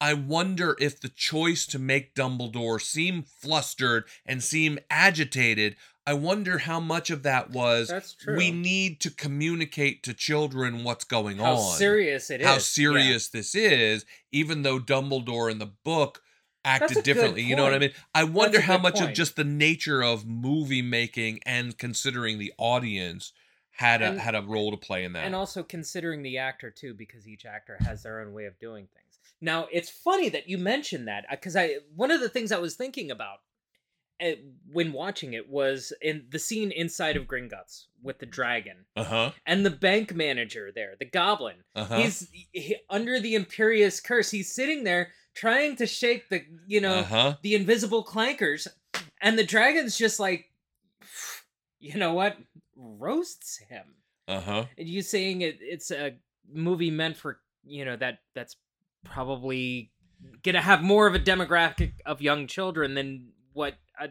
i 0.00 0.12
wonder 0.14 0.76
if 0.80 1.00
the 1.00 1.08
choice 1.08 1.66
to 1.66 1.78
make 1.78 2.14
dumbledore 2.14 2.80
seem 2.80 3.22
flustered 3.22 4.04
and 4.26 4.42
seem 4.42 4.78
agitated 4.90 5.76
i 6.08 6.14
wonder 6.14 6.58
how 6.58 6.80
much 6.80 7.10
of 7.10 7.22
that 7.22 7.50
was 7.50 7.88
That's 7.88 8.14
true. 8.14 8.36
we 8.36 8.50
need 8.50 9.00
to 9.00 9.10
communicate 9.10 10.02
to 10.04 10.14
children 10.14 10.82
what's 10.84 11.04
going 11.04 11.38
How 11.38 11.52
on 11.52 11.56
How 11.56 11.76
serious 11.76 12.30
it 12.30 12.40
is. 12.40 12.46
how 12.46 12.54
yeah. 12.54 12.58
serious 12.58 13.28
this 13.28 13.54
is, 13.54 14.04
even 14.32 14.62
though 14.62 14.78
Dumbledore 14.78 15.50
in 15.50 15.58
the 15.58 15.72
book 15.84 16.22
acted 16.64 17.02
differently. 17.04 17.42
You 17.42 17.56
know 17.56 17.64
what 17.64 17.74
I 17.74 17.78
mean? 17.78 17.92
I 18.14 18.24
wonder 18.24 18.60
how 18.60 18.78
much 18.78 19.00
of 19.00 19.12
just 19.12 19.36
the 19.36 19.44
nature 19.44 20.02
of 20.02 20.26
movie 20.26 20.82
making 20.82 21.40
and 21.46 21.76
considering 21.78 22.38
the 22.38 22.52
audience 22.58 23.32
had 23.72 24.02
a 24.02 24.18
had 24.18 24.34
a 24.34 24.42
role 24.42 24.70
to 24.72 24.76
play 24.76 25.04
in 25.04 25.12
that. 25.12 25.24
And 25.24 25.34
also 25.36 25.62
considering 25.62 26.22
the 26.22 26.38
actor 26.38 26.70
too, 26.70 26.94
because 26.94 27.28
each 27.28 27.46
actor 27.46 27.78
has 27.80 28.02
their 28.02 28.20
own 28.20 28.32
way 28.32 28.46
of 28.46 28.58
doing 28.58 28.88
things. 28.94 29.18
Now 29.40 29.68
it's 29.72 29.88
funny 29.88 30.28
that 30.30 30.48
you 30.48 30.58
mentioned 30.58 31.06
that 31.08 31.26
because 31.30 31.54
I 31.56 31.76
one 31.94 32.10
of 32.10 32.20
the 32.20 32.28
things 32.28 32.50
I 32.52 32.58
was 32.58 32.74
thinking 32.74 33.10
about 33.10 33.36
uh, 33.36 33.47
when 34.72 34.92
watching 34.92 35.32
it 35.32 35.48
was 35.48 35.92
in 36.02 36.26
the 36.30 36.38
scene 36.38 36.70
inside 36.72 37.16
of 37.16 37.24
Gringotts 37.26 37.84
with 38.02 38.18
the 38.18 38.26
dragon 38.26 38.84
Uh-huh. 38.96 39.30
and 39.46 39.64
the 39.64 39.70
bank 39.70 40.14
manager 40.14 40.70
there, 40.74 40.94
the 40.98 41.04
goblin. 41.04 41.56
Uh-huh. 41.76 41.98
He's 41.98 42.28
he, 42.52 42.76
under 42.90 43.20
the 43.20 43.34
Imperius 43.34 44.02
curse. 44.02 44.30
He's 44.30 44.52
sitting 44.54 44.84
there 44.84 45.12
trying 45.34 45.76
to 45.76 45.86
shake 45.86 46.28
the 46.28 46.42
you 46.66 46.80
know 46.80 46.94
Uh-huh. 47.00 47.36
the 47.42 47.54
invisible 47.54 48.04
clankers, 48.04 48.66
and 49.20 49.38
the 49.38 49.44
dragon's 49.44 49.96
just 49.96 50.18
like, 50.18 50.46
you 51.80 51.96
know 51.96 52.12
what, 52.14 52.36
roasts 52.76 53.58
him. 53.68 53.94
Uh-huh. 54.26 54.66
And 54.76 54.88
you 54.88 55.02
saying 55.02 55.40
it, 55.42 55.58
it's 55.60 55.90
a 55.90 56.16
movie 56.52 56.90
meant 56.90 57.16
for 57.16 57.40
you 57.64 57.84
know 57.84 57.96
that 57.96 58.18
that's 58.34 58.56
probably 59.04 59.92
gonna 60.42 60.60
have 60.60 60.82
more 60.82 61.06
of 61.06 61.14
a 61.14 61.18
demographic 61.20 61.92
of 62.04 62.20
young 62.20 62.46
children 62.46 62.94
than 62.94 63.28
what 63.58 63.74
a, 64.00 64.08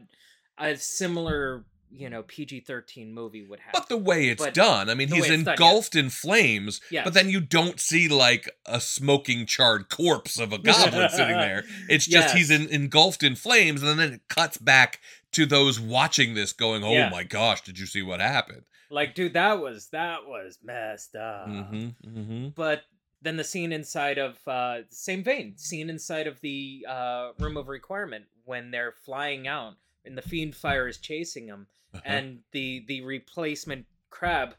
a 0.59 0.75
similar 0.77 1.65
you 1.89 2.09
know 2.09 2.21
PG-13 2.23 3.11
movie 3.13 3.43
would 3.43 3.61
have. 3.61 3.71
But 3.73 3.87
the 3.87 3.97
way 3.97 4.27
it's 4.27 4.43
But 4.43 4.53
done, 4.53 4.89
I 4.89 4.93
mean, 4.93 5.07
he's 5.07 5.29
it's 5.29 5.43
done, 5.43 5.53
engulfed 5.53 5.95
in 5.95 6.09
flames, 6.09 6.81
Yes. 6.91 7.05
but 7.05 7.13
then 7.13 7.29
you 7.29 7.39
don't 7.39 7.79
see 7.79 8.09
like 8.09 8.49
a 8.65 8.81
smoking, 8.81 9.45
charred 9.45 9.87
corpse 9.89 10.37
of 10.37 10.51
a 10.51 10.57
goblin 10.57 11.09
sitting 11.09 11.37
there. 11.37 11.63
It's 11.89 12.05
just 12.05 12.35
he's 12.35 12.51
in, 12.51 12.67
engulfed 12.67 13.23
in 13.23 13.35
flames, 13.35 13.81
and 13.83 13.97
then 13.99 14.13
it 14.13 14.21
cuts 14.27 14.57
back 14.57 14.99
to 15.31 15.45
those 15.45 15.79
watching 15.79 16.33
this, 16.33 16.51
going, 16.51 16.83
"Oh 16.83 16.91
Yeah. 16.91 17.09
my 17.09 17.23
gosh, 17.23 17.61
did 17.61 17.79
you 17.79 17.85
see 17.85 18.01
what 18.01 18.19
happened?" 18.19 18.63
like, 18.89 19.15
dude, 19.15 19.33
that 19.33 19.59
was 19.59 19.87
that 19.93 20.25
was 20.25 20.59
messed 20.63 21.15
up. 21.15 21.47
mm-hmm. 21.47 21.87
Mm-hmm. 22.05 22.47
But 22.55 22.83
then 23.21 23.37
the 23.37 23.43
scene 23.45 23.71
inside 23.71 24.17
of 24.17 24.37
uh 24.45 24.79
same 24.89 25.23
vein, 25.23 25.57
scene 25.57 25.89
inside 25.89 26.27
of 26.27 26.39
the 26.41 26.85
uh 26.87 27.31
room 27.39 27.55
of 27.55 27.67
requirement 27.69 28.25
when 28.47 28.71
they're 28.71 28.93
flying 29.05 29.47
out 29.47 29.73
and 30.05 30.17
the 30.17 30.21
Fiendfyre 30.21 30.89
is 30.89 30.97
chasing 30.97 31.45
them 31.47 31.67
Uh-huh. 31.93 32.01
and 32.05 32.39
the 32.51 32.83
the 32.87 33.01
replacement 33.01 33.85
Crabbe 34.09 34.55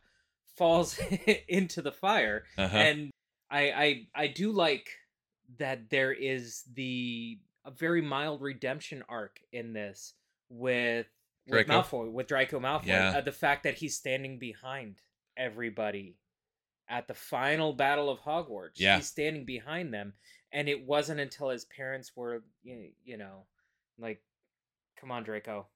falls 0.57 0.99
into 1.49 1.83
the 1.83 1.93
fire 1.93 2.45
Uh-huh. 2.57 2.77
and 2.77 3.11
I, 3.51 3.63
I 3.71 4.07
I 4.25 4.27
do 4.29 4.53
like 4.53 4.89
that 5.59 5.89
there 5.91 6.13
is 6.13 6.63
the 6.75 7.39
a 7.65 7.71
very 7.71 8.03
mild 8.03 8.41
redemption 8.43 9.03
arc 9.09 9.41
in 9.53 9.73
this 9.73 10.15
with 10.51 11.07
with 11.47 11.67
Draco? 11.67 11.83
Malfoy 11.83 12.11
with 12.13 12.27
Draco 12.27 12.61
Malfoy. 12.61 12.87
Yeah. 12.87 13.15
Uh, 13.17 13.21
the 13.23 13.33
fact 13.33 13.63
that 13.65 13.75
he's 13.75 13.97
standing 13.97 14.39
behind 14.39 14.97
everybody 15.37 16.17
at 16.91 17.07
the 17.09 17.15
final 17.15 17.73
battle 17.73 18.11
of 18.11 18.19
Hogwarts. 18.21 18.73
Yeah. 18.77 18.97
he's 18.97 19.07
standing 19.09 19.45
behind 19.47 19.93
them, 19.95 20.13
and 20.53 20.69
it 20.69 20.85
wasn't 20.87 21.21
until 21.21 21.49
his 21.51 21.65
parents 21.65 22.13
were 22.17 22.43
you 22.63 22.91
you 23.05 23.17
know 23.17 23.47
like, 23.99 24.23
come 25.01 25.11
on, 25.11 25.25
Draco. 25.25 25.67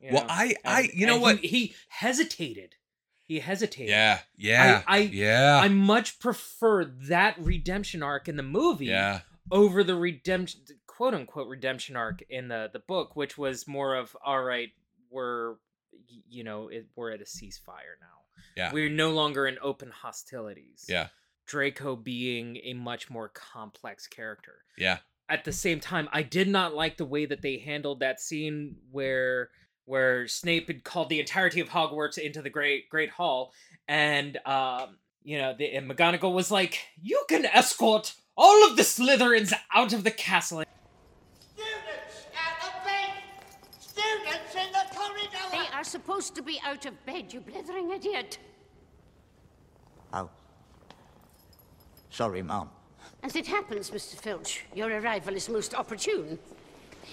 you 0.00 0.10
Well, 0.12 0.22
know? 0.24 0.28
I- 0.30 0.56
I- 0.64 0.80
And- 0.82 0.92
you 0.94 1.06
know 1.06 1.18
what? 1.18 1.38
He, 1.40 1.48
he 1.48 1.74
hesitated. 1.88 2.76
He 3.26 3.40
hesitated. 3.40 3.90
Yeah, 3.90 4.20
yeah, 4.36 4.82
I- 4.86 4.98
yeah, 4.98 5.60
I 5.62 5.68
much 5.68 6.18
prefer 6.18 6.84
that 6.84 7.36
redemption 7.38 8.02
arc 8.02 8.26
in 8.28 8.36
the 8.36 8.42
movie 8.42 8.86
yeah. 8.86 9.20
over 9.50 9.84
the 9.84 9.96
redemption 9.96 10.60
quote 10.86 11.12
unquote 11.14 11.46
redemption 11.48 11.94
arc 11.94 12.22
in 12.30 12.48
the 12.48 12.70
the 12.72 12.78
book, 12.78 13.16
which 13.16 13.36
was 13.36 13.68
more 13.68 13.94
of 13.96 14.16
all 14.24 14.42
right, 14.42 14.70
we're 15.10 15.56
you 16.30 16.42
know 16.42 16.68
it, 16.68 16.86
we're 16.96 17.10
at 17.10 17.20
a 17.20 17.24
ceasefire 17.24 17.98
now. 18.00 18.06
Yeah. 18.56 18.72
we're 18.72 18.88
no 18.88 19.10
longer 19.10 19.46
in 19.46 19.58
open 19.60 19.90
hostilities. 19.90 20.86
Yeah, 20.88 21.08
Draco 21.46 21.96
being 21.96 22.56
a 22.64 22.72
much 22.72 23.10
more 23.10 23.28
complex 23.28 24.06
character. 24.06 24.64
yeah. 24.78 24.98
At 25.30 25.44
the 25.44 25.52
same 25.52 25.78
time, 25.78 26.08
I 26.12 26.22
did 26.22 26.48
not 26.48 26.74
like 26.74 26.96
the 26.96 27.04
way 27.04 27.26
that 27.26 27.42
they 27.42 27.58
handled 27.58 28.00
that 28.00 28.20
scene 28.20 28.76
where 28.90 29.50
where 29.84 30.28
Snape 30.28 30.68
had 30.68 30.84
called 30.84 31.08
the 31.08 31.20
entirety 31.20 31.60
of 31.60 31.68
Hogwarts 31.68 32.18
into 32.18 32.40
the 32.42 32.50
great 32.50 32.88
great 32.88 33.10
hall, 33.10 33.52
and 33.86 34.38
um, 34.46 34.98
you 35.22 35.36
know, 35.36 35.54
the 35.56 35.66
and 35.74 35.90
McGonagall 35.90 36.32
was 36.32 36.50
like, 36.50 36.78
"You 37.02 37.24
can 37.28 37.44
escort 37.44 38.14
all 38.36 38.70
of 38.70 38.76
the 38.76 38.82
Slytherins 38.82 39.52
out 39.74 39.92
of 39.92 40.04
the 40.04 40.10
castle." 40.10 40.62
Students 41.54 42.26
at 42.34 42.62
the 42.62 42.88
bed! 42.88 43.10
Students 43.80 44.54
in 44.54 44.72
the 44.72 44.96
corridor! 44.96 45.50
They 45.50 45.76
are 45.76 45.84
supposed 45.84 46.34
to 46.36 46.42
be 46.42 46.58
out 46.64 46.86
of 46.86 47.04
bed, 47.04 47.34
you 47.34 47.40
blithering 47.40 47.90
idiot. 47.90 48.38
Oh. 50.14 50.30
Sorry, 52.08 52.42
Mum. 52.42 52.70
As 53.22 53.36
it 53.36 53.46
happens, 53.46 53.90
Mr. 53.90 54.14
Filch, 54.16 54.64
your 54.74 54.90
arrival 55.00 55.34
is 55.34 55.48
most 55.48 55.74
opportune. 55.74 56.38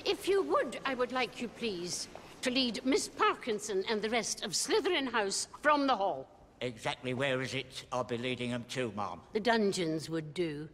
If 0.05 0.27
you 0.27 0.43
would, 0.43 0.79
I 0.85 0.93
would 0.93 1.11
like 1.11 1.41
you, 1.41 1.47
please, 1.47 2.07
to 2.41 2.51
lead 2.51 2.85
Miss 2.85 3.07
Parkinson 3.07 3.83
and 3.89 4.01
the 4.01 4.09
rest 4.09 4.43
of 4.43 4.51
Slytherin 4.51 5.11
House 5.11 5.47
from 5.61 5.87
the 5.87 5.95
hall. 5.95 6.27
Exactly 6.61 7.13
where 7.13 7.41
is 7.41 7.53
it 7.53 7.85
I'll 7.91 8.03
be 8.03 8.17
leading 8.17 8.51
them 8.51 8.65
to, 8.69 8.91
Mum? 8.95 9.21
The 9.33 9.39
dungeons 9.39 10.09
would 10.09 10.33
do. 10.33 10.69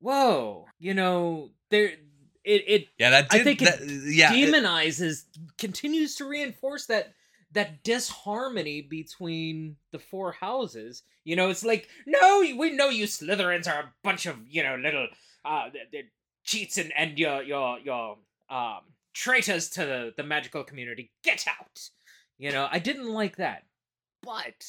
Whoa, 0.00 0.66
you 0.78 0.94
know, 0.94 1.50
there 1.70 1.86
it 2.44 2.64
it 2.66 2.88
Yeah, 2.98 3.10
that 3.10 3.26
I 3.30 3.38
did- 3.38 3.44
think 3.44 3.62
it 3.62 3.64
that- 3.64 3.88
yeah, 4.12 4.32
it- 4.32 4.48
demonizes 4.54 5.24
continues 5.58 6.14
to 6.16 6.24
reinforce 6.24 6.86
that 6.86 7.14
that 7.52 7.82
disharmony 7.82 8.82
between 8.82 9.76
the 9.92 9.98
four 9.98 10.32
houses. 10.32 11.02
You 11.24 11.36
know, 11.36 11.50
it's 11.50 11.64
like, 11.64 11.88
no, 12.06 12.40
we 12.40 12.70
know 12.70 12.88
you 12.88 13.04
Slytherins 13.06 13.66
are 13.66 13.80
a 13.80 13.92
bunch 14.02 14.26
of, 14.26 14.36
you 14.48 14.62
know, 14.62 14.76
little 14.76 15.08
uh 15.44 15.68
cheats 16.44 16.78
and 16.78 16.92
and 16.96 17.18
your 17.18 17.42
your 17.42 17.78
your 17.78 18.18
um 18.50 18.80
traitors 19.14 19.68
to 19.70 19.80
the, 19.80 20.12
the 20.16 20.22
magical 20.22 20.64
community. 20.64 21.10
Get 21.24 21.46
out. 21.48 21.80
You 22.38 22.52
know, 22.52 22.68
I 22.70 22.78
didn't 22.78 23.12
like 23.12 23.36
that. 23.36 23.64
But 24.22 24.64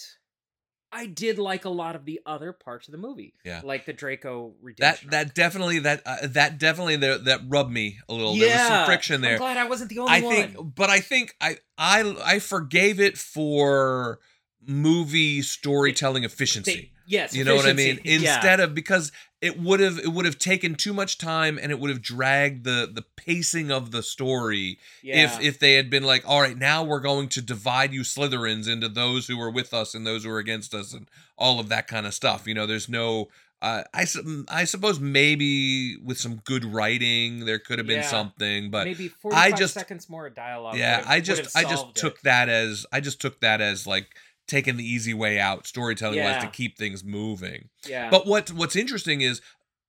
I 0.91 1.05
did 1.05 1.37
like 1.37 1.65
a 1.65 1.69
lot 1.69 1.95
of 1.95 2.05
the 2.05 2.19
other 2.25 2.51
parts 2.51 2.87
of 2.87 2.91
the 2.91 2.97
movie. 2.97 3.33
Yeah. 3.45 3.61
Like 3.63 3.85
the 3.85 3.93
Draco 3.93 4.49
That 4.49 4.63
redemption. 4.63 5.09
that 5.11 5.35
definitely 5.35 5.79
that 5.79 6.01
uh, 6.05 6.17
that 6.27 6.57
definitely 6.57 6.95
that, 6.97 7.25
that 7.25 7.41
rubbed 7.47 7.71
me 7.71 7.99
a 8.09 8.13
little. 8.13 8.35
There 8.35 8.49
was 8.49 8.67
some 8.67 8.85
friction 8.85 9.21
there. 9.21 9.33
I'm 9.33 9.37
glad 9.39 9.57
I 9.57 9.65
wasn't 9.67 9.89
the 9.89 9.99
only 9.99 10.11
I 10.13 10.21
one. 10.21 10.35
think, 10.35 10.75
but 10.75 10.89
I 10.89 10.99
think 10.99 11.35
I 11.39 11.57
I 11.77 12.15
I 12.23 12.39
forgave 12.39 12.99
it 12.99 13.17
for 13.17 14.19
movie 14.65 15.41
storytelling 15.41 16.23
efficiency. 16.23 16.73
They- 16.73 16.91
yes, 17.05 17.33
you 17.35 17.43
know 17.43 17.55
what 17.55 17.65
I 17.65 17.73
mean. 17.73 17.97
efficiency, 17.99 18.23
yeah. 18.25 18.35
Instead 18.35 18.59
of 18.59 18.75
because 18.75 19.11
it 19.41 19.57
would 19.59 19.79
have 19.79 19.97
it 19.99 20.09
would 20.09 20.25
have 20.25 20.37
taken 20.37 20.75
too 20.75 20.93
much 20.93 21.17
time 21.17 21.57
and 21.61 21.71
it 21.71 21.79
would 21.79 21.89
have 21.89 22.01
dragged 22.01 22.65
the 22.65 22.89
the 22.93 23.03
pacing 23.15 23.71
of 23.71 23.91
the 23.91 24.03
story 24.03 24.77
Yeah. 25.01 25.23
if 25.25 25.39
if 25.41 25.59
they 25.59 25.75
had 25.75 25.89
been 25.89 26.03
like, 26.03 26.23
all 26.27 26.41
right, 26.41 26.57
now 26.57 26.83
we're 26.83 26.99
going 26.99 27.29
to 27.29 27.41
divide 27.41 27.93
you 27.93 28.01
Slytherins 28.01 28.67
into 28.67 28.89
those 28.89 29.27
who 29.27 29.39
are 29.41 29.49
with 29.51 29.73
us 29.73 29.95
and 29.95 30.05
those 30.05 30.23
who 30.25 30.29
are 30.31 30.39
against 30.39 30.73
us 30.73 30.93
and 30.93 31.07
all 31.37 31.59
of 31.59 31.69
that 31.69 31.87
kind 31.87 32.05
of 32.05 32.13
stuff. 32.13 32.47
You 32.47 32.53
know, 32.53 32.65
there's 32.65 32.89
no. 32.89 33.29
Uh, 33.61 33.83
I, 33.93 34.05
I 34.47 34.63
suppose 34.63 35.01
maybe 35.01 35.97
with 35.97 36.17
some 36.17 36.35
good 36.45 36.63
writing 36.63 37.45
there 37.45 37.59
could 37.59 37.77
have 37.77 37.87
been 37.87 37.97
Yeah. 38.03 38.07
something, 38.07 38.71
but 38.71 38.85
maybe 38.87 39.09
45 39.09 39.53
I 39.53 39.55
just 39.55 39.73
seconds 39.73 40.09
more 40.09 40.29
dialogue. 40.29 40.77
yeah 40.77 40.99
would've- 40.99 41.09
i 41.11 41.19
just 41.19 41.57
i 41.57 41.63
just 41.63 41.87
it. 41.89 41.95
took 41.95 42.21
that 42.21 42.47
as 42.47 42.85
i 42.93 43.01
just 43.01 43.19
took 43.19 43.41
that 43.41 43.59
as 43.59 43.85
like 43.85 44.07
taking 44.49 44.75
the 44.77 44.83
easy 44.85 45.13
way 45.13 45.39
out 45.39 45.65
storytelling 45.67 46.21
wise 46.23 46.43
to 46.43 46.49
keep 46.49 46.77
things 46.77 47.03
moving 47.03 47.69
Yeah. 47.87 48.09
but 48.09 48.25
what 48.27 48.51
what's 48.51 48.75
interesting 48.75 49.21
is 49.21 49.41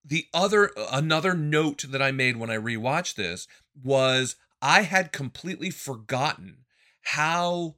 the 0.04 0.26
other 0.32 0.70
another 0.92 1.34
note 1.34 1.84
that 1.88 2.00
i 2.02 2.10
made 2.12 2.36
when 2.36 2.50
i 2.50 2.56
rewatched 2.56 3.14
this 3.16 3.48
was 3.82 4.36
i 4.62 4.82
had 4.82 5.12
completely 5.12 5.70
forgotten 5.70 6.58
how 7.02 7.76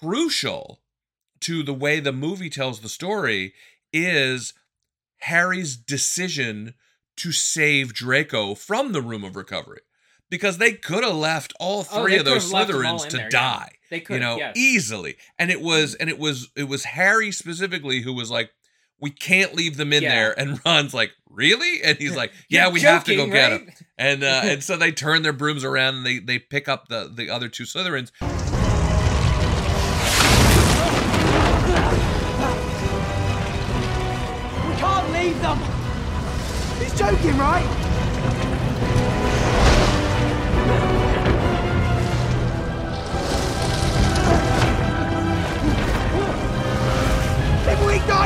crucial 0.00 0.80
to 1.40 1.62
the 1.62 1.74
way 1.74 2.00
the 2.00 2.12
movie 2.12 2.50
tells 2.50 2.80
the 2.80 2.88
story 2.88 3.52
is 3.92 4.54
harry's 5.18 5.76
decision 5.76 6.74
to 7.16 7.32
save 7.32 7.94
draco 7.94 8.54
from 8.54 8.92
the 8.92 9.02
room 9.02 9.24
of 9.24 9.36
recovery 9.36 9.80
because 10.30 10.58
they 10.58 10.72
could 10.72 11.04
have 11.04 11.14
left 11.14 11.52
all 11.60 11.80
Oh, 11.90 12.02
three 12.02 12.12
they 12.12 12.18
of 12.18 12.24
those 12.24 12.50
could've 12.50 12.52
left 12.52 12.72
them 12.72 12.86
all 12.86 12.98
Slytherins 12.98 13.08
to 13.10 13.16
there, 13.18 13.26
yeah. 13.26 13.30
die. 13.30 13.70
They 13.90 13.96
you 13.98 14.02
could've, 14.02 14.22
know, 14.22 14.36
yes. 14.36 14.56
easily. 14.56 15.16
And 15.38 15.50
it 15.50 15.60
was, 15.60 15.94
and 15.94 16.08
it 16.10 16.18
was, 16.18 16.50
it 16.56 16.64
was 16.64 16.84
Harry 16.84 17.30
specifically 17.30 18.00
who 18.00 18.12
was 18.12 18.30
like, 18.30 18.50
"We 19.00 19.10
can't 19.10 19.54
leave 19.54 19.76
them 19.76 19.92
in 19.92 20.02
Yeah. 20.02 20.14
there." 20.14 20.38
And 20.40 20.60
Ron's 20.64 20.94
like, 20.94 21.12
"Really?" 21.30 21.82
And 21.82 21.96
he's 21.98 22.16
like, 22.16 22.32
"Yeah, 22.48 22.64
You're 22.64 22.72
we 22.72 22.80
have 22.80 23.04
to 23.04 23.14
go 23.14 23.22
joking, 23.26 23.32
get 23.32 23.50
right? 23.52 23.60
him." 23.60 23.70
And 23.98 24.24
uh, 24.24 24.40
and 24.44 24.62
so 24.64 24.76
they 24.76 24.90
turn 24.92 25.22
their 25.22 25.32
brooms 25.32 25.64
around 25.64 25.96
and 25.96 26.06
they 26.06 26.18
they 26.18 26.38
pick 26.38 26.68
up 26.68 26.88
the 26.88 27.10
the 27.14 27.30
other 27.30 27.48
two 27.48 27.64
Slytherins. 27.64 28.10
We 34.66 34.74
can't 34.80 35.10
leave 35.12 35.40
them! 35.42 35.58
He's 36.78 36.96
joking, 36.98 37.36
right? 37.38 37.73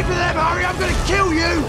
them, 0.07 0.37
Harry! 0.37 0.65
I'm 0.65 0.79
gonna 0.79 1.07
kill 1.07 1.33
you! 1.33 1.65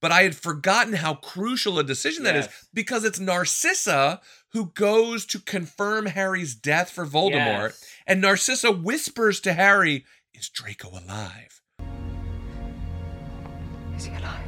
But 0.00 0.12
I 0.12 0.22
had 0.22 0.34
forgotten 0.34 0.94
how 0.94 1.14
crucial 1.14 1.78
a 1.78 1.84
decision 1.84 2.24
yes. 2.24 2.32
that 2.32 2.38
is 2.38 2.68
because 2.72 3.04
it's 3.04 3.20
Narcissa 3.20 4.20
who 4.52 4.72
goes 4.74 5.26
to 5.26 5.38
confirm 5.38 6.06
Harry's 6.06 6.54
death 6.54 6.90
for 6.90 7.06
Voldemort, 7.06 7.68
yes. 7.68 7.84
and 8.06 8.20
Narcissa 8.20 8.72
whispers 8.72 9.40
to 9.40 9.52
Harry, 9.52 10.04
Is 10.34 10.48
Draco 10.48 10.90
alive? 10.90 11.60
Is 13.96 14.06
he 14.06 14.14
alive? 14.16 14.39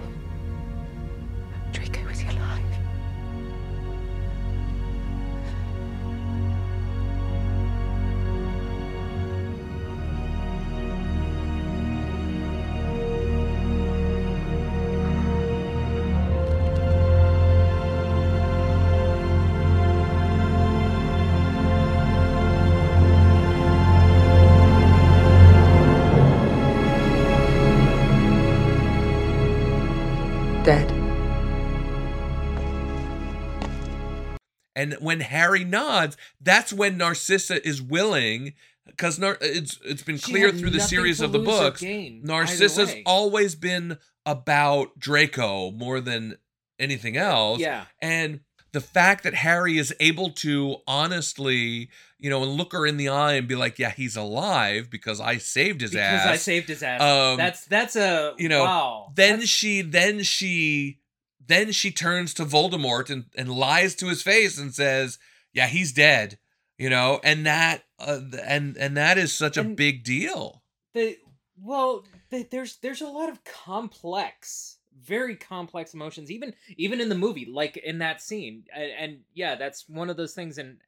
And 34.83 34.95
when 34.95 35.21
Harry 35.21 35.65
nods, 35.65 36.17
that's 36.41 36.73
when 36.73 36.97
Narcissa 36.97 37.65
is 37.67 37.81
willing, 37.81 38.55
because 38.87 39.17
Nar- 39.17 39.39
it's 39.41 39.79
it's 39.85 40.03
been 40.03 40.19
clear 40.19 40.51
through 40.51 40.71
the 40.71 40.81
series 40.81 41.21
of 41.21 41.31
the 41.31 41.39
books. 41.39 41.83
Narcissa's 41.83 42.97
always 43.07 43.55
been 43.55 43.99
about 44.27 44.99
Draco 44.99 45.71
more 45.71 46.01
than 46.01 46.37
anything 46.81 47.17
else. 47.17 47.61
Yeah. 47.61 47.85
And 48.01 48.41
the 48.73 48.81
fact 48.81 49.23
that 49.25 49.35
Harry 49.35 49.79
is 49.79 49.95
able 50.01 50.31
to 50.31 50.77
honestly, 50.87 51.91
you 52.19 52.29
know, 52.29 52.43
and 52.43 52.53
look 52.53 52.73
her 52.73 52.85
in 52.85 52.97
the 52.97 53.09
eye 53.09 53.35
and 53.35 53.47
be 53.47 53.55
like, 53.55 53.79
"Yeah, 53.79 53.91
he's 53.91 54.17
alive 54.17 54.91
because 54.91 55.21
I 55.21 55.37
saved 55.37 55.81
his 55.81 55.93
because 55.93 56.07
ass." 56.07 56.23
Because 56.23 56.35
I 56.35 56.37
saved 56.39 56.69
his 56.69 56.83
ass. 56.83 57.01
Um, 57.01 57.37
that's 57.37 57.67
that's 57.67 57.95
a 57.95 58.35
you 58.37 58.49
know, 58.49 58.65
wow. 58.65 59.13
then 59.15 59.43
she 59.43 59.83
then 59.83 60.23
she 60.25 60.99
then 61.47 61.73
she 61.73 61.91
turns 61.91 62.35
to 62.35 62.45
Voldemort 62.45 63.11
and, 63.11 63.25
and 63.37 63.49
lies 63.49 63.95
to 63.97 64.09
his 64.09 64.23
face 64.23 64.59
and 64.59 64.75
says, 64.75 65.19
"Yeah, 65.53 65.67
he's 65.67 65.93
dead." 65.93 66.39
You 66.79 66.91
know, 66.91 67.21
and 67.23 67.47
that 67.47 67.85
uh, 67.99 68.21
and 68.45 68.77
and 68.77 68.97
that 68.97 69.19
is 69.19 69.33
such 69.33 69.57
a 69.57 69.65
big 69.65 70.05
deal. 70.05 70.63
the 70.95 71.17
well 71.61 72.05
the, 72.31 72.47
there's 72.51 72.77
there's 72.79 73.03
a 73.03 73.07
lot 73.09 73.29
of 73.29 73.45
complex 73.45 74.79
very 75.01 75.37
complex 75.37 75.95
emotions 75.95 76.31
even 76.31 76.55
even 76.77 77.01
in 77.01 77.09
the 77.09 77.15
movie 77.15 77.47
like 77.51 77.77
in 77.79 77.99
that 77.99 78.21
scene 78.21 78.65
and, 78.75 78.91
and 78.99 79.19
yeah 79.35 79.55
that's 79.55 79.89
one 79.89 80.11
of 80.11 80.17
those 80.17 80.35
things 80.35 80.59
and 80.59 80.79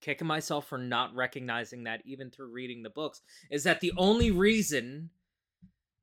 kicking 0.00 0.26
myself 0.26 0.68
for 0.68 0.76
not 0.76 1.14
recognizing 1.14 1.84
that 1.84 2.02
even 2.04 2.30
through 2.30 2.52
reading 2.52 2.82
the 2.82 2.90
books 2.90 3.22
is 3.50 3.64
that 3.64 3.80
the 3.80 3.92
only 3.96 4.30
reason 4.30 5.08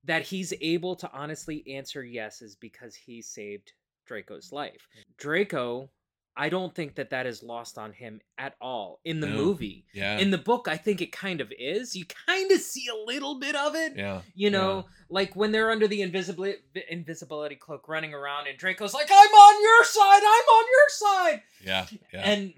that 0.04 0.24
he's 0.24 0.54
able 0.60 0.96
to 0.96 1.10
honestly 1.14 1.64
answer 1.76 2.04
yes 2.04 2.42
is 2.42 2.56
because 2.56 2.96
he 2.96 3.22
saved 3.22 3.74
Draco's 4.12 4.52
life 4.52 4.88
Draco 5.18 5.90
I 6.36 6.48
don't 6.50 6.74
think 6.74 6.96
that 6.96 7.10
that 7.12 7.26
is 7.26 7.44
lost 7.44 7.78
on 7.78 7.92
him 7.94 8.20
at 8.38 8.56
all 8.62 9.00
in 9.06 9.20
the 9.20 9.28
No. 9.28 9.36
movie 9.36 9.86
Yeah. 9.94 10.18
in 10.18 10.32
the 10.32 10.38
book 10.38 10.68
i 10.68 10.76
think 10.78 11.02
it 11.02 11.12
kind 11.12 11.40
of 11.42 11.52
is 11.58 11.96
you 11.96 12.06
kind 12.28 12.52
of 12.52 12.60
see 12.60 12.88
a 12.88 12.96
little 13.06 13.40
bit 13.40 13.56
of 13.56 13.76
it 13.76 13.94
yeah. 13.96 14.22
you 14.36 14.50
know 14.50 14.86
like 15.10 15.36
when 15.36 15.52
they're 15.52 15.72
under 15.72 15.88
the 15.88 16.02
invisibility 16.02 16.58
invisibility 16.90 17.56
cloak 17.56 17.88
running 17.88 18.14
around 18.14 18.48
and 18.48 18.58
draco's 18.58 18.94
like 18.94 19.10
i'm 19.12 19.34
on 19.48 19.62
your 19.64 19.84
side 19.84 20.24
i'm 20.36 20.50
on 20.58 20.66
your 20.76 20.90
side 20.90 21.42
Yeah. 21.64 21.86
Yeah. 22.14 22.22
and 22.32 22.54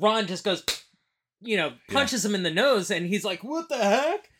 ron 0.00 0.26
just 0.26 0.44
goes 0.44 0.64
you 1.40 1.56
know 1.56 1.72
punches 1.90 2.24
him 2.24 2.34
in 2.36 2.42
the 2.44 2.50
nose 2.52 2.90
and 2.90 3.06
he's 3.06 3.24
like 3.24 3.42
what 3.44 3.68
the 3.68 3.78
heck 3.78 4.30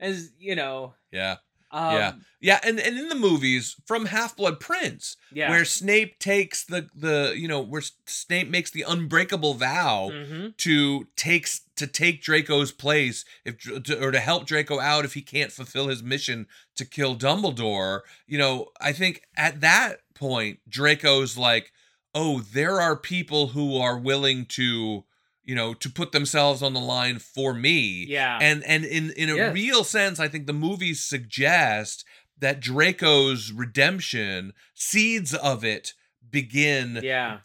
as 0.00 0.30
you 0.38 0.54
know 0.56 0.94
yeah. 1.12 1.36
Um, 1.72 1.94
yeah. 1.96 2.12
Yeah, 2.44 2.58
and, 2.64 2.80
and 2.80 2.98
in 2.98 3.08
the 3.08 3.14
movies 3.14 3.76
from 3.86 4.06
Half 4.06 4.36
Blood 4.36 4.58
Prince, 4.58 5.16
Yeah. 5.32 5.48
where 5.50 5.64
Snape 5.64 6.18
takes 6.18 6.64
the 6.64 6.88
the 6.94 7.34
you 7.36 7.46
know 7.48 7.60
where 7.60 7.82
Snape 8.06 8.48
makes 8.48 8.70
the 8.72 8.82
unbreakable 8.82 9.54
vow 9.54 10.10
Mhm. 10.12 10.56
to 10.58 11.06
takes 11.16 11.60
to 11.76 11.86
take 11.86 12.20
Draco's 12.22 12.72
place 12.72 13.24
if 13.44 13.58
to, 13.84 14.04
or 14.04 14.10
to 14.10 14.18
help 14.20 14.46
Draco 14.46 14.80
out 14.80 15.04
if 15.04 15.14
he 15.14 15.22
can't 15.22 15.52
fulfill 15.52 15.86
his 15.88 16.02
mission 16.02 16.46
to 16.76 16.84
kill 16.84 17.16
Dumbledore. 17.16 18.00
You 18.26 18.38
know, 18.38 18.68
I 18.80 18.92
think 18.92 19.22
at 19.36 19.60
that 19.60 20.00
point 20.14 20.58
Draco's 20.68 21.38
like, 21.38 21.72
oh, 22.14 22.40
there 22.40 22.80
are 22.80 22.96
people 22.96 23.48
who 23.48 23.78
are 23.78 23.96
willing 23.98 24.46
to 24.46 25.04
you 25.44 25.54
know 25.54 25.74
to 25.74 25.90
put 25.90 26.12
themselves 26.12 26.62
on 26.62 26.72
the 26.72 26.80
line 26.80 27.18
for 27.18 27.52
me 27.54 28.06
Yeah. 28.08 28.38
and 28.40 28.62
and 28.64 28.84
in 28.84 29.10
in 29.12 29.28
a 29.30 29.34
Yes. 29.36 29.54
real 29.54 29.84
sense 29.84 30.18
i 30.20 30.28
think 30.28 30.46
the 30.46 30.52
movies 30.52 31.02
suggest 31.04 32.04
that 32.38 32.60
draco's 32.60 33.52
redemption 33.52 34.52
seeds 34.74 35.34
of 35.34 35.64
it 35.64 35.94
begin 36.30 37.00
yeah 37.02 37.38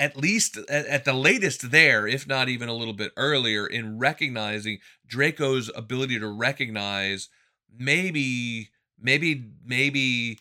at 0.00 0.16
least 0.16 0.56
at, 0.68 0.86
at 0.86 1.04
the 1.04 1.12
latest 1.12 1.70
there 1.70 2.06
if 2.06 2.26
not 2.26 2.48
even 2.48 2.68
a 2.68 2.74
little 2.74 2.94
bit 2.94 3.12
earlier 3.16 3.66
in 3.66 3.98
recognizing 3.98 4.78
draco's 5.06 5.70
ability 5.74 6.18
to 6.18 6.28
recognize 6.28 7.28
maybe 7.76 8.68
maybe 9.00 9.50
maybe 9.64 10.38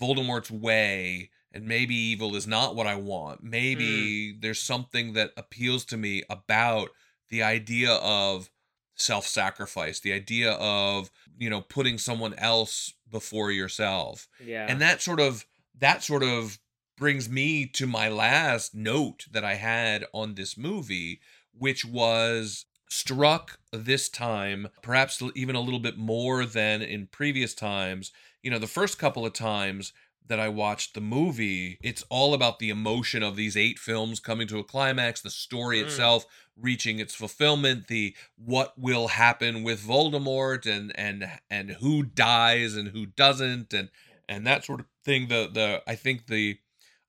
voldemort's 0.00 0.50
way 0.50 1.29
and 1.52 1.66
maybe 1.66 1.94
evil 1.94 2.36
is 2.36 2.46
not 2.46 2.74
what 2.74 2.86
i 2.86 2.94
want. 2.94 3.42
Maybe 3.42 4.32
hmm. 4.32 4.40
there's 4.40 4.62
something 4.62 5.14
that 5.14 5.32
appeals 5.36 5.84
to 5.86 5.96
me 5.96 6.22
about 6.30 6.90
the 7.28 7.42
idea 7.42 7.92
of 7.92 8.50
self-sacrifice 8.96 10.00
the 10.00 10.12
idea 10.12 10.52
of 10.52 11.10
you 11.38 11.48
know 11.48 11.62
putting 11.62 11.96
someone 11.96 12.34
else 12.34 12.92
before 13.10 13.50
yourself. 13.50 14.28
Yeah. 14.44 14.66
and 14.68 14.80
that 14.80 15.00
sort 15.02 15.20
of 15.20 15.46
that 15.78 16.02
sort 16.02 16.22
of 16.22 16.58
brings 17.00 17.28
me 17.28 17.64
to 17.64 17.86
my 17.86 18.08
last 18.08 18.74
note 18.74 19.24
that 19.32 19.42
I 19.42 19.54
had 19.54 20.04
on 20.12 20.34
this 20.34 20.58
movie, 20.58 21.20
which 21.58 21.82
was 21.82 22.66
struck 22.90 23.58
this 23.72 24.10
time, 24.10 24.68
perhaps 24.82 25.22
even 25.34 25.56
a 25.56 25.60
little 25.60 25.80
bit 25.80 25.96
more 25.96 26.44
than 26.44 26.82
in 26.82 27.06
previous 27.06 27.54
times. 27.54 28.12
You 28.42 28.50
know, 28.50 28.58
the 28.58 28.66
first 28.66 28.98
couple 28.98 29.24
of 29.24 29.32
times 29.32 29.94
that 30.26 30.38
I 30.40 30.48
watched 30.48 30.94
the 30.94 31.00
movie, 31.00 31.78
it's 31.82 32.04
all 32.08 32.34
about 32.34 32.58
the 32.60 32.70
emotion 32.70 33.22
of 33.22 33.36
these 33.36 33.56
eight 33.56 33.78
films 33.78 34.20
coming 34.20 34.46
to 34.48 34.58
a 34.58 34.64
climax, 34.64 35.20
the 35.20 35.30
story 35.30 35.80
Mm. 35.80 35.86
itself 35.86 36.24
reaching 36.56 36.98
its 37.00 37.14
fulfillment, 37.14 37.88
the 37.88 38.14
what 38.36 38.78
will 38.78 39.08
happen 39.08 39.62
with 39.62 39.80
Voldemort 39.84 40.66
and 40.66 40.92
and 40.98 41.28
and 41.50 41.70
who 41.80 42.02
dies 42.02 42.76
and 42.76 42.88
who 42.88 43.06
doesn't 43.06 43.72
and 43.72 43.90
and 44.28 44.46
that 44.46 44.64
sort 44.64 44.80
of 44.80 44.86
thing. 45.04 45.28
The 45.28 45.48
the 45.52 45.82
I 45.86 45.94
think 45.96 46.26
the 46.26 46.58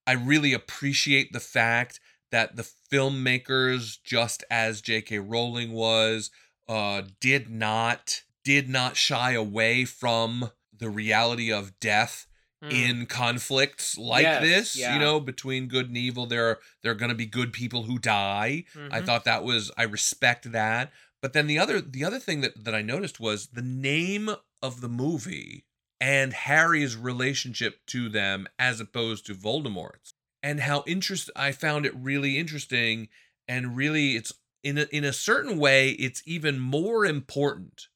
I 0.07 0.14
really 0.14 0.53
appreciate 0.53 1.32
the 1.32 1.39
fact 1.39 1.99
that 2.32 2.55
the 2.55 2.68
filmmakers, 2.91 3.97
just 4.03 4.43
as 4.49 4.82
J.K. 4.82 5.20
Rowling 5.20 5.74
was, 5.74 6.32
uh, 6.68 7.03
did 7.20 7.49
not 7.49 8.24
did 8.43 8.68
not 8.70 8.95
shy 8.97 9.34
away 9.34 9.86
from 9.86 10.49
the 10.76 10.89
reality 10.89 11.51
of 11.51 11.80
death 11.80 12.26
Mm. 12.64 12.72
in 12.72 13.05
conflicts 13.07 13.97
like 13.97 14.22
Yes, 14.24 14.41
this. 14.43 14.76
yeah. 14.76 14.93
You 14.93 14.99
know, 14.99 15.20
between 15.20 15.68
good 15.68 15.88
and 15.88 15.97
evil, 15.97 16.28
there 16.28 16.45
are 16.47 16.59
there 16.84 16.91
are 16.91 16.95
going 16.95 17.09
to 17.09 17.16
be 17.16 17.26
good 17.26 17.53
people 17.53 17.84
who 17.84 17.97
die. 17.97 18.66
I 18.91 19.01
Mhm. 19.01 19.05
thought 19.05 19.26
that 19.26 19.43
was 19.43 19.72
I 19.78 19.84
respect 19.84 20.51
that. 20.51 20.91
But 21.22 21.34
then 21.34 21.47
the 21.47 21.57
other 21.57 21.82
the 21.82 22.03
other 22.03 22.20
thing 22.20 22.41
that 22.41 22.64
that 22.64 22.76
I 22.76 22.82
noticed 22.84 23.20
was 23.20 23.47
the 23.47 23.64
name 23.64 24.30
of 24.62 24.82
the 24.82 24.89
movie 24.89 25.66
and 25.99 26.34
Harry's 26.34 26.95
relationship 26.95 27.86
to 27.88 28.09
them 28.09 28.47
as 28.59 28.80
opposed 28.80 29.26
to 29.28 29.34
Voldemort's. 29.36 30.14
And 30.43 30.59
how 30.62 30.84
interest 30.86 31.30
I 31.36 31.51
found 31.51 31.86
it 31.88 31.95
really 31.95 32.38
interesting 32.38 33.09
and 33.47 33.76
really 33.76 34.16
it's 34.16 34.34
in 34.64 34.78
a, 34.78 34.84
in 34.91 35.03
a 35.03 35.14
certain 35.14 35.57
way 35.57 35.91
it's 35.91 36.22
even 36.28 36.59
more 36.59 37.05
important 37.07 37.88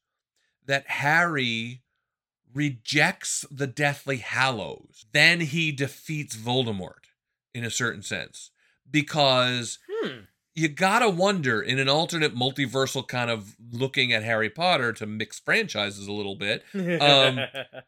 that 0.64 0.88
Harry 0.88 1.82
rejects 2.56 3.44
the 3.50 3.66
Deathly 3.66 4.16
Hallows 4.18 5.04
then 5.12 5.40
he 5.40 5.70
defeats 5.72 6.34
Voldemort 6.36 7.10
in 7.54 7.64
a 7.64 7.70
certain 7.70 8.02
sense 8.02 8.50
because 8.90 9.78
Hmm. 10.02 10.20
you 10.54 10.68
gotta 10.68 11.08
wonder 11.10 11.60
in 11.62 11.78
an 11.78 11.88
alternate 11.88 12.34
multiversal 12.34 13.06
kind 13.06 13.30
of 13.30 13.56
looking 13.72 14.12
at 14.12 14.22
Harry 14.24 14.48
Potter 14.50 14.92
to 14.94 15.06
mix 15.06 15.38
franchises 15.38 16.06
a 16.06 16.12
little 16.12 16.34
bit. 16.36 16.64
Um, 16.74 17.40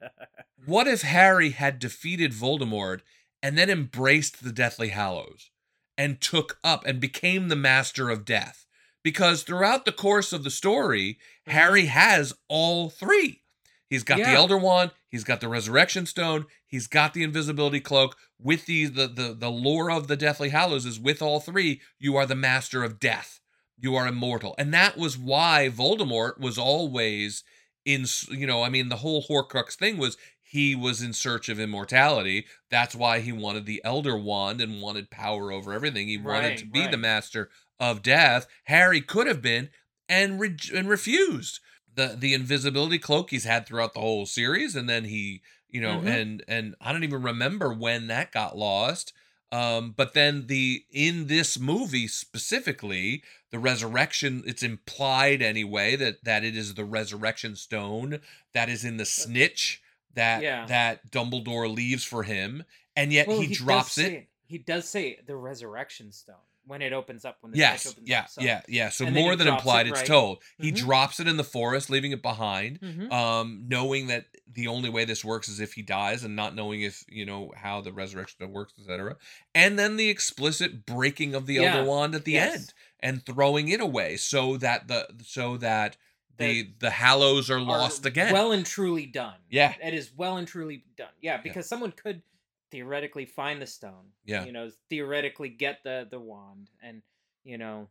what 0.66 0.86
if 0.86 1.02
Harry 1.02 1.50
had 1.50 1.78
defeated 1.78 2.32
Voldemort 2.32 3.00
and 3.42 3.56
then 3.56 3.70
embraced 3.70 4.42
the 4.44 4.52
Deathly 4.52 4.88
Hallows 4.88 5.50
and 5.96 6.20
took 6.20 6.58
up 6.62 6.84
and 6.86 7.00
became 7.00 7.48
the 7.48 7.56
master 7.56 8.10
of 8.10 8.24
death? 8.24 8.66
Because 9.02 9.42
throughout 9.44 9.84
the 9.84 9.92
course 9.92 10.32
of 10.32 10.44
the 10.44 10.50
story, 10.50 11.18
Harry 11.46 11.86
has 11.86 12.34
all 12.48 12.90
three. 12.90 13.42
He's 13.88 14.04
got 14.04 14.18
the 14.18 14.36
Elder 14.36 14.58
Wand. 14.58 14.90
He's 15.08 15.24
got 15.24 15.40
the 15.40 15.48
Resurrection 15.48 16.04
Stone. 16.06 16.46
He's 16.66 16.86
got 16.86 17.14
the 17.14 17.22
Invisibility 17.22 17.80
Cloak. 17.80 18.16
With 18.40 18.66
the 18.66 18.86
the 18.86 19.06
the, 19.08 19.34
the 19.38 19.50
lore 19.50 19.90
of 19.90 20.06
the 20.08 20.16
Deathly 20.16 20.50
Hallows 20.50 20.84
is 20.86 21.00
with 21.00 21.22
all 21.22 21.40
three, 21.40 21.80
you 21.98 22.16
are 22.16 22.26
the 22.26 22.34
master 22.34 22.84
of 22.84 23.00
death. 23.00 23.40
You 23.80 23.94
are 23.96 24.06
immortal, 24.08 24.54
and 24.58 24.74
that 24.74 24.96
was 24.96 25.16
why 25.16 25.70
Voldemort 25.72 26.38
was 26.38 26.58
always 26.58 27.44
in. 27.84 28.02
s- 28.02 28.28
You 28.30 28.46
know, 28.46 28.62
I 28.62 28.68
mean, 28.68 28.88
the 28.88 28.96
whole 28.96 29.22
Horcrux 29.24 29.74
thing 29.74 29.96
was 29.98 30.16
he 30.42 30.74
was 30.74 31.00
in 31.02 31.12
search 31.12 31.48
of 31.48 31.60
immortality. 31.60 32.46
That's 32.70 32.94
why 32.94 33.20
he 33.20 33.32
wanted 33.32 33.66
the 33.66 33.80
Elder 33.84 34.16
Wand 34.18 34.60
and 34.60 34.80
wanted 34.82 35.10
power 35.10 35.52
over 35.52 35.72
everything. 35.72 36.08
He 36.08 36.16
wanted 36.18 36.48
Right, 36.48 36.58
to 36.58 36.66
be 36.66 36.86
the 36.86 36.96
master 36.96 37.50
of 37.80 38.02
death. 38.02 38.46
Harry 38.64 39.00
could 39.00 39.26
have 39.26 39.40
been 39.42 39.70
and 40.08 40.40
re- 40.40 40.56
and 40.74 40.88
refused 40.88 41.60
the 41.98 42.16
the 42.18 42.32
invisibility 42.32 42.98
cloak 42.98 43.30
he's 43.30 43.44
had 43.44 43.66
throughout 43.66 43.92
the 43.92 44.00
whole 44.00 44.24
series 44.26 44.74
and 44.76 44.88
then 44.88 45.04
he 45.04 45.42
you 45.68 45.80
know 45.80 45.98
Mhm. 46.00 46.06
and 46.06 46.44
and 46.48 46.74
I 46.80 46.92
don't 46.92 47.04
even 47.04 47.22
remember 47.22 47.72
when 47.72 48.06
that 48.06 48.32
got 48.32 48.56
lost 48.56 49.12
um 49.52 49.92
but 49.96 50.14
then 50.14 50.46
the 50.46 50.84
in 50.90 51.26
this 51.26 51.58
movie 51.58 52.06
specifically 52.08 53.22
the 53.50 53.58
resurrection 53.58 54.42
it's 54.46 54.62
implied 54.62 55.42
anyway 55.42 55.96
that 55.96 56.24
that 56.24 56.44
it 56.44 56.56
is 56.56 56.74
the 56.74 56.84
resurrection 56.84 57.56
stone 57.56 58.20
that 58.54 58.68
is 58.68 58.84
in 58.84 58.96
the 58.96 59.04
snitch 59.06 59.82
that 60.14 60.42
Yeah. 60.42 60.66
that 60.66 61.10
Dumbledore 61.10 61.72
leaves 61.74 62.04
for 62.04 62.22
him 62.22 62.64
and 62.96 63.12
yet 63.12 63.26
Well, 63.28 63.40
he, 63.40 63.48
does 63.48 63.58
drops 63.58 63.92
say 63.92 64.14
it 64.14 64.28
He 64.46 64.58
does 64.58 64.88
say 64.88 65.18
the 65.26 65.36
resurrection 65.36 66.12
stone 66.12 66.36
when 66.68 66.82
it 66.82 66.92
opens 66.92 67.24
up. 67.24 67.38
When 67.40 67.52
the 67.52 67.58
yes 67.58 67.96
yeah 68.04 68.20
up, 68.20 68.28
so- 68.30 68.40
yeah 68.42 68.60
yeah 68.68 68.88
so 68.90 69.06
and 69.06 69.14
more 69.14 69.34
than 69.34 69.46
drops 69.48 69.56
it, 69.56 69.66
implied 69.66 69.86
it's 69.88 69.98
right? 70.00 70.06
told 70.06 70.42
he 70.58 70.70
Mhm. 70.70 70.76
drops 70.76 71.18
it 71.18 71.26
in 71.26 71.36
the 71.36 71.44
forest 71.44 71.90
leaving 71.90 72.12
it 72.12 72.22
behind 72.22 72.80
Mhm. 72.80 73.10
um 73.12 73.64
knowing 73.68 74.06
that 74.08 74.26
the 74.52 74.66
only 74.68 74.88
way 74.90 75.04
this 75.04 75.24
works 75.24 75.48
is 75.48 75.58
if 75.60 75.72
he 75.74 75.82
dies 75.82 76.22
and 76.24 76.36
not 76.36 76.54
knowing 76.54 76.82
if 76.82 77.04
you 77.08 77.24
know 77.26 77.52
how 77.56 77.80
the 77.80 77.92
resurrection 77.92 78.52
works 78.52 78.74
etc 78.78 79.16
and 79.54 79.78
then 79.78 79.96
the 79.96 80.08
explicit 80.08 80.86
breaking 80.86 81.34
of 81.34 81.46
the 81.46 81.54
Yeah. 81.54 81.76
elder 81.76 81.84
wand 81.88 82.14
at 82.14 82.24
the 82.24 82.32
Yes. 82.32 82.54
end 82.54 82.74
and 83.00 83.26
throwing 83.26 83.68
it 83.68 83.80
away 83.80 84.16
so 84.16 84.56
that 84.58 84.88
the 84.88 85.08
so 85.24 85.56
that 85.56 85.96
the 86.36 86.62
That 86.62 86.80
the 86.80 86.90
hallows 86.90 87.50
are 87.50 87.56
are 87.56 87.60
lost 87.60 88.06
again 88.06 88.32
Well 88.32 88.52
and 88.52 88.64
truly 88.64 89.06
done. 89.06 89.34
Yeah. 89.50 89.74
It 89.82 89.92
is 89.94 90.12
well 90.16 90.36
and 90.36 90.46
truly 90.46 90.84
done. 90.96 91.08
Yeah, 91.20 91.38
because 91.38 91.66
someone 91.68 91.90
could 91.92 92.22
theoretically 92.70 93.24
find 93.26 93.60
the 93.60 93.66
stone. 93.66 94.12
Yeah. 94.24 94.44
You 94.44 94.52
know, 94.52 94.70
theoretically 94.90 95.48
get 95.48 95.82
the 95.84 96.06
the 96.10 96.20
wand 96.20 96.70
and 96.82 97.02
you 97.44 97.58
know 97.58 97.88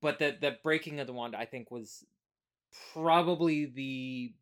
but 0.00 0.18
the 0.18 0.36
the 0.40 0.56
breaking 0.62 1.00
of 1.00 1.06
the 1.06 1.12
wand 1.12 1.34
I 1.36 1.44
think 1.44 1.70
was 1.70 2.04
probably 2.92 3.66
the 3.66 4.32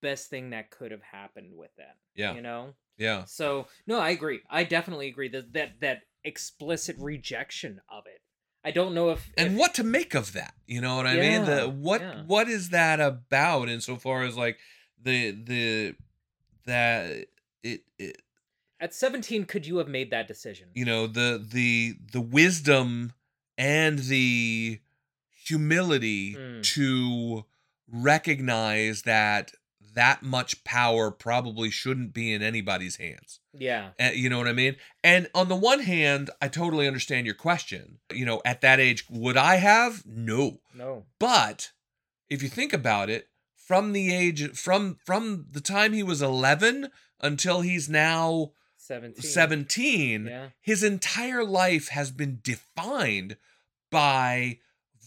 best 0.00 0.28
thing 0.28 0.50
that 0.50 0.70
could 0.70 0.90
have 0.90 1.02
happened 1.02 1.52
with 1.54 1.70
that. 1.76 1.96
Yeah. 2.14 2.34
You 2.34 2.42
know? 2.42 2.74
yeah 2.96 3.24
So 3.24 3.66
no, 3.86 3.98
I 3.98 4.10
agree. 4.10 4.40
I 4.50 4.64
definitely 4.64 5.08
agree 5.08 5.28
that 5.28 5.52
that 5.52 5.80
that 5.80 6.02
explicit 6.24 6.96
rejection 6.98 7.80
of 7.90 8.04
it. 8.06 8.20
I 8.64 8.70
don't 8.70 8.94
know 8.94 9.10
if 9.10 9.30
and 9.36 9.52
if- 9.52 9.58
what 9.58 9.74
to 9.74 9.84
make 9.84 10.14
of 10.14 10.32
that 10.32 10.54
you 10.66 10.80
know 10.80 10.96
what 10.96 11.06
i 11.06 11.16
mean 11.16 11.44
the 11.44 11.68
what 11.68 12.00
yeah. 12.00 12.22
what 12.26 12.48
is 12.48 12.70
that 12.70 12.98
about 12.98 13.68
insofar 13.68 14.22
as 14.22 14.38
like 14.38 14.58
the 15.02 15.32
the 15.32 15.94
that 16.64 17.26
it, 17.62 17.82
it 17.98 18.22
at 18.84 18.92
17 18.94 19.44
could 19.46 19.66
you 19.66 19.76
have 19.78 19.88
made 19.88 20.10
that 20.10 20.28
decision? 20.28 20.68
you 20.74 20.84
know 20.84 21.06
the 21.06 21.28
the 21.56 21.96
the 22.12 22.20
wisdom 22.20 23.12
and 23.58 23.98
the 24.14 24.80
humility 25.48 26.34
Mm. 26.34 26.62
to 26.74 27.44
recognize 27.88 29.02
that 29.02 29.52
that 29.94 30.22
much 30.22 30.64
power 30.64 31.10
probably 31.10 31.70
shouldn't 31.70 32.12
be 32.12 32.32
in 32.32 32.42
anybody's 32.42 32.96
hands 32.96 33.38
Yeah. 33.52 33.90
Uh, 34.00 34.10
you 34.14 34.28
know 34.28 34.38
what 34.38 34.48
i 34.48 34.52
mean 34.52 34.76
and 35.04 35.28
on 35.34 35.48
the 35.48 35.54
one 35.72 35.80
hand 35.80 36.30
i 36.42 36.48
totally 36.48 36.86
understand 36.86 37.26
your 37.26 37.34
question 37.36 37.98
you 38.12 38.24
know 38.26 38.42
at 38.44 38.60
that 38.62 38.80
age 38.80 39.04
would 39.08 39.36
i 39.36 39.56
have 39.56 40.04
no 40.06 40.60
No. 40.74 41.04
but 41.18 41.70
if 42.28 42.42
you 42.42 42.48
think 42.48 42.72
about 42.72 43.10
it, 43.10 43.28
from 43.54 43.92
the 43.92 44.12
age 44.14 44.40
from 44.56 44.98
from 45.04 45.46
the 45.52 45.60
time 45.60 45.92
he 45.92 46.02
was 46.02 46.20
11 46.22 46.90
until 47.20 47.60
he's 47.60 47.88
now 47.88 48.50
17. 48.86 49.22
17, 49.22 50.26
Yeah. 50.26 50.50
his 50.60 50.82
entire 50.82 51.42
life 51.44 51.88
has 51.88 52.10
been 52.10 52.40
defined 52.42 53.36
by 53.90 54.58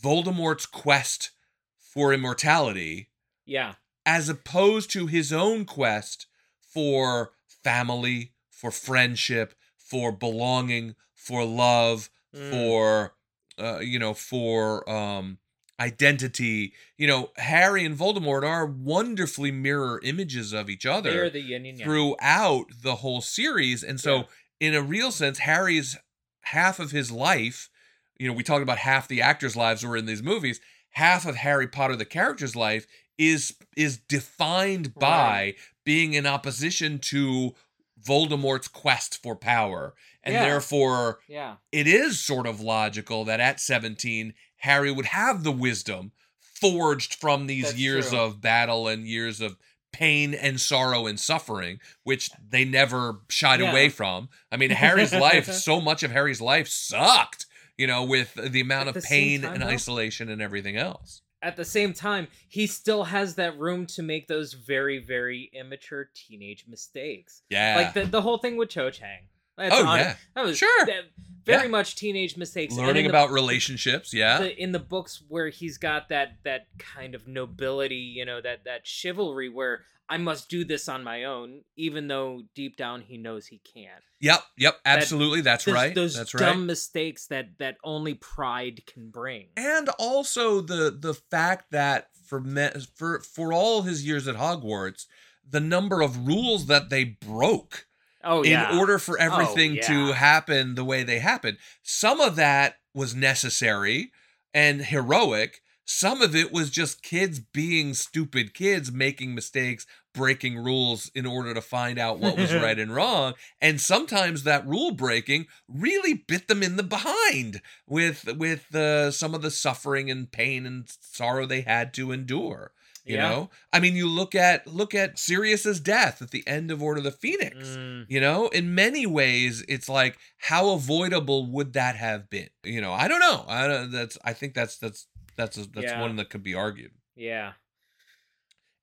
Voldemort's 0.03 0.65
quest 0.65 1.31
for 1.79 2.13
immortality 2.13 3.09
Yeah. 3.45 3.75
as 4.05 4.29
opposed 4.29 4.89
to 4.91 5.07
his 5.07 5.31
own 5.31 5.65
quest 5.65 6.25
for 6.59 7.33
family, 7.63 8.33
for 8.49 8.71
friendship, 8.71 9.53
for 9.77 10.11
belonging, 10.11 10.95
for 11.13 11.45
love, 11.45 12.09
Mm. 12.33 12.51
for 12.51 13.13
uh, 13.59 13.79
you 13.79 13.97
know, 13.97 14.13
for 14.13 14.87
um 14.89 15.39
identity. 15.79 16.73
You 16.97 17.07
know, 17.07 17.31
Harry 17.37 17.85
and 17.85 17.97
Voldemort 17.97 18.43
are 18.43 18.65
wonderfully 18.65 19.51
mirror 19.51 19.99
images 20.03 20.53
of 20.53 20.69
each 20.69 20.85
other 20.85 21.29
the 21.29 21.41
yin 21.41 21.65
and 21.65 21.77
yang. 21.79 21.87
throughout 21.87 22.65
the 22.81 22.95
whole 22.97 23.21
series. 23.21 23.83
And 23.83 23.99
so, 23.99 24.15
Yeah. 24.17 24.23
in 24.69 24.73
a 24.75 24.81
real 24.81 25.11
sense, 25.11 25.39
Harry's 25.39 25.97
half 26.43 26.79
of 26.79 26.91
his 26.91 27.11
life, 27.11 27.69
you 28.17 28.27
know, 28.27 28.33
we 28.33 28.43
talked 28.43 28.63
about 28.63 28.79
half 28.79 29.07
the 29.07 29.21
actors' 29.21 29.55
lives 29.55 29.85
were 29.85 29.97
in 29.97 30.05
these 30.05 30.23
movies. 30.23 30.59
Half 30.91 31.25
of 31.25 31.35
Harry 31.35 31.67
Potter, 31.67 31.95
the 31.95 32.05
character's 32.05 32.55
life, 32.55 32.87
is 33.17 33.55
is 33.75 33.97
defined 33.97 34.93
by 34.95 35.07
Right. 35.29 35.55
being 35.83 36.13
in 36.13 36.25
opposition 36.25 36.97
to 36.99 37.55
Voldemort's 38.03 38.67
quest 38.67 39.21
for 39.21 39.35
power. 39.35 39.95
And 40.23 40.33
Yeah. 40.33 40.45
therefore, 40.45 41.19
Yeah. 41.27 41.57
it 41.71 41.87
is 41.87 42.19
sort 42.19 42.45
of 42.47 42.59
logical 42.61 43.25
that 43.25 43.39
at 43.39 43.59
17, 43.59 44.33
Harry 44.57 44.91
would 44.91 45.05
have 45.07 45.43
the 45.43 45.51
wisdom 45.51 46.11
forged 46.59 47.13
from 47.15 47.47
these 47.47 47.65
That's 47.65 47.77
years 47.77 48.09
true. 48.09 48.19
of 48.19 48.41
battle 48.41 48.87
and 48.87 49.07
years 49.07 49.41
of 49.41 49.57
pain 49.93 50.33
and 50.33 50.59
sorrow 50.59 51.07
and 51.07 51.19
suffering, 51.19 51.79
which 52.03 52.29
they 52.49 52.65
never 52.65 53.21
shied 53.29 53.59
Yeah. 53.59 53.71
away 53.71 53.89
from. 53.89 54.29
I 54.51 54.57
mean, 54.57 54.69
Harry's 54.71 55.13
life, 55.13 55.45
so 55.51 55.79
much 55.79 56.03
of 56.03 56.11
Harry's 56.11 56.41
life 56.41 56.67
sucked, 56.67 57.45
you 57.77 57.87
know, 57.87 58.03
with 58.03 58.33
the 58.35 58.59
amount 58.61 58.89
At 58.89 58.97
of 58.97 59.03
the 59.03 59.07
pain 59.07 59.41
time, 59.41 59.53
and 59.53 59.63
though- 59.63 59.67
isolation 59.67 60.29
and 60.29 60.41
everything 60.41 60.75
else. 60.77 61.21
At 61.41 61.55
the 61.55 61.65
same 61.65 61.93
time, 61.93 62.27
he 62.49 62.65
still 62.65 63.05
has 63.05 63.35
that 63.35 63.57
room 63.59 63.85
to 63.87 64.01
make 64.01 64.27
those 64.27 64.53
very, 64.53 64.97
very 64.97 65.51
immature 65.53 66.09
teenage 66.15 66.65
mistakes. 66.67 67.43
Yeah. 67.51 67.75
Like 67.77 67.93
the, 67.93 68.05
the 68.05 68.23
whole 68.23 68.39
thing 68.39 68.57
with 68.57 68.69
Cho 68.69 68.89
Chang. 68.89 69.27
That's 69.57 69.75
Oh, 69.75 69.83
hon- 69.85 69.99
yeah. 69.99 70.15
That 70.35 70.45
was 70.45 70.57
Sure. 70.57 70.85
that- 70.85 71.05
very 71.45 71.63
Yeah. 71.63 71.69
much 71.69 71.95
teenage 71.95 72.35
mistakes. 72.35 72.75
Learning 72.75 73.05
the- 73.05 73.09
about 73.09 73.31
relationships, 73.31 74.13
yeah. 74.13 74.39
the, 74.39 74.61
in 74.61 74.73
the 74.73 74.79
books 74.79 75.23
where 75.29 75.47
he's 75.49 75.77
got 75.77 76.09
that 76.09 76.43
that 76.43 76.67
kind 76.77 77.15
of 77.15 77.27
nobility, 77.27 77.95
you 77.95 78.25
know, 78.25 78.41
that 78.41 78.65
that 78.65 78.85
chivalry 78.85 79.47
where 79.49 79.83
I 80.09 80.17
must 80.17 80.49
do 80.49 80.63
this 80.63 80.87
on 80.87 81.03
my 81.03 81.23
own, 81.25 81.63
even 81.75 82.07
though 82.07 82.43
deep 82.55 82.77
down 82.77 83.01
he 83.01 83.17
knows 83.17 83.47
he 83.47 83.59
can't. 83.59 84.03
yep, 84.19 84.41
yep, 84.57 84.79
absolutely. 84.85 85.41
That's 85.41 85.65
Those- 85.65 85.73
right. 85.75 85.95
Those 85.95 86.15
That's 86.15 86.31
dumb 86.33 86.59
right. 86.59 86.65
mistakes 86.65 87.27
that 87.27 87.57
that 87.59 87.77
only 87.83 88.13
pride 88.13 88.85
can 88.85 89.09
bring. 89.09 89.47
and 89.57 89.87
also 89.99 90.59
the 90.61 90.91
the 90.91 91.13
fact 91.13 91.71
that 91.71 92.09
for 92.25 92.41
me, 92.41 92.67
for 92.95 93.21
for 93.21 93.53
all 93.53 93.83
his 93.83 94.05
years 94.05 94.27
at 94.27 94.35
Hogwarts, 94.35 95.05
the 95.49 95.61
number 95.61 96.01
of 96.01 96.27
rules 96.27 96.65
that 96.67 96.89
they 96.89 97.03
broke 97.05 97.86
Oh 98.27 98.43
in 98.43 98.77
order 98.77 98.99
for 98.99 99.17
everything 99.17 99.75
yeah. 99.75 99.87
to 99.87 100.11
happen 100.11 100.75
the 100.75 100.83
way 100.83 101.03
they 101.03 101.19
happened. 101.19 101.57
Some 101.81 102.19
of 102.19 102.35
that 102.35 102.75
was 102.93 103.15
necessary 103.15 104.11
and 104.53 104.81
heroic. 104.81 105.61
Some 105.85 106.21
of 106.21 106.35
it 106.35 106.51
was 106.51 106.69
just 106.69 107.01
kids 107.01 107.39
being 107.39 107.93
stupid 107.93 108.53
kids, 108.53 108.91
making 108.91 109.33
mistakes, 109.33 109.87
breaking 110.13 110.57
rules 110.57 111.09
in 111.15 111.25
order 111.25 111.53
to 111.53 111.61
find 111.61 111.97
out 111.97 112.19
what 112.19 112.35
was 112.35 112.53
right 112.53 112.77
and 112.77 112.93
wrong. 112.93 113.35
And 113.61 113.79
sometimes 113.79 114.43
that 114.43 114.67
rule 114.67 114.91
breaking 114.91 115.45
really 115.69 116.13
bit 116.13 116.49
them 116.49 116.61
in 116.61 116.75
the 116.75 116.83
behind 116.83 117.61
with 117.87 118.35
with 118.35 118.75
uh, 118.75 119.11
some 119.11 119.33
of 119.33 119.41
the 119.41 119.51
suffering 119.51 120.11
and 120.11 120.29
pain 120.29 120.65
and 120.65 120.89
sorrow 120.99 121.45
they 121.45 121.61
had 121.61 121.93
to 121.93 122.11
endure. 122.11 122.73
You 123.07 123.15
Yeah. 123.15 123.29
know, 123.29 123.49
I 123.71 123.79
mean, 123.79 123.95
you 123.95 124.07
look 124.07 124.35
at 124.35 124.67
look 124.67 124.93
at 124.93 125.17
Sirius's 125.17 125.79
death 125.79 126.21
at 126.21 126.31
the 126.31 126.45
end 126.47 126.69
of 126.71 126.81
Order 126.83 126.97
of 126.99 127.03
the 127.05 127.11
Phoenix. 127.11 127.55
Mm, 127.69 128.05
You 128.09 128.19
know, 128.19 128.47
in 128.49 128.75
many 128.75 129.05
ways, 129.05 129.63
it's 129.67 129.87
like 129.87 130.17
how 130.39 130.69
avoidable 130.71 131.45
would 131.51 131.73
that 131.73 131.95
have 131.95 132.29
been? 132.29 132.49
You 132.63 132.81
know, 132.81 132.91
I 132.93 133.07
don't 133.07 133.19
know. 133.21 133.45
I 133.47 133.67
don't, 133.67 133.91
that's 133.91 134.17
I 134.23 134.33
think 134.33 134.53
that's 134.53 134.77
that's 134.77 135.07
that's 135.37 135.57
a, 135.57 135.65
that's 135.69 135.85
Yeah. 135.91 136.01
one 136.01 136.15
that 136.17 136.29
could 136.29 136.43
be 136.43 136.53
argued. 136.55 136.91
yeah. 137.15 137.53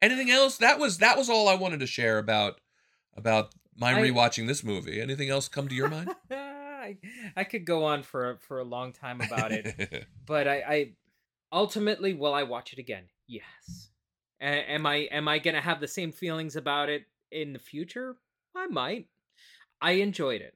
Anything 0.02 0.30
else? 0.30 0.58
That 0.58 0.78
was 0.78 0.98
that 0.98 1.16
was 1.16 1.30
all 1.30 1.48
I 1.48 1.54
wanted 1.54 1.80
to 1.80 1.86
share 1.86 2.18
about 2.18 2.60
about 3.16 3.54
my 3.76 3.94
I- 3.94 4.02
rewatching 4.08 4.46
this 4.46 4.62
movie. 4.64 5.00
Anything 5.00 5.30
else 5.30 5.48
come 5.48 5.68
to 5.68 5.74
your 5.74 5.88
mind? 5.88 6.14
I, 6.30 6.98
I 7.34 7.44
could 7.44 7.64
go 7.64 7.84
on 7.84 8.02
for 8.02 8.38
for 8.46 8.58
a 8.58 8.64
long 8.64 8.92
time 8.92 9.20
about 9.22 9.50
it, 9.52 10.06
but 10.26 10.46
I, 10.46 10.56
I 10.68 10.92
ultimately 11.50 12.12
will 12.12 12.34
I 12.34 12.42
watch 12.42 12.74
it 12.74 12.78
again? 12.78 13.04
Yes. 13.26 13.88
A- 14.44 14.70
am 14.72 14.86
I 14.86 14.96
am 15.10 15.26
I 15.28 15.38
gonna 15.38 15.60
have 15.60 15.80
the 15.80 15.88
same 15.88 16.12
feelings 16.12 16.54
about 16.56 16.88
it 16.90 17.06
in 17.30 17.52
the 17.52 17.58
future? 17.58 18.16
I 18.54 18.66
might. 18.66 19.08
I 19.80 19.92
enjoyed 19.92 20.40
it. 20.42 20.54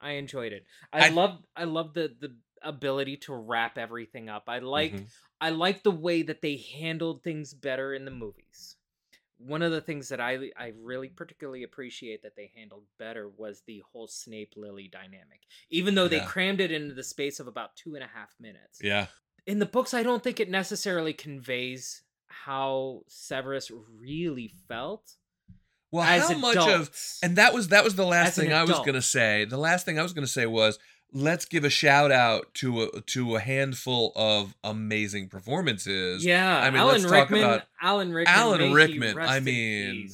I 0.00 0.12
enjoyed 0.12 0.52
it. 0.52 0.64
I, 0.92 1.06
I- 1.06 1.08
love 1.10 1.42
I 1.56 1.64
love 1.64 1.94
the 1.94 2.14
the 2.20 2.36
ability 2.62 3.16
to 3.16 3.34
wrap 3.34 3.78
everything 3.78 4.28
up. 4.28 4.44
I 4.48 4.58
like 4.58 4.92
Mhm. 4.92 5.06
I 5.40 5.50
like 5.50 5.82
the 5.82 5.90
way 5.90 6.22
that 6.22 6.42
they 6.42 6.56
handled 6.58 7.22
things 7.22 7.54
better 7.54 7.94
in 7.94 8.04
the 8.04 8.10
movies. 8.10 8.76
One 9.38 9.62
of 9.62 9.72
the 9.72 9.80
things 9.80 10.10
that 10.10 10.20
I 10.20 10.50
I 10.56 10.74
really 10.76 11.08
particularly 11.08 11.62
appreciate 11.62 12.22
that 12.22 12.36
they 12.36 12.52
handled 12.54 12.84
better 12.98 13.26
was 13.30 13.62
the 13.62 13.82
whole 13.90 14.06
Snape 14.06 14.52
Lily 14.56 14.88
dynamic. 14.88 15.40
Even 15.70 15.94
though 15.94 16.08
they 16.08 16.18
Yeah. 16.18 16.26
crammed 16.26 16.60
it 16.60 16.70
into 16.70 16.94
the 16.94 17.02
space 17.02 17.40
of 17.40 17.46
about 17.48 17.74
two 17.76 17.94
and 17.94 18.04
a 18.04 18.08
half 18.08 18.38
minutes. 18.38 18.80
Yeah. 18.82 19.06
In 19.46 19.58
the 19.58 19.66
books, 19.66 19.94
I 19.94 20.02
don't 20.02 20.22
think 20.22 20.38
it 20.40 20.50
necessarily 20.50 21.14
conveys 21.14 22.02
how 22.30 23.02
Severus 23.08 23.70
really 23.98 24.52
felt. 24.68 25.12
Well, 25.92 26.04
how 26.04 26.36
much 26.38 26.56
of 26.56 26.90
and 27.22 27.36
that 27.36 27.52
was 27.52 27.68
that 27.68 27.82
was 27.84 27.96
the 27.96 28.06
last 28.06 28.36
thing 28.36 28.52
I 28.52 28.62
was 28.62 28.78
gonna 28.80 29.02
say. 29.02 29.44
The 29.44 29.58
last 29.58 29.84
thing 29.84 29.98
I 29.98 30.02
was 30.02 30.12
gonna 30.12 30.26
say 30.26 30.46
was 30.46 30.78
let's 31.12 31.44
give 31.44 31.64
a 31.64 31.70
shout 31.70 32.12
out 32.12 32.54
to 32.54 32.82
a 32.84 33.00
to 33.02 33.34
a 33.36 33.40
handful 33.40 34.12
of 34.14 34.54
amazing 34.62 35.28
performances. 35.28 36.24
Yeah, 36.24 36.58
I 36.58 36.70
mean, 36.70 36.80
Alan 36.80 36.92
let's 36.92 37.04
talk 37.04 37.12
Rickman. 37.30 37.40
about 37.42 37.62
Alan 37.82 38.12
Rickman. 38.12 38.36
Alan 38.38 38.72
Rickman, 38.72 39.18
I 39.18 39.40
mean- 39.40 40.10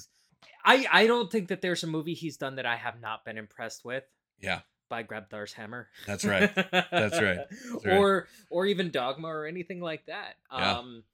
I 0.64 0.86
I 0.90 1.06
don't 1.06 1.30
think 1.30 1.48
that 1.48 1.60
there's 1.60 1.84
a 1.84 1.86
movie 1.86 2.14
he's 2.14 2.38
done 2.38 2.56
that 2.56 2.66
I 2.66 2.76
have 2.76 3.00
not 3.00 3.24
been 3.24 3.36
impressed 3.38 3.84
with. 3.84 4.04
Yeah, 4.40 4.60
By 4.88 5.02
Grabthar's 5.04 5.52
Hammer. 5.52 5.88
That's 6.06 6.24
right. 6.24 6.52
That's 6.54 6.72
right. 6.72 6.86
That's 6.90 7.20
right. 7.20 7.96
Or 7.98 8.26
or 8.50 8.66
even 8.66 8.90
Dogma 8.90 9.28
or 9.28 9.46
anything 9.46 9.80
like 9.80 10.06
that. 10.06 10.36
Yeah. 10.50 10.78
Um, 10.78 11.04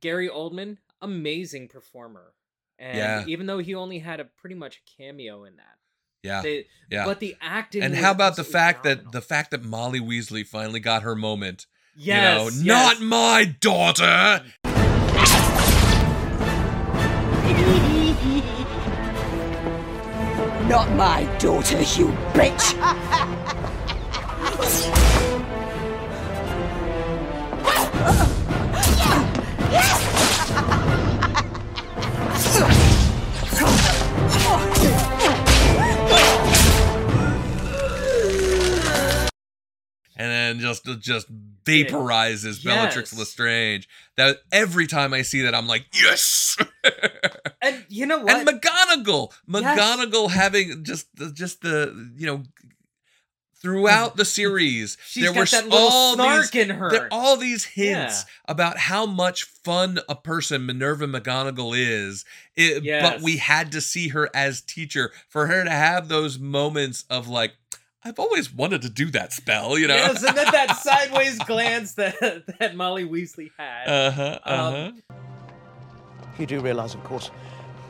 Gary 0.00 0.28
Oldman, 0.28 0.78
amazing 1.00 1.68
performer. 1.68 2.32
And 2.78 2.96
Yeah. 2.96 3.24
even 3.26 3.46
though 3.46 3.58
he 3.58 3.74
only 3.74 3.98
had 3.98 4.20
a 4.20 4.24
pretty 4.24 4.54
much 4.54 4.82
cameo 4.96 5.44
in 5.44 5.56
that. 5.56 5.76
yeah, 6.22 6.42
They- 6.42 6.66
yeah. 6.90 7.04
But 7.04 7.20
the 7.20 7.36
acting 7.40 7.82
and 7.82 7.94
how 7.94 8.10
about 8.10 8.36
the 8.36 8.40
absolutely 8.42 8.52
fact 8.52 8.82
that 8.84 9.12
the 9.12 9.20
fact 9.20 9.50
that 9.52 9.62
Molly 9.64 10.00
Weasley 10.00 10.46
finally 10.46 10.80
got 10.80 11.02
her 11.02 11.14
moment? 11.14 11.66
Yes, 11.94 12.38
you 12.38 12.38
know, 12.38 12.44
yes. 12.44 13.00
not 13.00 13.00
my 13.00 13.44
daughter. 13.60 14.44
Not 20.68 20.90
my 20.92 21.24
daughter, 21.38 21.78
you 21.80 22.08
bitch! 22.34 22.74
and 40.18 40.30
then 40.30 40.58
just 40.60 40.84
just 41.00 41.26
vaporizes 41.64 42.62
Bellatrix 42.64 43.16
Lestrange. 43.16 43.88
That 44.16 44.38
every 44.52 44.86
time 44.86 45.14
I 45.14 45.22
see 45.22 45.42
that, 45.42 45.54
I'm 45.54 45.66
like, 45.66 45.86
yes. 45.94 46.56
And 47.60 47.84
you 47.88 48.06
know 48.06 48.18
what? 48.20 48.48
and 48.48 48.48
McGonagall, 48.48 49.32
Yes. 49.48 49.78
McGonagall 49.78 50.30
having 50.30 50.84
just 50.84 51.06
just 51.34 51.60
the 51.62 52.12
you 52.16 52.26
know 52.26 52.42
throughout 53.60 54.16
the 54.16 54.22
mm-hmm. 54.22 54.28
series 54.28 54.96
She's 55.04 55.24
there 55.24 55.32
were 55.32 55.46
all 55.72 56.16
these, 56.16 56.50
in 56.54 56.70
her. 56.70 56.90
there- 56.90 57.08
all 57.10 57.36
these 57.36 57.64
hints 57.64 58.24
Yeah. 58.26 58.52
about 58.52 58.78
how 58.78 59.04
much 59.06 59.42
fun 59.44 59.98
a 60.08 60.14
person 60.14 60.64
Minerva 60.66 61.06
McGonagall 61.08 61.76
is. 61.76 62.24
It- 62.56 62.84
But 63.02 63.20
we 63.22 63.38
had 63.38 63.72
to 63.72 63.80
see 63.80 64.08
her 64.08 64.30
as 64.32 64.60
teacher 64.60 65.10
for 65.28 65.48
her 65.48 65.64
to 65.64 65.70
have 65.70 66.08
those 66.08 66.38
moments 66.38 67.04
of 67.10 67.28
like. 67.28 67.52
I've 68.04 68.18
always 68.18 68.52
wanted 68.52 68.82
to 68.82 68.88
do 68.90 69.10
that 69.10 69.32
spell, 69.32 69.76
you 69.78 69.88
know. 69.88 69.96
Yes, 69.96 70.22
and 70.22 70.36
then 70.36 70.46
that 70.52 70.76
sideways 70.82 71.38
glance 71.40 71.94
that 71.94 72.44
that 72.58 72.76
Molly 72.76 73.04
Weasley 73.04 73.50
had. 73.58 73.88
Uh 73.88 74.10
huh. 74.10 74.38
Uh 74.44 74.70
huh. 74.70 74.90
Um, 74.92 75.02
You 76.38 76.46
do 76.46 76.60
realize, 76.60 76.94
of 76.94 77.02
course, 77.02 77.30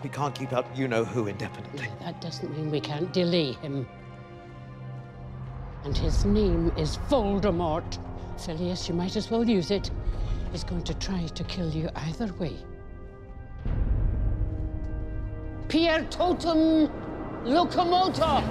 we 0.03 0.09
can't 0.09 0.35
keep 0.35 0.53
up 0.53 0.67
you 0.77 0.89
know 0.89 1.05
who 1.05 1.27
indefinitely. 1.27 1.89
That 2.01 2.21
doesn't 2.21 2.57
mean 2.57 2.71
we 2.71 2.81
can't 2.81 3.13
delay 3.13 3.53
him. 3.53 3.87
And 5.85 5.97
his 5.97 6.25
name 6.25 6.73
is 6.77 6.97
Voldemort. 7.09 7.99
Filius, 8.39 8.89
you 8.89 8.95
might 8.95 9.17
as 9.17 9.31
well 9.31 9.49
use 9.49 9.71
it. 9.71 9.91
He's 10.53 10.65
going 10.65 10.85
to 10.85 10.95
try 10.95 11.27
to 11.27 11.45
kill 11.45 11.71
you 11.71 11.91
either 11.95 12.33
way. 12.35 12.57
Piertotum 15.69 16.91
locomotor! 17.45 18.43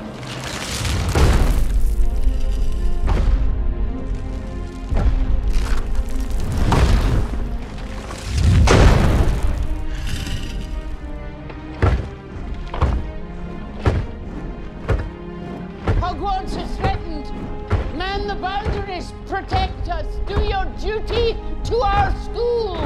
Duty 20.88 21.38
to 21.66 21.76
our 21.82 22.16
school. 22.24 22.78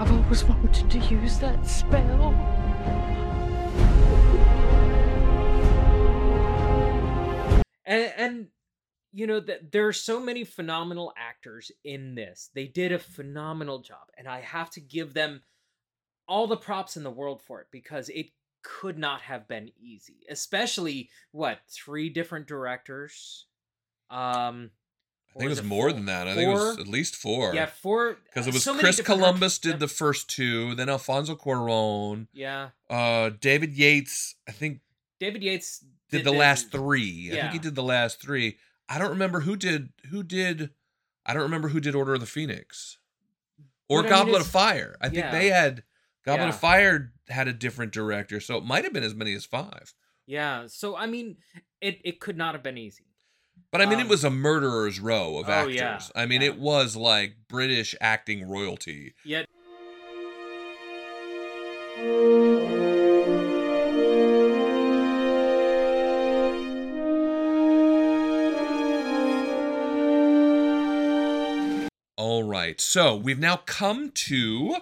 I've 0.00 0.10
always 0.10 0.42
wanted 0.44 0.90
to 0.90 0.98
use 0.98 1.38
that 1.38 1.64
spell. 1.64 2.34
and 7.86 8.12
and 8.16 8.46
you 9.12 9.26
know 9.28 9.38
that 9.38 9.70
there 9.70 9.86
are 9.86 9.92
so 9.92 10.18
many 10.18 10.42
phenomenal 10.44 11.12
actors 11.16 11.70
in 11.84 12.14
this 12.14 12.50
they 12.54 12.66
did 12.66 12.92
a 12.92 12.98
phenomenal 12.98 13.80
job 13.80 14.06
and 14.16 14.28
i 14.28 14.40
have 14.40 14.70
to 14.70 14.80
give 14.80 15.12
them 15.12 15.42
all 16.28 16.46
the 16.46 16.56
props 16.56 16.96
in 16.96 17.02
the 17.02 17.10
world 17.10 17.42
for 17.42 17.60
it 17.60 17.66
because 17.72 18.08
it 18.10 18.26
could 18.62 18.96
not 18.96 19.22
have 19.22 19.48
been 19.48 19.70
easy 19.76 20.18
especially 20.30 21.10
what 21.32 21.58
three 21.68 22.08
different 22.08 22.46
directors 22.46 23.46
um 24.10 24.70
I 25.34 25.38
think 25.38 25.44
it 25.44 25.46
or 25.46 25.48
was 25.50 25.62
more 25.62 25.84
four- 25.84 25.92
than 25.92 26.06
that. 26.06 26.26
I 26.26 26.34
think 26.34 26.48
it 26.48 26.52
was 26.52 26.78
at 26.78 26.88
least 26.88 27.14
four. 27.14 27.54
yeah 27.54 27.66
four 27.66 28.16
because 28.24 28.46
it 28.48 28.52
was 28.52 28.64
so 28.64 28.76
Chris 28.76 29.00
Columbus 29.00 29.58
did 29.58 29.78
the 29.78 29.86
first 29.88 30.28
two, 30.28 30.74
then 30.74 30.88
Alfonso 30.88 31.36
Cuarón, 31.36 32.26
yeah 32.32 32.70
uh, 32.88 33.30
David 33.40 33.72
Yates. 33.74 34.34
I 34.48 34.52
think 34.52 34.80
david 35.20 35.42
yates 35.42 35.84
did, 36.10 36.24
the 36.24 36.32
last 36.32 36.72
three. 36.72 37.02
Yeah. 37.30 37.34
I 37.36 37.40
think 37.42 37.52
he 37.52 37.58
did 37.60 37.74
the 37.76 37.82
last 37.82 38.20
three. 38.20 38.56
I 38.88 38.98
don't 38.98 39.10
remember 39.10 39.40
who 39.40 39.54
did 39.56 39.90
who 40.10 40.22
did. 40.22 40.70
I 41.24 41.32
don't 41.34 41.42
remember 41.42 41.68
who 41.68 41.78
did 41.80 41.94
Order 41.94 42.14
of 42.14 42.20
the 42.20 42.26
Phoenix 42.26 42.98
or 43.88 44.02
But 44.02 44.12
I 44.12 44.16
mean, 44.16 44.18
Goblet 44.24 44.40
of 44.40 44.46
Fire. 44.48 44.96
I 45.00 45.08
think 45.10 45.24
yeah. 45.24 45.30
they 45.30 45.48
had 45.48 45.84
Goblet 46.24 46.48
of 46.48 46.56
Fire 46.58 47.12
had 47.28 47.46
a 47.46 47.52
different 47.52 47.92
director, 47.92 48.40
so 48.40 48.56
it 48.56 48.64
might 48.64 48.82
have 48.82 48.92
been 48.92 49.04
as 49.04 49.14
many 49.14 49.34
as 49.34 49.44
five. 49.44 49.94
yeah 50.26 50.64
so 50.66 50.96
i 50.96 51.06
mean 51.06 51.36
it 51.80 52.00
it 52.04 52.18
could 52.20 52.36
not 52.36 52.54
have 52.54 52.62
been 52.62 52.78
easy 52.78 53.04
But 53.72 53.80
I 53.80 53.86
mean, 53.86 54.00
it 54.00 54.02
Um, 54.02 54.08
was 54.08 54.24
a 54.24 54.30
murderer's 54.30 54.98
row 54.98 55.38
of 55.38 55.48
oh, 55.48 55.52
actors. 55.52 55.74
yeah, 55.76 56.00
I 56.16 56.26
mean, 56.26 56.40
yeah. 56.40 56.48
it 56.48 56.58
was 56.58 56.96
like 56.96 57.36
British 57.48 57.94
acting 58.00 58.48
royalty. 58.48 59.14
yet 59.24 59.46
All 72.16 72.42
right. 72.44 72.80
So 72.80 73.16
we've 73.16 73.38
now 73.38 73.56
come 73.56 74.10
to 74.10 74.76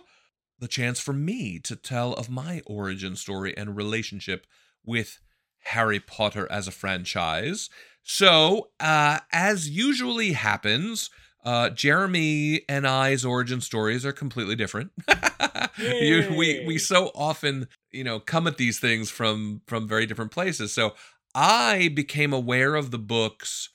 the 0.58 0.66
chance 0.68 0.98
for 0.98 1.12
me 1.12 1.60
to 1.60 1.76
tell 1.76 2.12
of 2.14 2.28
my 2.28 2.62
origin 2.66 3.14
story 3.14 3.56
and 3.56 3.76
relationship 3.76 4.44
with 4.84 5.20
Harry 5.60 6.00
Potter 6.00 6.48
as 6.50 6.66
a 6.66 6.72
franchise. 6.72 7.70
So, 8.10 8.70
uh, 8.80 9.18
as 9.32 9.68
usually 9.68 10.32
happens, 10.32 11.10
uh, 11.44 11.68
Jeremy 11.68 12.62
and 12.66 12.86
I's 12.86 13.22
origin 13.22 13.60
stories 13.60 14.06
are 14.06 14.12
completely 14.12 14.56
different. 14.56 14.92
you, 15.78 16.34
we 16.34 16.64
we 16.66 16.78
so 16.78 17.12
often, 17.14 17.68
you 17.92 18.04
know, 18.04 18.18
come 18.18 18.46
at 18.46 18.56
these 18.56 18.78
things 18.78 19.10
from 19.10 19.60
from 19.66 19.86
very 19.86 20.06
different 20.06 20.30
places. 20.32 20.72
So 20.72 20.94
I 21.34 21.90
became 21.94 22.32
aware 22.32 22.76
of 22.76 22.90
the 22.90 22.98
books 22.98 23.68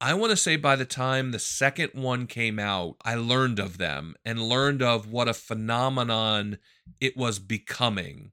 I 0.00 0.12
want 0.12 0.30
to 0.30 0.36
say 0.36 0.56
by 0.56 0.76
the 0.76 0.84
time 0.84 1.30
the 1.30 1.38
second 1.38 1.92
one 1.94 2.26
came 2.26 2.58
out, 2.58 2.96
I 3.02 3.14
learned 3.14 3.58
of 3.58 3.78
them 3.78 4.14
and 4.24 4.42
learned 4.42 4.82
of 4.82 5.10
what 5.10 5.28
a 5.28 5.34
phenomenon 5.34 6.58
it 7.00 7.16
was 7.16 7.38
becoming. 7.38 8.32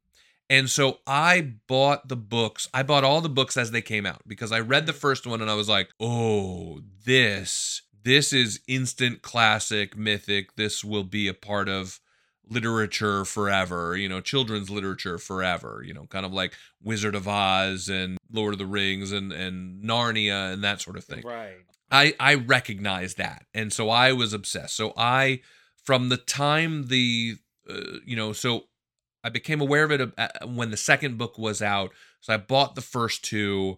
And 0.53 0.69
so 0.69 0.99
I 1.07 1.53
bought 1.67 2.09
the 2.09 2.15
books. 2.15 2.69
I 2.75 2.83
bought 2.83 3.03
all 3.03 3.21
the 3.21 3.29
books 3.29 3.57
as 3.57 3.71
they 3.71 3.81
came 3.81 4.05
out 4.05 4.21
because 4.27 4.51
I 4.51 4.59
read 4.59 4.85
the 4.85 4.93
first 4.93 5.25
one 5.25 5.41
and 5.41 5.49
I 5.49 5.55
was 5.55 5.67
like, 5.67 5.89
"Oh, 5.99 6.81
this 7.05 7.81
this 8.03 8.31
is 8.31 8.61
instant 8.67 9.23
classic 9.23 9.97
mythic. 9.97 10.55
This 10.55 10.83
will 10.83 11.05
be 11.05 11.27
a 11.27 11.33
part 11.33 11.69
of 11.69 11.99
literature 12.47 13.25
forever, 13.25 13.97
you 13.97 14.07
know, 14.07 14.21
children's 14.21 14.69
literature 14.69 15.17
forever, 15.17 15.81
you 15.83 15.91
know, 15.91 16.05
kind 16.05 16.23
of 16.23 16.31
like 16.31 16.53
Wizard 16.83 17.15
of 17.15 17.27
Oz 17.27 17.89
and 17.89 18.19
Lord 18.31 18.53
of 18.53 18.59
the 18.59 18.67
Rings 18.67 19.11
and 19.11 19.33
and 19.33 19.83
Narnia 19.83 20.53
and 20.53 20.63
that 20.63 20.81
sort 20.81 20.97
of 20.97 21.03
thing. 21.03 21.23
Right. 21.25 21.65
I 21.89 22.13
I 22.19 22.35
recognize 22.35 23.15
that. 23.15 23.47
And 23.55 23.73
so 23.73 23.89
I 23.89 24.13
was 24.13 24.33
obsessed. 24.33 24.75
So 24.75 24.93
I 24.97 25.41
from 25.83 26.09
the 26.09 26.17
time 26.17 26.89
the 26.89 27.37
uh, 27.67 27.97
you 28.05 28.15
know, 28.15 28.33
so 28.33 28.65
I 29.24 29.30
became 29.30 29.61
aware 29.61 29.84
of 29.86 29.91
it 29.91 30.13
uh, 30.17 30.28
when 30.45 30.71
the 30.71 30.78
second 30.78 31.17
book 31.17 31.38
was 31.38 31.61
out. 31.61 31.91
So 32.21 32.34
I 32.34 32.38
bought 32.38 32.76
the 32.76 32.82
first 32.82 33.24
two 33.24 33.78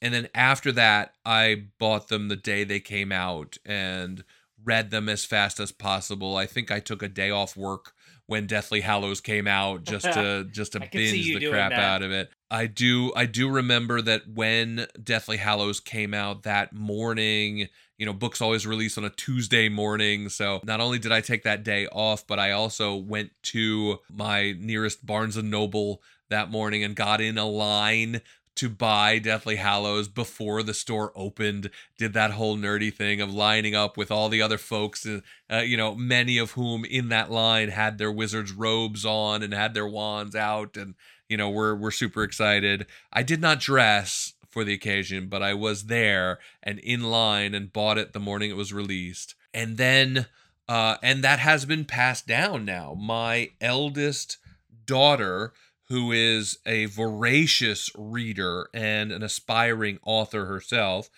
and 0.00 0.12
then 0.12 0.28
after 0.34 0.72
that 0.72 1.14
I 1.24 1.64
bought 1.78 2.08
them 2.08 2.28
the 2.28 2.36
day 2.36 2.64
they 2.64 2.80
came 2.80 3.12
out 3.12 3.56
and 3.64 4.24
read 4.62 4.90
them 4.90 5.08
as 5.08 5.24
fast 5.24 5.60
as 5.60 5.72
possible. 5.72 6.36
I 6.36 6.46
think 6.46 6.70
I 6.70 6.80
took 6.80 7.02
a 7.02 7.08
day 7.08 7.30
off 7.30 7.56
work 7.56 7.92
when 8.26 8.46
Deathly 8.46 8.80
Hallows 8.80 9.20
came 9.20 9.46
out 9.46 9.84
just 9.84 10.04
to 10.04 10.46
just 10.50 10.72
to 10.72 10.80
binge 10.80 11.26
the 11.26 11.48
crap 11.48 11.70
that. 11.70 11.78
out 11.78 12.02
of 12.02 12.10
it. 12.10 12.30
I 12.50 12.66
do 12.66 13.12
I 13.14 13.26
do 13.26 13.48
remember 13.48 14.00
that 14.02 14.22
when 14.32 14.86
Deathly 15.02 15.36
Hallows 15.36 15.80
came 15.80 16.14
out 16.14 16.44
that 16.44 16.72
morning, 16.72 17.68
you 17.98 18.06
know, 18.06 18.12
books 18.12 18.40
always 18.40 18.66
release 18.66 18.98
on 18.98 19.04
a 19.04 19.10
Tuesday 19.10 19.68
morning, 19.68 20.28
so 20.28 20.60
not 20.64 20.80
only 20.80 20.98
did 20.98 21.12
I 21.12 21.20
take 21.20 21.44
that 21.44 21.64
day 21.64 21.86
off, 21.88 22.26
but 22.26 22.38
I 22.38 22.52
also 22.52 22.94
went 22.94 23.30
to 23.44 23.98
my 24.10 24.54
nearest 24.58 25.04
Barnes 25.04 25.36
and 25.36 25.50
Noble 25.50 26.02
that 26.28 26.50
morning 26.50 26.82
and 26.82 26.94
got 26.94 27.20
in 27.20 27.38
a 27.38 27.46
line 27.46 28.20
to 28.56 28.68
buy 28.68 29.18
Deathly 29.18 29.56
Hallows 29.56 30.08
before 30.08 30.62
the 30.62 30.74
store 30.74 31.12
opened. 31.14 31.70
Did 31.98 32.12
that 32.14 32.32
whole 32.32 32.56
nerdy 32.56 32.92
thing 32.92 33.20
of 33.20 33.32
lining 33.32 33.74
up 33.74 33.96
with 33.96 34.10
all 34.10 34.28
the 34.28 34.42
other 34.42 34.58
folks, 34.58 35.06
uh, 35.06 35.56
you 35.58 35.76
know, 35.76 35.94
many 35.94 36.38
of 36.38 36.52
whom 36.52 36.84
in 36.84 37.08
that 37.10 37.30
line 37.30 37.68
had 37.68 37.98
their 37.98 38.10
wizard's 38.10 38.52
robes 38.52 39.04
on 39.04 39.42
and 39.42 39.52
had 39.52 39.74
their 39.74 39.86
wands 39.86 40.34
out, 40.34 40.76
and 40.76 40.94
you 41.28 41.36
know, 41.36 41.50
we're 41.50 41.74
we're 41.74 41.90
super 41.90 42.22
excited. 42.22 42.86
I 43.12 43.22
did 43.22 43.40
not 43.40 43.60
dress 43.60 44.34
for 44.48 44.64
the 44.64 44.74
occasion, 44.74 45.28
but 45.28 45.42
I 45.42 45.54
was 45.54 45.84
there 45.84 46.38
and 46.62 46.78
in 46.78 47.02
line 47.02 47.54
and 47.54 47.72
bought 47.72 47.98
it 47.98 48.12
the 48.12 48.20
morning 48.20 48.50
it 48.50 48.56
was 48.56 48.72
released, 48.72 49.34
and 49.54 49.76
then. 49.76 50.26
Uh, 50.68 50.96
and 51.00 51.22
that 51.22 51.38
has 51.38 51.64
been 51.64 51.84
passed 51.84 52.26
down 52.26 52.64
now. 52.64 52.92
My 52.98 53.50
eldest 53.60 54.38
daughter, 54.84 55.52
who 55.88 56.12
is 56.12 56.58
a 56.66 56.86
voracious 56.86 57.90
reader 57.96 58.68
and 58.74 59.12
an 59.12 59.22
aspiring 59.22 59.98
author 60.02 60.46
herself, 60.46 61.10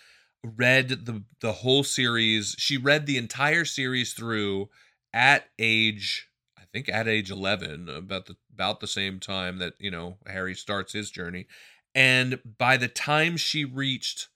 read 0.43 0.89
the 1.05 1.23
the 1.41 1.53
whole 1.53 1.83
series. 1.83 2.55
She 2.57 2.77
read 2.77 3.05
the 3.05 3.17
entire 3.17 3.65
series 3.65 4.13
through 4.13 4.69
at 5.13 5.45
age 5.57 6.27
I 6.57 6.63
think 6.71 6.89
at 6.89 7.07
age 7.07 7.31
11 7.31 7.89
about 7.89 8.27
the 8.27 8.35
about 8.53 8.79
the 8.79 8.87
same 8.87 9.19
time 9.19 9.57
that, 9.59 9.73
you 9.79 9.91
know, 9.91 10.17
Harry 10.27 10.55
starts 10.55 10.93
his 10.93 11.09
journey. 11.11 11.47
And 11.95 12.39
by 12.57 12.77
the 12.77 12.87
time 12.87 13.37
she 13.37 13.65
reached 13.65 14.27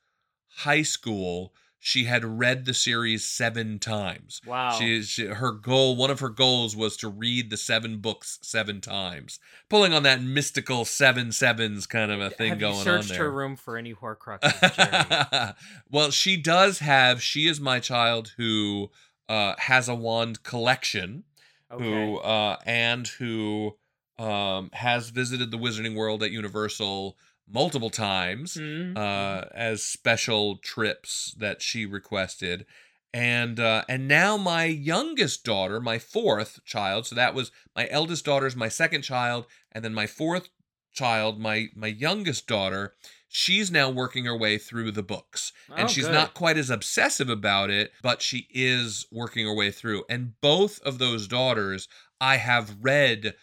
high 0.47 0.81
school, 0.81 1.53
she 1.85 2.05
had 2.05 2.23
read 2.23 2.63
the 2.63 2.73
series 2.73 3.27
7 3.27 3.77
times. 3.77 4.39
Wow. 4.47 4.71
She, 4.71 5.01
she 5.03 5.25
her 5.25 5.51
goal, 5.51 5.97
one 5.97 6.09
of 6.09 6.21
her 6.21 6.29
goals 6.29 6.77
was 6.77 6.95
to 6.97 7.09
read 7.09 7.49
the 7.49 7.57
7 7.57 7.97
books 7.97 8.39
7 8.41 8.79
times. 8.79 9.37
Pulling 9.67 9.93
on 9.93 10.03
that 10.03 10.21
mystical 10.21 10.85
seven 10.85 11.33
sevens 11.33 11.85
kind 11.85 12.09
of 12.09 12.21
a 12.21 12.29
thing 12.29 12.51
Have 12.51 12.59
going 12.59 12.77
you 12.77 12.83
searched 12.83 13.11
on 13.11 13.17
her 13.17 13.29
room 13.29 13.57
for 13.57 13.75
any 13.75 13.93
Horcruxes, 13.93 15.55
well, 15.91 16.09
she 16.09 16.37
does 16.37 16.79
have. 16.79 17.21
She 17.21 17.47
is 17.47 17.59
my 17.59 17.81
child 17.81 18.31
who 18.37 18.89
uh, 19.27 19.55
has 19.57 19.89
a 19.89 19.95
wand 19.95 20.43
collection, 20.43 21.25
who 21.69 22.17
uh, 22.19 22.59
and 22.65 23.05
who 23.07 23.75
um, 24.17 24.69
has 24.71 25.09
visited 25.09 25.51
the 25.51 25.57
Wizarding 25.57 25.95
World 25.95 26.23
at 26.23 26.31
Universal 26.31 27.17
multiple 27.47 27.89
times 27.89 28.55
Mhm. 28.55 28.97
uh, 28.97 29.45
as 29.53 29.83
special 29.83 30.57
trips 30.57 31.33
that 31.37 31.61
she 31.61 31.85
requested. 31.85 32.65
And 33.13 33.59
uh, 33.59 33.83
and 33.87 34.07
now 34.07 34.37
my 34.37 34.65
youngest 34.65 35.43
daughter, 35.43 35.79
my 35.79 35.99
fourth 35.99 36.63
child, 36.65 37.05
so 37.05 37.13
that 37.15 37.35
was 37.35 37.51
my 37.75 37.87
eldest 37.89 38.25
daughter's 38.25 38.55
my 38.55 38.69
second 38.69 39.03
child, 39.03 39.45
and 39.71 39.83
then 39.85 39.93
my 39.93 40.07
fourth 40.07 40.49
child, 40.93 41.39
my 41.39 41.67
my 41.75 41.87
youngest 41.87 42.47
daughter, 42.47 42.95
she's 43.27 43.69
now 43.69 43.89
working 43.89 44.25
her 44.25 44.35
way 44.37 44.57
through 44.57 44.91
the 44.91 45.03
books. 45.03 45.53
and 45.69 45.85
Oh, 45.85 45.87
she's 45.87 46.05
good. 46.05 46.13
not 46.13 46.33
quite 46.33 46.57
as 46.57 46.69
obsessive 46.71 47.29
about 47.29 47.69
it, 47.69 47.91
but 48.01 48.21
she 48.23 48.47
is 48.49 49.05
working 49.11 49.45
her 49.45 49.53
way 49.53 49.69
through. 49.71 50.05
And 50.09 50.39
both 50.41 50.79
of 50.81 50.97
those 50.97 51.27
daughters, 51.27 51.87
I 52.19 52.37
have 52.37 52.77
read 52.81 53.35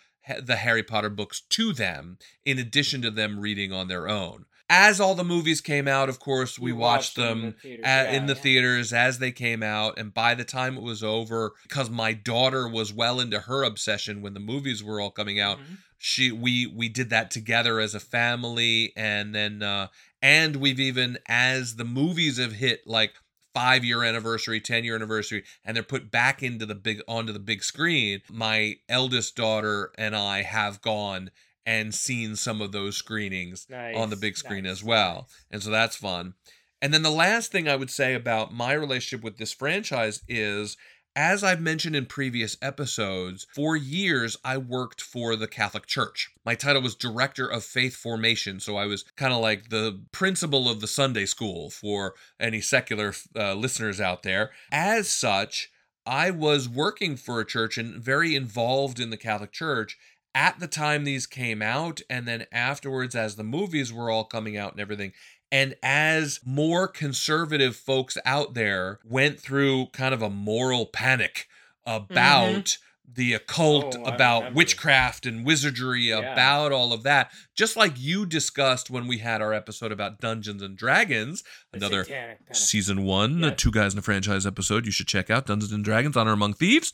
the 0.42 0.56
Harry 0.56 0.82
Potter 0.82 1.10
books 1.10 1.40
to 1.50 1.72
them 1.72 2.18
in 2.44 2.58
addition 2.58 3.02
to 3.02 3.10
them 3.10 3.40
reading 3.40 3.72
on 3.72 3.88
their 3.88 4.08
own. 4.08 4.44
As 4.72 5.00
all 5.00 5.16
the 5.16 5.24
movies 5.24 5.60
came 5.60 5.88
out, 5.88 6.08
of 6.08 6.20
course, 6.20 6.56
we 6.56 6.70
You 6.70 6.76
watched 6.76 7.16
watched 7.18 7.28
them 7.28 7.38
in 7.40 7.50
the 7.50 7.52
theaters, 7.60 7.84
at- 7.84 8.04
yeah, 8.12 8.16
in 8.18 8.26
the 8.26 8.34
yeah. 8.34 8.40
theaters 8.40 8.92
as 8.92 9.18
they 9.18 9.32
came 9.32 9.62
out. 9.64 9.98
And 9.98 10.14
by 10.14 10.34
the 10.36 10.44
time 10.44 10.76
it 10.76 10.82
was 10.84 11.02
over, 11.02 11.54
because 11.64 11.90
my 11.90 12.12
daughter 12.12 12.68
was 12.68 12.92
well 12.92 13.18
into 13.18 13.40
her 13.40 13.64
obsession 13.64 14.22
when 14.22 14.34
the 14.34 14.38
movies 14.40 14.82
were 14.84 15.00
all 15.00 15.10
coming 15.10 15.40
out, 15.40 15.58
Mm-hmm. 15.58 15.74
she 15.98 16.30
we 16.30 16.66
we 16.68 16.88
did 16.88 17.10
that 17.10 17.32
together 17.32 17.80
as 17.80 17.96
a 17.96 18.00
family, 18.00 18.92
and 18.96 19.34
then 19.34 19.60
uh, 19.62 19.88
and 20.22 20.54
we've 20.56 20.78
even 20.78 21.18
as 21.26 21.74
the 21.74 21.84
movies 21.84 22.38
have 22.38 22.52
hit 22.52 22.86
like 22.86 23.14
five 23.54 23.84
year 23.84 24.02
anniversary, 24.04 24.60
10 24.60 24.84
year 24.84 24.94
anniversary, 24.94 25.44
and 25.64 25.76
they're 25.76 25.82
put 25.82 26.10
back 26.10 26.42
into 26.42 26.66
the 26.66 26.74
big 26.74 27.00
onto 27.08 27.32
the 27.32 27.38
big 27.38 27.62
screen. 27.62 28.20
My 28.30 28.76
eldest 28.88 29.36
daughter 29.36 29.92
and 29.98 30.14
I 30.16 30.42
have 30.42 30.80
gone 30.82 31.30
and 31.66 31.94
seen 31.94 32.36
some 32.36 32.60
of 32.60 32.72
those 32.72 32.96
screenings 32.96 33.66
on 33.96 34.10
the 34.10 34.16
big 34.16 34.36
screen 34.36 34.66
as 34.66 34.82
well. 34.82 35.28
And 35.50 35.62
so 35.62 35.70
that's 35.70 35.96
fun. 35.96 36.34
And 36.82 36.94
then 36.94 37.02
the 37.02 37.10
last 37.10 37.52
thing 37.52 37.68
I 37.68 37.76
would 37.76 37.90
say 37.90 38.14
about 38.14 38.54
my 38.54 38.72
relationship 38.72 39.22
with 39.22 39.36
this 39.36 39.52
franchise 39.52 40.22
is 40.26 40.76
as 41.16 41.42
I've 41.42 41.60
mentioned 41.60 41.96
in 41.96 42.06
previous 42.06 42.56
episodes, 42.62 43.46
for 43.54 43.76
years 43.76 44.36
I 44.44 44.58
worked 44.58 45.00
for 45.00 45.36
the 45.36 45.48
Catholic 45.48 45.86
Church. 45.86 46.30
My 46.44 46.54
title 46.54 46.82
was 46.82 46.94
Director 46.94 47.46
of 47.46 47.64
Faith 47.64 47.96
Formation, 47.96 48.60
so 48.60 48.76
I 48.76 48.86
was 48.86 49.04
kind 49.16 49.32
of 49.32 49.40
like 49.40 49.70
the 49.70 50.00
principal 50.12 50.68
of 50.68 50.80
the 50.80 50.86
Sunday 50.86 51.26
school 51.26 51.70
for 51.70 52.14
any 52.38 52.60
secular 52.60 53.14
uh, 53.36 53.54
listeners 53.54 54.00
out 54.00 54.22
there. 54.22 54.50
As 54.70 55.08
such, 55.08 55.70
I 56.06 56.30
was 56.30 56.68
working 56.68 57.16
for 57.16 57.40
a 57.40 57.46
church 57.46 57.76
and 57.76 58.02
very 58.02 58.34
involved 58.34 59.00
in 59.00 59.10
the 59.10 59.16
Catholic 59.16 59.52
Church 59.52 59.98
at 60.34 60.60
the 60.60 60.68
time 60.68 61.04
these 61.04 61.26
came 61.26 61.60
out, 61.60 62.00
and 62.08 62.26
then 62.26 62.46
afterwards, 62.52 63.14
as 63.14 63.36
the 63.36 63.44
movies 63.44 63.92
were 63.92 64.10
all 64.10 64.24
coming 64.24 64.56
out 64.56 64.72
and 64.72 64.80
everything. 64.80 65.12
And 65.52 65.74
as 65.82 66.40
more 66.44 66.86
conservative 66.86 67.74
folks 67.76 68.16
out 68.24 68.54
there 68.54 69.00
went 69.04 69.40
through 69.40 69.86
kind 69.92 70.14
of 70.14 70.22
a 70.22 70.30
moral 70.30 70.86
panic 70.86 71.48
about 71.84 72.78
the 73.12 73.32
occult, 73.32 73.96
Oh, 73.98 74.04
about 74.04 74.54
witchcraft 74.54 75.26
and 75.26 75.44
wizardry, 75.44 76.10
about 76.10 76.70
all 76.70 76.92
of 76.92 77.02
that, 77.02 77.32
just 77.56 77.76
like 77.76 77.94
you 77.96 78.24
discussed 78.24 78.88
when 78.88 79.08
we 79.08 79.18
had 79.18 79.42
our 79.42 79.52
episode 79.52 79.90
about 79.90 80.20
Dungeons 80.20 80.62
and 80.62 80.76
Dragons, 80.76 81.42
another 81.72 82.06
season 82.52 83.02
one, 83.02 83.42
a 83.42 83.52
two 83.52 83.72
guys 83.72 83.92
in 83.94 83.98
a 83.98 84.02
franchise 84.02 84.46
episode 84.46 84.86
you 84.86 84.92
should 84.92 85.08
check 85.08 85.28
out 85.28 85.46
Dungeons 85.46 85.72
and 85.72 85.84
Dragons 85.84 86.16
Honor 86.16 86.32
Among 86.32 86.54
Thieves. 86.54 86.92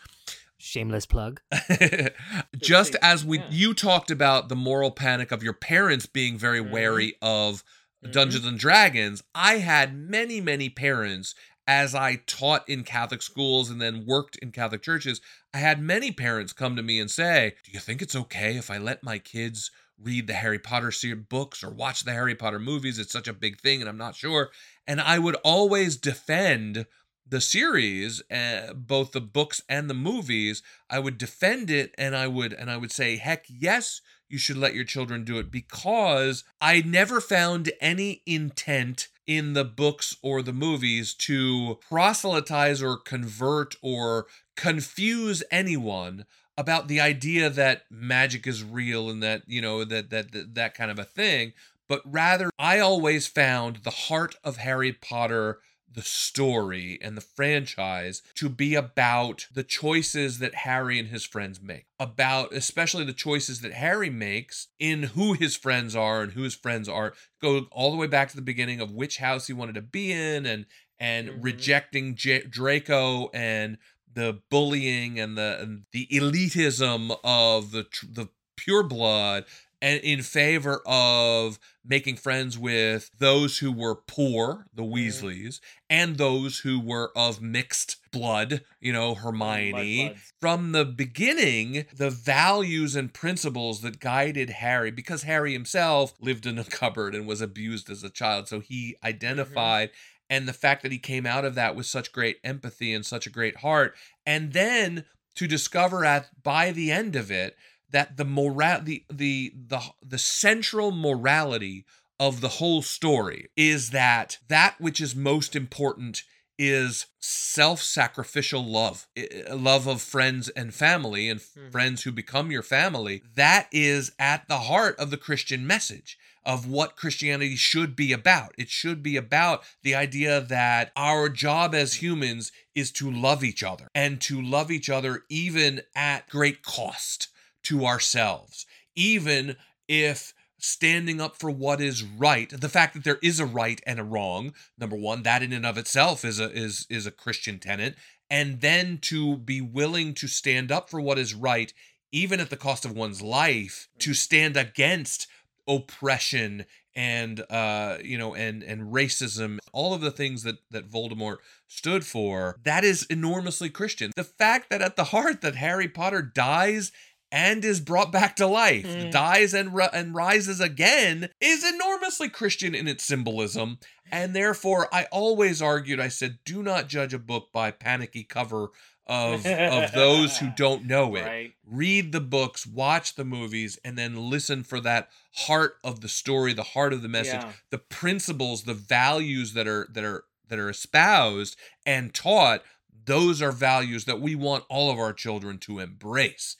Shameless 0.57 1.05
plug. 1.05 1.43
Just 2.57 2.97
as 3.03 3.23
we 3.25 3.43
you 3.51 3.75
talked 3.75 4.11
about 4.11 4.49
the 4.49 4.57
moral 4.57 4.91
panic 4.91 5.31
of 5.33 5.43
your 5.43 5.53
parents 5.53 6.07
being 6.07 6.39
very 6.39 6.61
Mm-hmm. 6.61 6.73
wary 6.73 7.15
of 7.21 7.63
Dungeons 8.11 8.45
and 8.45 8.59
Dragons, 8.59 9.23
I 9.35 9.59
had 9.59 9.97
many 9.97 10.41
many 10.41 10.69
parents 10.69 11.35
as 11.67 11.95
I 11.95 12.17
taught 12.27 12.69
in 12.69 12.85
Catholic 12.85 13.23
schools 13.23 13.71
and 13.71 13.81
then 13.81 14.07
worked 14.07 14.37
in 14.37 14.53
Catholic 14.53 14.83
churches, 14.83 15.21
I 15.53 15.59
had 15.59 15.81
many 15.81 16.13
parents 16.13 16.53
come 16.53 16.77
to 16.77 16.83
me 16.83 17.01
and 17.01 17.11
say, 17.11 17.55
"Do 17.65 17.73
you 17.73 17.81
think 17.81 18.03
it's 18.03 18.15
okay 18.15 18.57
if 18.57 18.71
I 18.71 18.79
let 18.79 19.03
my 19.03 19.19
kids 19.19 19.71
read 19.99 20.27
the 20.27 20.35
Harry 20.35 20.59
Potter 20.59 20.93
series 20.93 21.25
books 21.29 21.65
or 21.65 21.71
watch 21.71 22.05
the 22.05 22.13
Harry 22.13 22.35
Potter 22.35 22.61
movies? 22.61 22.99
It's 22.99 23.13
such 23.13 23.29
a 23.29 23.33
big 23.33 23.61
thing 23.61 23.81
and 23.81 23.89
I'm 23.89 23.99
not 23.99 24.15
sure." 24.15 24.51
And 24.87 25.01
I 25.01 25.19
would 25.19 25.37
always 25.37 25.97
defend 25.97 26.87
the 27.29 27.41
series 27.41 28.23
uh, 28.31 28.73
both 28.75 29.13
the 29.13 29.21
books 29.21 29.61
and 29.69 29.91
the 29.91 29.95
movies 29.95 30.63
i 30.89 30.99
would 30.99 31.19
defend 31.19 31.71
it 31.71 31.95
and 31.99 32.15
i 32.15 32.27
would 32.27 32.53
and 32.53 32.71
i 32.71 32.77
would 32.77 32.93
say 32.93 33.17
heck 33.17 33.45
yes 33.49 34.01
you 34.29 34.39
should 34.39 34.57
let 34.57 34.75
your 34.75 34.85
children 34.85 35.25
do 35.25 35.39
it 35.39 35.51
because 35.51 36.45
i 36.61 36.81
never 36.81 37.21
found 37.21 37.71
any 37.81 38.23
intent 38.27 39.09
in 39.27 39.55
the 39.55 39.65
books 39.65 40.17
or 40.23 40.43
the 40.43 40.53
movies 40.53 41.13
to 41.15 41.79
proselytize 41.89 42.83
or 42.83 42.97
convert 42.97 43.75
or 43.83 44.27
confuse 44.57 45.43
anyone 45.51 46.25
about 46.57 46.89
the 46.89 47.01
idea 47.01 47.51
that 47.51 47.83
magic 47.91 48.47
is 48.47 48.65
real 48.65 49.11
and 49.11 49.23
that 49.23 49.43
you 49.47 49.61
know 49.61 49.85
that 49.85 50.11
that 50.11 50.33
that, 50.33 50.55
that 50.55 50.75
kind 50.75 50.91
of 50.91 50.99
a 50.99 51.05
thing 51.05 51.53
but 51.89 52.01
rather 52.05 52.51
i 52.59 52.79
always 52.79 53.27
found 53.27 53.77
the 53.79 53.91
heart 53.91 54.37
of 54.45 54.59
harry 54.59 54.93
potter 54.93 55.59
the 55.97 56.03
story 56.03 56.99
and 57.01 57.17
the 57.17 57.21
franchise 57.23 58.23
to 58.35 58.49
be 58.51 58.75
about 58.75 59.47
the 59.53 59.65
choices 59.65 60.39
that 60.39 60.55
Harry 60.55 60.99
and 60.99 61.09
his 61.09 61.25
friends 61.25 61.61
make. 61.61 61.87
About 61.99 62.53
especially 62.53 63.05
the 63.05 63.15
choices 63.15 63.63
that 63.63 63.73
Harry 63.73 64.11
makes 64.11 64.69
in 64.79 65.05
who 65.05 65.33
his 65.33 65.57
friends 65.57 65.97
are 65.97 66.21
and 66.23 66.33
who 66.35 66.43
his 66.43 66.55
friends 66.55 66.87
are. 66.89 67.15
Go 67.41 67.67
all 67.73 67.91
the 67.91 67.97
way 67.97 68.07
back 68.07 68.29
to 68.29 68.37
the 68.37 68.43
beginning 68.43 68.81
of 68.81 68.93
which 68.93 69.17
house 69.17 69.47
he 69.47 69.53
wanted 69.55 69.75
to 69.75 69.83
be 69.83 70.13
in 70.13 70.47
and 70.47 70.67
and 70.99 71.29
Mhm. 71.29 71.45
rejecting 71.45 72.15
J- 72.15 72.45
Draco 72.49 73.31
and 73.35 73.77
the 74.13 74.41
bullying 74.51 75.19
and 75.19 75.37
the 75.37 75.59
and 75.61 75.85
the 75.93 76.07
elitism 76.11 77.19
of 77.25 77.71
the 77.71 77.85
tr- 77.85 78.07
the 78.09 78.29
pure 78.57 78.83
blood 78.83 79.45
and 79.83 80.01
in 80.01 80.23
favor 80.23 80.81
of 80.87 81.59
making 81.85 82.17
friends 82.17 82.59
with 82.59 83.11
those 83.19 83.59
who 83.59 83.71
were 83.71 83.95
poor, 83.95 84.67
the 84.75 84.83
mm-hmm. 84.83 84.95
Weasleys, 84.95 85.61
and 85.89 86.17
those 86.17 86.61
who 86.61 86.81
were 86.81 87.13
of 87.17 87.41
mixed 87.41 87.97
blood, 88.11 88.63
you 88.81 88.93
know, 88.93 89.15
mm, 89.15 89.19
Hermione. 89.19 90.17
From 90.41 90.73
the 90.73 90.85
beginning, 90.85 91.87
the 91.95 92.11
values 92.11 92.97
and 92.97 93.13
principles 93.13 93.83
that 93.83 94.01
guided 94.01 94.51
Harry, 94.51 94.91
because 94.91 95.23
Harry 95.23 95.53
himself 95.53 96.15
lived 96.21 96.47
in 96.47 96.59
a 96.59 96.65
cupboard 96.81 97.15
and 97.15 97.27
was 97.27 97.41
abused 97.41 97.91
as 97.91 98.03
a 98.03 98.11
child, 98.11 98.49
so 98.49 98.61
he 98.61 98.93
mm-hmm. 98.93 99.07
identified 99.07 99.91
and 100.29 100.49
the 100.49 100.53
fact 100.53 100.83
that 100.83 100.93
he 100.93 100.99
came 100.99 101.25
out 101.27 101.45
of 101.45 101.55
that 101.55 101.77
with 101.77 101.87
such 101.87 102.13
great 102.13 102.39
empathy 102.43 102.93
and 102.93 103.07
such 103.07 103.27
a 103.27 103.31
great 103.31 103.59
heart 103.59 103.95
and 104.25 104.53
then 104.53 105.05
to 105.37 105.47
discover 105.47 106.05
at 106.05 106.29
by 106.43 106.73
the 106.73 106.91
end 106.91 107.15
of 107.15 107.31
it 107.31 107.57
that 107.91 108.17
the 108.17 108.25
moral 108.25 108.81
the 108.83 109.05
the 109.11 109.53
the 109.69 109.81
the 110.03 110.19
central 110.19 110.91
morality 110.93 111.85
of 112.19 112.41
the 112.41 112.49
whole 112.49 112.83
story 112.83 113.49
is 113.57 113.91
that 113.91 114.39
that 114.49 114.81
which 114.81 115.01
is 115.01 115.15
most 115.15 115.55
important 115.55 116.23
is 116.59 117.07
self-sacrificial 117.21 118.65
love 118.65 119.07
love 119.51 119.87
of 119.87 120.01
friends 120.01 120.49
and 120.51 120.75
family 120.75 121.29
and 121.29 121.41
Mhm. 121.41 121.71
friends 121.73 122.03
who 122.03 122.13
become 122.13 122.51
your 122.51 122.63
family. 122.63 123.23
That 123.35 123.69
is 123.73 124.13
at 124.19 124.49
the 124.49 124.61
heart 124.61 124.99
of 124.99 125.11
the 125.11 125.17
christian 125.19 125.67
message 125.67 126.17
of 126.45 126.67
what 126.67 126.97
christianity 126.97 127.57
should 127.57 127.95
be 127.97 128.13
about. 128.13 128.55
It 128.57 128.71
should 128.71 129.03
be 129.03 129.17
about 129.17 129.65
the 129.83 129.95
idea 129.95 130.41
that 130.41 130.93
our 130.97 131.29
job 131.29 131.75
as 131.75 131.95
humans 131.95 132.53
is 132.75 132.91
to 132.93 133.11
love 133.11 133.45
each 133.45 133.63
other 133.63 133.89
and 133.95 134.21
to 134.23 134.41
love 134.41 134.71
each 134.71 134.89
other 134.89 135.25
even 135.29 135.83
at 135.95 136.29
great 136.29 136.63
cost 136.63 137.29
to 137.67 137.85
ourselves 137.85 138.67
even 138.95 139.57
if 139.89 140.33
standing 140.59 141.21
up 141.21 141.37
for 141.37 141.51
what 141.51 141.81
is 141.81 142.03
right 142.03 142.49
the 142.61 142.69
fact 142.69 142.95
that 142.95 143.05
there 143.05 143.19
is 143.23 143.41
a 143.41 143.47
right 143.47 143.81
and 143.87 143.99
a 143.99 144.05
wrong 144.05 144.53
number 144.79 144.97
one 144.97 145.23
that 145.23 145.43
in 145.43 145.53
and 145.53 145.67
of 145.67 145.77
itself 145.77 146.25
is 146.25 146.41
a 146.41 146.51
is 146.53 146.87
is 146.89 147.07
a 147.07 147.11
christian 147.11 147.59
tenet 147.59 147.97
and 148.31 148.61
then 148.61 148.99
to 148.99 149.37
be 149.37 149.61
willing 149.61 150.15
to 150.15 150.27
stand 150.27 150.71
up 150.71 150.89
for 150.89 151.01
what 151.01 151.19
is 151.19 151.35
right 151.35 151.73
even 152.13 152.41
at 152.41 152.51
the 152.51 152.57
cost 152.57 152.85
of 152.85 152.97
one's 152.97 153.21
life 153.21 153.89
to 153.99 154.15
stand 154.15 154.57
against 154.57 155.27
oppression 155.69 156.65
and 156.95 157.45
uh 157.51 157.99
you 158.03 158.17
know 158.17 158.35
and 158.35 158.63
and 158.63 158.93
racism 158.93 159.59
all 159.73 159.93
of 159.93 160.01
the 160.01 160.11
things 160.11 160.43
that 160.43 160.57
that 160.71 160.91
Voldemort 160.91 161.37
stood 161.69 162.05
for 162.05 162.57
that 162.65 162.83
is 162.85 163.05
enormously 163.11 163.69
christian. 163.69 164.11
The 164.17 164.25
fact 164.25 164.71
that 164.71 164.81
at 164.81 164.97
the 164.97 165.05
heart 165.05 165.43
that 165.43 165.57
Harry 165.57 165.89
Potter 165.89 166.23
dies 166.23 166.93
and 167.33 167.65
is 167.65 167.81
brought 167.81 168.13
back 168.13 168.37
to 168.37 168.47
life, 168.47 168.87
Mm. 168.87 169.11
dies 169.11 169.53
and 169.55 169.75
ri- 169.75 169.89
and 169.93 170.15
rises 170.15 170.61
again, 170.61 171.29
is 171.41 171.65
enormously 171.65 172.29
Christian 172.29 172.75
in 172.75 172.87
its 172.89 173.05
symbolism. 173.05 173.79
And 174.13 174.35
therefore, 174.37 174.89
I 174.95 175.05
always 175.13 175.61
argued. 175.61 175.99
I 176.01 176.09
said, 176.09 176.39
do 176.45 176.63
not 176.63 176.89
judge 176.89 177.13
a 177.13 177.19
book 177.19 177.49
by 177.53 177.71
panicky 177.73 178.23
cover 178.25 178.69
of 179.09 179.47
of 179.47 179.93
those 179.93 180.39
who 180.39 180.49
don't 180.57 180.85
know 180.85 181.15
it. 181.17 181.23
Right. 181.25 181.53
Read 181.65 182.11
the 182.13 182.21
books, 182.21 182.67
watch 182.67 183.15
the 183.15 183.25
movies, 183.25 183.79
and 183.85 183.97
then 183.97 184.17
listen 184.31 184.65
for 184.65 184.81
that 184.81 185.09
heart 185.35 185.77
of 185.85 186.01
the 186.01 186.09
story, 186.09 186.53
the 186.53 186.63
heart 186.65 186.93
of 186.93 187.03
the 187.03 187.09
message, 187.09 187.35
Yeah. 187.43 187.53
the 187.71 187.79
principles, 187.79 188.65
the 188.65 188.75
values 188.75 189.53
that 189.55 189.69
are 189.69 189.87
that 189.93 190.03
are 190.05 190.25
that 190.49 190.59
are 190.59 190.71
espoused 190.71 191.57
and 191.85 192.13
taught. 192.15 192.63
Those 193.05 193.41
are 193.41 193.53
values 193.53 194.05
that 194.07 194.21
we 194.21 194.35
want 194.35 194.65
all 194.69 194.91
of 194.91 194.99
our 194.99 195.13
children 195.13 195.59
to 195.59 195.79
embrace. 195.79 196.57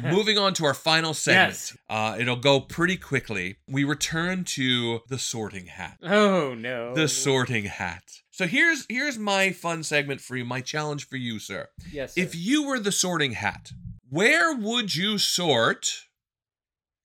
Moving 0.00 0.38
on 0.38 0.54
to 0.54 0.64
our 0.64 0.74
final 0.74 1.14
segment. 1.14 1.50
Yes. 1.50 1.76
Uh, 1.88 2.16
it'll 2.18 2.36
go 2.36 2.60
pretty 2.60 2.96
quickly. 2.96 3.56
We 3.68 3.84
return 3.84 4.44
to 4.44 5.00
the 5.08 5.18
sorting 5.18 5.66
hat. 5.66 5.98
Oh 6.02 6.54
no. 6.54 6.94
The 6.94 7.08
sorting 7.08 7.64
hat. 7.64 8.02
So 8.30 8.46
here's 8.46 8.86
here's 8.88 9.18
my 9.18 9.52
fun 9.52 9.82
segment 9.82 10.20
for 10.20 10.36
you, 10.36 10.44
my 10.44 10.60
challenge 10.60 11.08
for 11.08 11.16
you, 11.16 11.38
sir. 11.38 11.68
Yes. 11.90 12.16
If 12.16 12.34
you 12.34 12.66
were 12.66 12.78
the 12.78 12.92
sorting 12.92 13.32
hat, 13.32 13.72
where 14.08 14.54
would 14.54 14.94
you 14.94 15.18
sort 15.18 16.04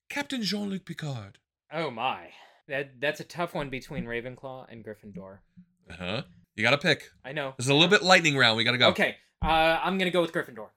Captain 0.08 0.42
Jean-Luc 0.42 0.84
Picard? 0.84 1.38
Oh 1.72 1.90
my. 1.90 2.28
That 2.68 3.00
that's 3.00 3.20
a 3.20 3.24
tough 3.24 3.54
one 3.54 3.70
between 3.70 4.04
Ravenclaw 4.04 4.66
and 4.70 4.84
Gryffindor. 4.84 5.38
Uh-huh. 5.90 6.22
You 6.54 6.62
gotta 6.62 6.78
pick. 6.78 7.10
I 7.24 7.32
know. 7.32 7.54
Is 7.58 7.68
a 7.68 7.74
little 7.74 7.88
bit 7.88 8.02
lightning 8.02 8.36
round. 8.36 8.56
We 8.56 8.64
gotta 8.64 8.78
go. 8.78 8.88
Okay. 8.88 9.16
Uh, 9.42 9.46
I'm 9.82 9.96
gonna 9.98 10.10
go 10.10 10.20
with 10.20 10.32
Gryffindor. 10.32 10.68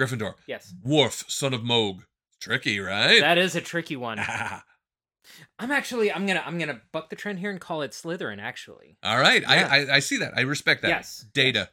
Gryffindor. 0.00 0.34
Yes. 0.46 0.74
Worf, 0.82 1.24
son 1.28 1.52
of 1.52 1.62
Mogh. 1.62 2.04
Tricky, 2.40 2.78
right? 2.80 3.20
That 3.20 3.36
is 3.36 3.54
a 3.54 3.60
tricky 3.60 3.96
one. 3.96 4.18
I'm 5.58 5.70
actually 5.70 6.12
I'm 6.12 6.26
gonna 6.26 6.42
I'm 6.44 6.58
gonna 6.58 6.80
buck 6.92 7.10
the 7.10 7.16
trend 7.16 7.38
here 7.38 7.50
and 7.50 7.60
call 7.60 7.82
it 7.82 7.90
Slytherin. 7.92 8.40
Actually, 8.40 8.96
All 9.02 9.18
right. 9.18 9.42
Yeah. 9.42 9.68
I, 9.70 9.78
I 9.78 9.94
I 9.96 9.98
see 9.98 10.16
that. 10.18 10.32
I 10.36 10.42
respect 10.42 10.82
that. 10.82 10.88
Yes, 10.88 11.26
Data. 11.34 11.68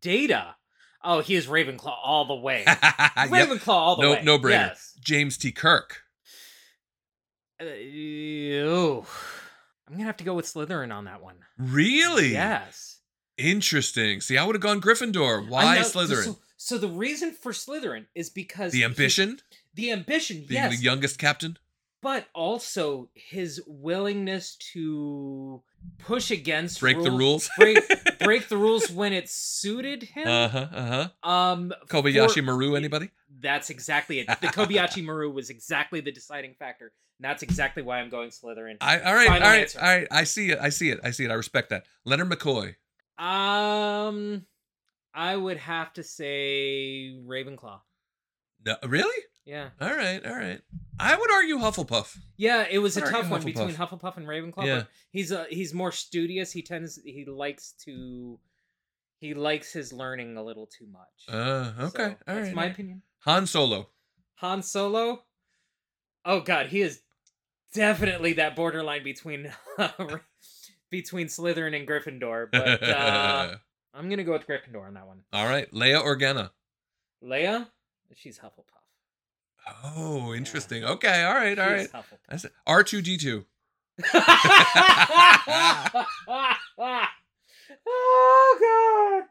Data. 0.00 0.56
Oh, 1.04 1.20
he 1.20 1.34
is 1.34 1.46
Ravenclaw 1.46 1.96
all 2.02 2.26
the 2.26 2.34
way. 2.34 2.64
Yep. 3.16 3.30
Ravenclaw 3.30 3.68
all 3.68 3.96
the 3.96 4.02
no, 4.02 4.10
way. 4.12 4.22
No 4.24 4.38
brainer. 4.38 4.50
Yes. 4.50 4.96
James 5.00 5.36
T. 5.36 5.52
Kirk. 5.52 6.01
Uh. 7.60 7.64
I'm 9.88 9.94
gonna 9.96 10.04
have 10.04 10.16
to 10.18 10.24
go 10.24 10.34
with 10.34 10.46
Slytherin 10.46 10.92
on 10.94 11.04
that 11.04 11.22
one. 11.22 11.36
Really? 11.58 12.32
Yes. 12.32 12.98
Interesting. 13.38 14.20
See, 14.20 14.38
I 14.38 14.44
would 14.44 14.54
have 14.54 14.62
gone 14.62 14.80
Gryffindor. 14.80 15.48
Why 15.48 15.76
know- 15.76 15.82
Slytherin? 15.82 16.24
So, 16.24 16.38
so 16.56 16.78
the 16.78 16.88
reason 16.88 17.32
for 17.32 17.52
Slytherin 17.52 18.06
is 18.14 18.30
because 18.30 18.72
the 18.72 18.78
he- 18.78 18.84
ambition? 18.84 19.40
the 19.74 19.90
ambition, 19.90 20.38
Being 20.48 20.62
yes, 20.62 20.76
the 20.76 20.82
youngest 20.82 21.18
captain? 21.18 21.58
but 22.02 22.26
also 22.34 23.08
his 23.14 23.62
willingness 23.66 24.56
to 24.72 25.62
push 25.98 26.30
against 26.32 26.80
Break 26.80 27.00
the 27.02 27.10
rules? 27.12 27.48
break 27.56 27.78
break 28.20 28.48
the 28.48 28.56
rules 28.66 28.90
when 28.90 29.12
it 29.12 29.28
suited 29.28 30.02
him. 30.04 30.26
Uh-huh. 30.28 30.66
Uh-huh. 30.72 31.28
Um, 31.30 31.72
Kobayashi 31.88 32.34
for- 32.36 32.42
Maru, 32.42 32.74
anybody? 32.76 33.10
That's 33.42 33.70
exactly 33.70 34.20
it. 34.20 34.26
The 34.28 34.46
Kobayashi 34.48 35.04
Maru 35.08 35.30
was 35.30 35.50
exactly 35.50 36.00
the 36.00 36.12
deciding 36.12 36.54
factor. 36.54 36.92
And 37.18 37.24
that's 37.30 37.42
exactly 37.42 37.82
why 37.82 37.98
I'm 38.00 38.08
going 38.08 38.30
Slytherin. 38.30 38.76
I 38.80 39.00
all 39.00 39.14
right, 39.14 39.26
Final 39.26 39.42
all 39.46 39.52
right, 39.52 39.60
answer. 39.62 39.80
all 39.80 39.86
right. 39.86 40.08
I 40.10 40.24
see 40.24 40.50
it. 40.50 40.58
I 40.60 40.68
see 40.70 40.90
it. 40.90 41.00
I 41.04 41.10
see 41.10 41.24
it. 41.24 41.30
I 41.30 41.34
respect 41.34 41.70
that. 41.70 41.84
Leonard 42.04 42.30
McCoy. 42.30 42.74
Um, 43.18 44.46
I 45.14 45.36
would 45.36 45.58
have 45.58 45.92
to 45.94 46.02
say 46.02 47.12
Ravenclaw. 47.26 47.80
No, 48.64 48.76
really? 48.86 49.22
Yeah, 49.44 49.70
All 49.80 49.90
right, 49.90 50.24
all 50.24 50.36
right. 50.36 50.60
I 51.00 51.16
would 51.16 51.32
argue 51.32 51.56
Hufflepuff. 51.58 52.16
yeah. 52.36 52.64
It 52.70 52.78
was 52.78 52.96
a 52.96 53.00
tough 53.00 53.28
one 53.28 53.40
Hufflepuff. 53.42 53.44
between 53.44 53.74
Hufflepuff 53.74 54.16
and 54.16 54.26
Ravenclaw. 54.28 54.64
Yeah. 54.64 54.76
But 54.76 54.88
he's 55.10 55.32
uh, 55.32 55.46
he's 55.50 55.74
more 55.74 55.90
studious. 55.90 56.52
He 56.52 56.62
tends 56.62 57.00
he 57.04 57.24
likes 57.24 57.72
to 57.84 58.38
he 59.18 59.34
likes 59.34 59.72
his 59.72 59.92
learning 59.92 60.36
a 60.36 60.42
little 60.44 60.66
too 60.68 60.86
much. 60.86 61.26
Uh, 61.28 61.72
okay. 61.86 61.98
So, 61.98 62.04
all 62.28 62.34
that's 62.36 62.46
right. 62.46 62.54
my 62.54 62.66
opinion. 62.66 63.02
Han 63.24 63.46
Solo. 63.46 63.88
Han 64.36 64.62
Solo. 64.62 65.22
Oh 66.24 66.40
God, 66.40 66.66
he 66.66 66.82
is 66.82 67.02
definitely 67.72 68.34
that 68.34 68.54
borderline 68.56 69.02
between 69.04 69.52
between 70.90 71.26
Slytherin 71.28 71.76
and 71.76 71.86
Gryffindor. 71.88 72.48
But 72.50 72.82
uh, 72.82 73.56
I'm 73.94 74.08
gonna 74.08 74.24
go 74.24 74.32
with 74.32 74.46
Gryffindor 74.46 74.86
on 74.86 74.94
that 74.94 75.06
one. 75.06 75.22
all 75.32 75.46
right. 75.46 75.70
Leia 75.72 76.02
Organa. 76.02 76.50
Leia, 77.24 77.68
she's 78.16 78.38
Hufflepuff. 78.38 78.66
Oh, 79.84 80.34
interesting. 80.34 80.84
Okay, 80.84 81.22
all 81.24 81.34
right, 81.34 81.58
all 81.58 81.70
right. 81.70 81.80
is 81.82 81.88
Hufflepuff. 81.92 82.18
That's 82.28 82.44
it. 82.44 82.52
R2D2. 82.68 83.44
oh 87.86 88.58
God. 88.60 89.28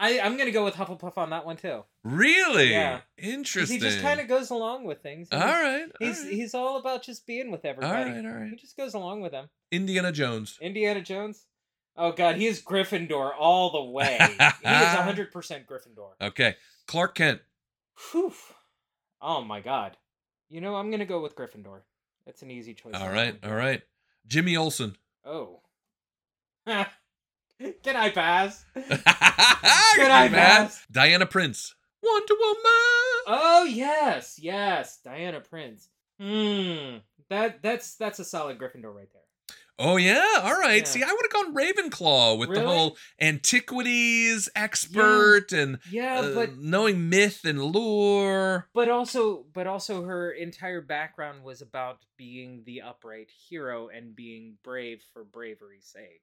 I, 0.00 0.20
I'm 0.20 0.36
gonna 0.36 0.52
go 0.52 0.64
with 0.64 0.74
Hufflepuff 0.74 1.18
on 1.18 1.30
that 1.30 1.44
one 1.44 1.56
too. 1.56 1.82
Really? 2.04 2.70
Yeah. 2.70 3.00
Interesting. 3.16 3.78
He 3.78 3.82
just 3.82 4.00
kind 4.00 4.20
of 4.20 4.28
goes 4.28 4.50
along 4.50 4.84
with 4.84 5.02
things. 5.02 5.28
All 5.32 5.40
right. 5.40 5.82
all 6.00 6.06
He's 6.06 6.22
right. 6.22 6.32
he's 6.32 6.54
all 6.54 6.76
about 6.78 7.02
just 7.02 7.26
being 7.26 7.50
with 7.50 7.64
everybody. 7.64 8.10
right, 8.12 8.24
all 8.24 8.32
right. 8.32 8.50
He 8.50 8.56
just 8.56 8.76
goes 8.76 8.94
along 8.94 9.22
with 9.22 9.32
them. 9.32 9.48
Indiana 9.72 10.12
Jones. 10.12 10.56
Indiana 10.60 11.00
Jones. 11.02 11.46
Oh 11.96 12.12
god, 12.12 12.36
he 12.36 12.46
is 12.46 12.62
Gryffindor 12.62 13.32
all 13.36 13.70
the 13.72 13.90
way. 13.90 14.18
he 14.20 14.34
is 14.34 14.38
hundred 14.64 15.32
percent 15.32 15.66
Gryffindor. 15.66 16.10
Okay. 16.20 16.54
Clark 16.86 17.16
Kent. 17.16 17.40
Whew. 18.12 18.32
Oh 19.20 19.42
my 19.42 19.60
god. 19.60 19.96
You 20.48 20.60
know, 20.60 20.76
I'm 20.76 20.92
gonna 20.92 21.06
go 21.06 21.20
with 21.20 21.34
Gryffindor. 21.34 21.80
That's 22.24 22.42
an 22.42 22.50
easy 22.52 22.72
choice. 22.74 22.94
All 22.94 23.10
right. 23.10 23.36
All 23.44 23.54
right. 23.54 23.82
Jimmy 24.28 24.56
Olsen. 24.56 24.96
Oh. 25.24 25.60
Can 27.82 27.96
I 27.96 28.10
pass? 28.10 28.64
Can 28.74 30.10
I 30.10 30.28
pass? 30.28 30.84
Diana 30.90 31.26
Prince. 31.26 31.74
Wonder 32.02 32.34
Woman. 32.38 32.58
Oh 33.26 33.66
yes, 33.68 34.38
yes, 34.40 34.98
Diana 35.04 35.40
Prince. 35.40 35.88
Hmm. 36.20 36.98
That 37.28 37.62
that's 37.62 37.96
that's 37.96 38.18
a 38.18 38.24
solid 38.24 38.58
Gryffindor 38.58 38.94
right 38.94 39.08
there. 39.12 39.22
Oh 39.80 39.96
yeah, 39.96 40.24
all 40.42 40.58
right. 40.58 40.78
Yeah. 40.78 40.84
See, 40.84 41.02
I 41.02 41.06
would 41.06 41.26
have 41.32 41.32
gone 41.32 41.54
Ravenclaw 41.54 42.38
with 42.38 42.52
the 42.52 42.66
whole 42.66 42.96
antiquities 43.20 44.48
expert 44.56 45.52
and 45.52 45.78
Yeah, 45.90 46.20
uh, 46.20 46.34
but 46.34 46.58
knowing 46.58 47.08
myth 47.08 47.42
and 47.44 47.62
lore. 47.62 48.68
but 48.74 48.88
also 48.88 49.46
but 49.52 49.66
also 49.68 50.02
her 50.04 50.32
entire 50.32 50.80
background 50.80 51.44
was 51.44 51.62
about 51.62 51.98
being 52.16 52.62
the 52.66 52.82
upright 52.82 53.28
hero 53.48 53.88
and 53.88 54.16
being 54.16 54.56
brave 54.64 55.02
for 55.12 55.22
bravery's 55.24 55.86
sake. 55.86 56.22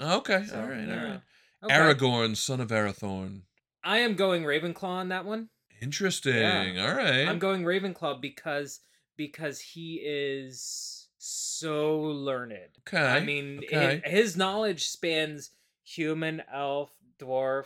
Okay, 0.00 0.44
So, 0.46 0.60
all 0.60 0.66
right, 0.68 0.88
all 0.88 0.96
right. 0.96 1.20
Okay. 1.64 1.74
Aragorn, 1.74 2.36
son 2.36 2.60
of 2.60 2.68
Arathorn. 2.68 3.42
I 3.82 3.98
am 3.98 4.14
going 4.14 4.44
Ravenclaw 4.44 4.82
on 4.84 5.08
that 5.08 5.24
one. 5.24 5.48
Interesting. 5.80 6.34
Yeah. 6.36 6.86
All 6.88 6.94
right. 6.94 7.28
I'm 7.28 7.38
going 7.38 7.62
Ravenclaw 7.62 8.20
because 8.20 8.80
because 9.16 9.60
he 9.60 10.00
is 10.04 11.08
so 11.18 11.98
learned. 12.00 12.54
Okay, 12.88 12.98
I 13.04 13.20
mean, 13.20 13.58
okay. 13.64 14.00
hi- 14.04 14.08
his 14.10 14.36
knowledge 14.36 14.86
spans 14.88 15.50
human, 15.84 16.42
elf, 16.52 16.90
dwarf. 17.20 17.64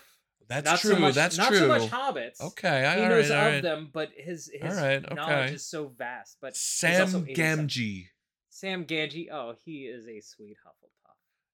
That's 0.48 0.64
not 0.66 0.78
true, 0.80 0.94
So 0.94 0.98
much, 0.98 1.14
that's 1.14 1.38
not 1.38 1.52
so 1.54 1.68
much 1.68 1.90
hobbits. 1.90 2.40
Okay, 2.40 2.84
I- 2.84 2.96
he 2.96 3.02
all 3.02 3.09
knows 3.10 3.30
right, 3.30 3.36
of 3.46 3.52
right. 3.54 3.62
them, 3.62 3.90
but 3.92 4.10
his 4.16 4.50
his 4.52 4.76
All 4.78 4.82
right, 4.84 5.02
knowledge 5.14 5.46
okay. 5.46 5.54
is 5.54 5.66
so 5.66 5.88
vast. 5.88 6.38
But 6.40 6.56
Sam 6.56 7.09
Gamgee. 7.26 8.06
Sam 8.48 8.84
Gamgee. 8.86 9.28
Oh, 9.30 9.54
he 9.64 9.82
is 9.86 10.06
a 10.06 10.20
sweet 10.20 10.56
Hufflepuff. 10.66 11.01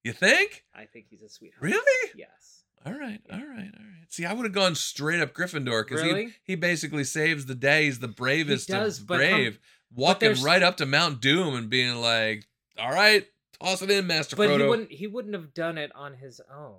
You 0.08 0.14
think? 0.14 0.64
I 0.74 0.86
think 0.86 1.06
he's 1.10 1.22
a 1.22 1.28
sweetheart. 1.28 1.60
Really? 1.62 2.10
Yes. 2.16 2.64
All 2.86 2.92
right, 2.92 3.20
all 3.30 3.38
right, 3.38 3.44
all 3.76 3.84
right. 3.84 4.06
See, 4.08 4.24
I 4.24 4.32
would 4.32 4.44
have 4.46 4.54
gone 4.54 4.74
straight 4.74 5.20
up 5.20 5.34
Gryffindor 5.34 5.84
because 5.86 6.02
Really? 6.02 6.24
he 6.46 6.52
he 6.52 6.54
basically 6.54 7.04
saves 7.04 7.44
the 7.46 7.54
day. 7.54 7.84
He's 7.84 7.98
the 7.98 8.08
bravest 8.08 8.68
he 8.68 8.72
does, 8.72 9.00
of 9.00 9.06
but, 9.06 9.14
um, 9.14 9.18
brave, 9.18 9.58
but 9.90 9.98
walking 10.00 10.42
right 10.42 10.62
up 10.62 10.76
to 10.78 10.86
Mount 10.86 11.20
Doom 11.20 11.54
and 11.56 11.68
being 11.68 11.96
like, 11.96 12.46
"All 12.78 12.90
right, 12.90 13.26
toss 13.60 13.82
it 13.82 13.90
in, 13.90 14.06
Master 14.06 14.34
But 14.36 14.48
Frodo." 14.48 14.60
he 14.62 14.66
wouldn't. 14.68 14.92
He 14.92 15.06
wouldn't 15.06 15.34
have 15.34 15.52
done 15.52 15.76
it 15.76 15.90
on 15.94 16.14
his 16.14 16.40
own. 16.50 16.78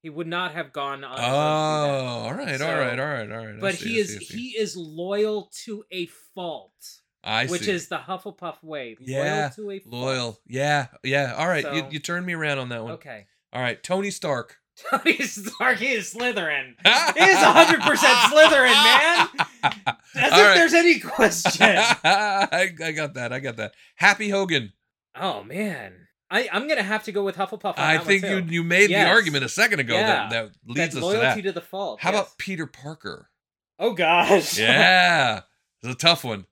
He 0.00 0.08
would 0.08 0.26
not 0.28 0.52
have 0.54 0.72
gone 0.72 1.02
on. 1.04 1.16
oh, 1.18 1.20
his 1.20 1.26
own 1.26 1.26
to 1.28 1.32
do 1.32 1.98
that. 1.98 2.06
all 2.08 2.34
right, 2.34 2.58
So- 2.58 2.66
all 2.70 2.78
right, 2.78 2.98
all 2.98 3.06
right, 3.06 3.30
all 3.32 3.46
right. 3.46 3.56
I 3.56 3.60
But 3.60 3.74
see, 3.74 3.88
he 3.94 3.98
is 3.98 4.08
see, 4.18 4.24
see. 4.24 4.36
he 4.38 4.48
is 4.58 4.76
loyal 4.76 5.50
to 5.64 5.84
a 5.90 6.06
fault, 6.34 7.00
I 7.24 7.46
which 7.46 7.62
see. 7.62 7.70
is 7.72 7.88
the 7.88 7.96
Hufflepuff 7.98 8.62
way. 8.62 8.96
yeah, 9.00 9.50
loyal 9.56 9.70
to 9.70 9.70
a 9.70 9.80
loyal. 9.86 10.40
Yeah, 10.46 10.86
yeah. 11.02 11.34
All 11.36 11.48
right, 11.48 11.64
you 11.74 11.80
So- 11.80 11.88
you 11.90 11.98
turned 11.98 12.26
me 12.26 12.34
around 12.34 12.58
on 12.58 12.68
that 12.68 12.82
one. 12.84 12.92
Okay. 12.92 13.26
All 13.52 13.62
right, 13.62 13.82
Tony 13.82 14.10
Stark. 14.10 14.56
Tony 14.90 15.18
Stark 15.22 15.78
he 15.78 15.92
is 15.92 16.12
Slytherin. 16.12 16.74
He's 16.84 17.36
hundred 17.36 17.80
percent 17.82 18.18
Slytherin, 18.30 18.72
man. 18.72 19.28
As 20.16 20.32
All 20.32 20.38
if 20.40 20.46
right. 20.46 20.54
there's 20.54 20.74
any 20.74 20.98
question. 20.98 21.64
I, 22.04 22.72
I 22.84 22.90
got 22.92 23.14
that. 23.14 23.32
I 23.32 23.38
got 23.40 23.56
that. 23.56 23.74
Happy 23.94 24.28
Hogan. 24.30 24.72
oh 25.14 25.44
man, 25.44 25.94
I 26.30 26.48
I'm 26.52 26.66
gonna 26.68 26.82
have 26.82 27.04
to 27.04 27.12
go 27.12 27.22
with 27.24 27.36
Hufflepuff. 27.36 27.78
On 27.78 27.78
I 27.78 27.98
think 27.98 28.24
you 28.24 28.38
you 28.48 28.62
made 28.64 28.90
Yes. 28.90 29.06
the 29.06 29.10
argument 29.14 29.44
a 29.44 29.48
second 29.48 29.78
ago 29.80 29.94
Yeah. 29.94 30.28
that, 30.28 30.30
that 30.30 30.50
leads 30.66 30.76
That 30.76 30.88
us 30.88 30.94
to 30.94 31.00
loyalty 31.00 31.40
that. 31.40 31.42
to 31.42 31.52
the 31.52 31.60
fault. 31.60 32.00
How 32.00 32.10
yes. 32.10 32.20
about 32.20 32.38
Peter 32.38 32.66
Parker? 32.66 33.30
Oh 33.78 33.92
gosh. 33.92 34.58
Yeah, 34.58 35.42
it's 35.82 35.92
a 35.94 35.96
tough 35.96 36.24
one. 36.24 36.46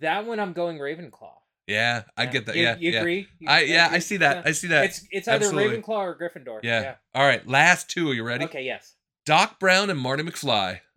That 0.00 0.26
one 0.26 0.40
I'm 0.40 0.52
going 0.52 0.78
Ravenclaw. 0.78 1.32
Yeah, 1.66 2.04
I 2.16 2.22
Yeah. 2.24 2.30
get 2.30 2.46
that. 2.46 2.56
You- 2.56 2.62
yeah, 2.62 2.76
you 2.78 2.90
yeah. 2.92 2.98
agree? 3.00 3.28
You- 3.38 3.48
I 3.48 3.60
yeah, 3.60 3.88
I 3.90 3.98
see 3.98 4.16
that. 4.18 4.36
Yeah. 4.36 4.42
I 4.46 4.52
see 4.52 4.66
that. 4.68 4.84
It's 4.86 5.06
it's 5.10 5.28
either 5.28 5.44
Absolutely. 5.44 5.76
Ravenclaw 5.82 5.88
or 5.88 6.16
Gryffindor. 6.18 6.60
Yeah. 6.62 6.94
All 7.14 7.26
right, 7.26 7.46
last 7.46 7.90
two. 7.90 8.10
Are 8.10 8.14
you 8.14 8.22
ready? 8.24 8.44
Okay. 8.46 8.62
Yes. 8.64 8.94
Doc 9.26 9.58
Brown 9.60 9.90
and 9.90 10.00
Marty 10.00 10.22
McFly. 10.22 10.80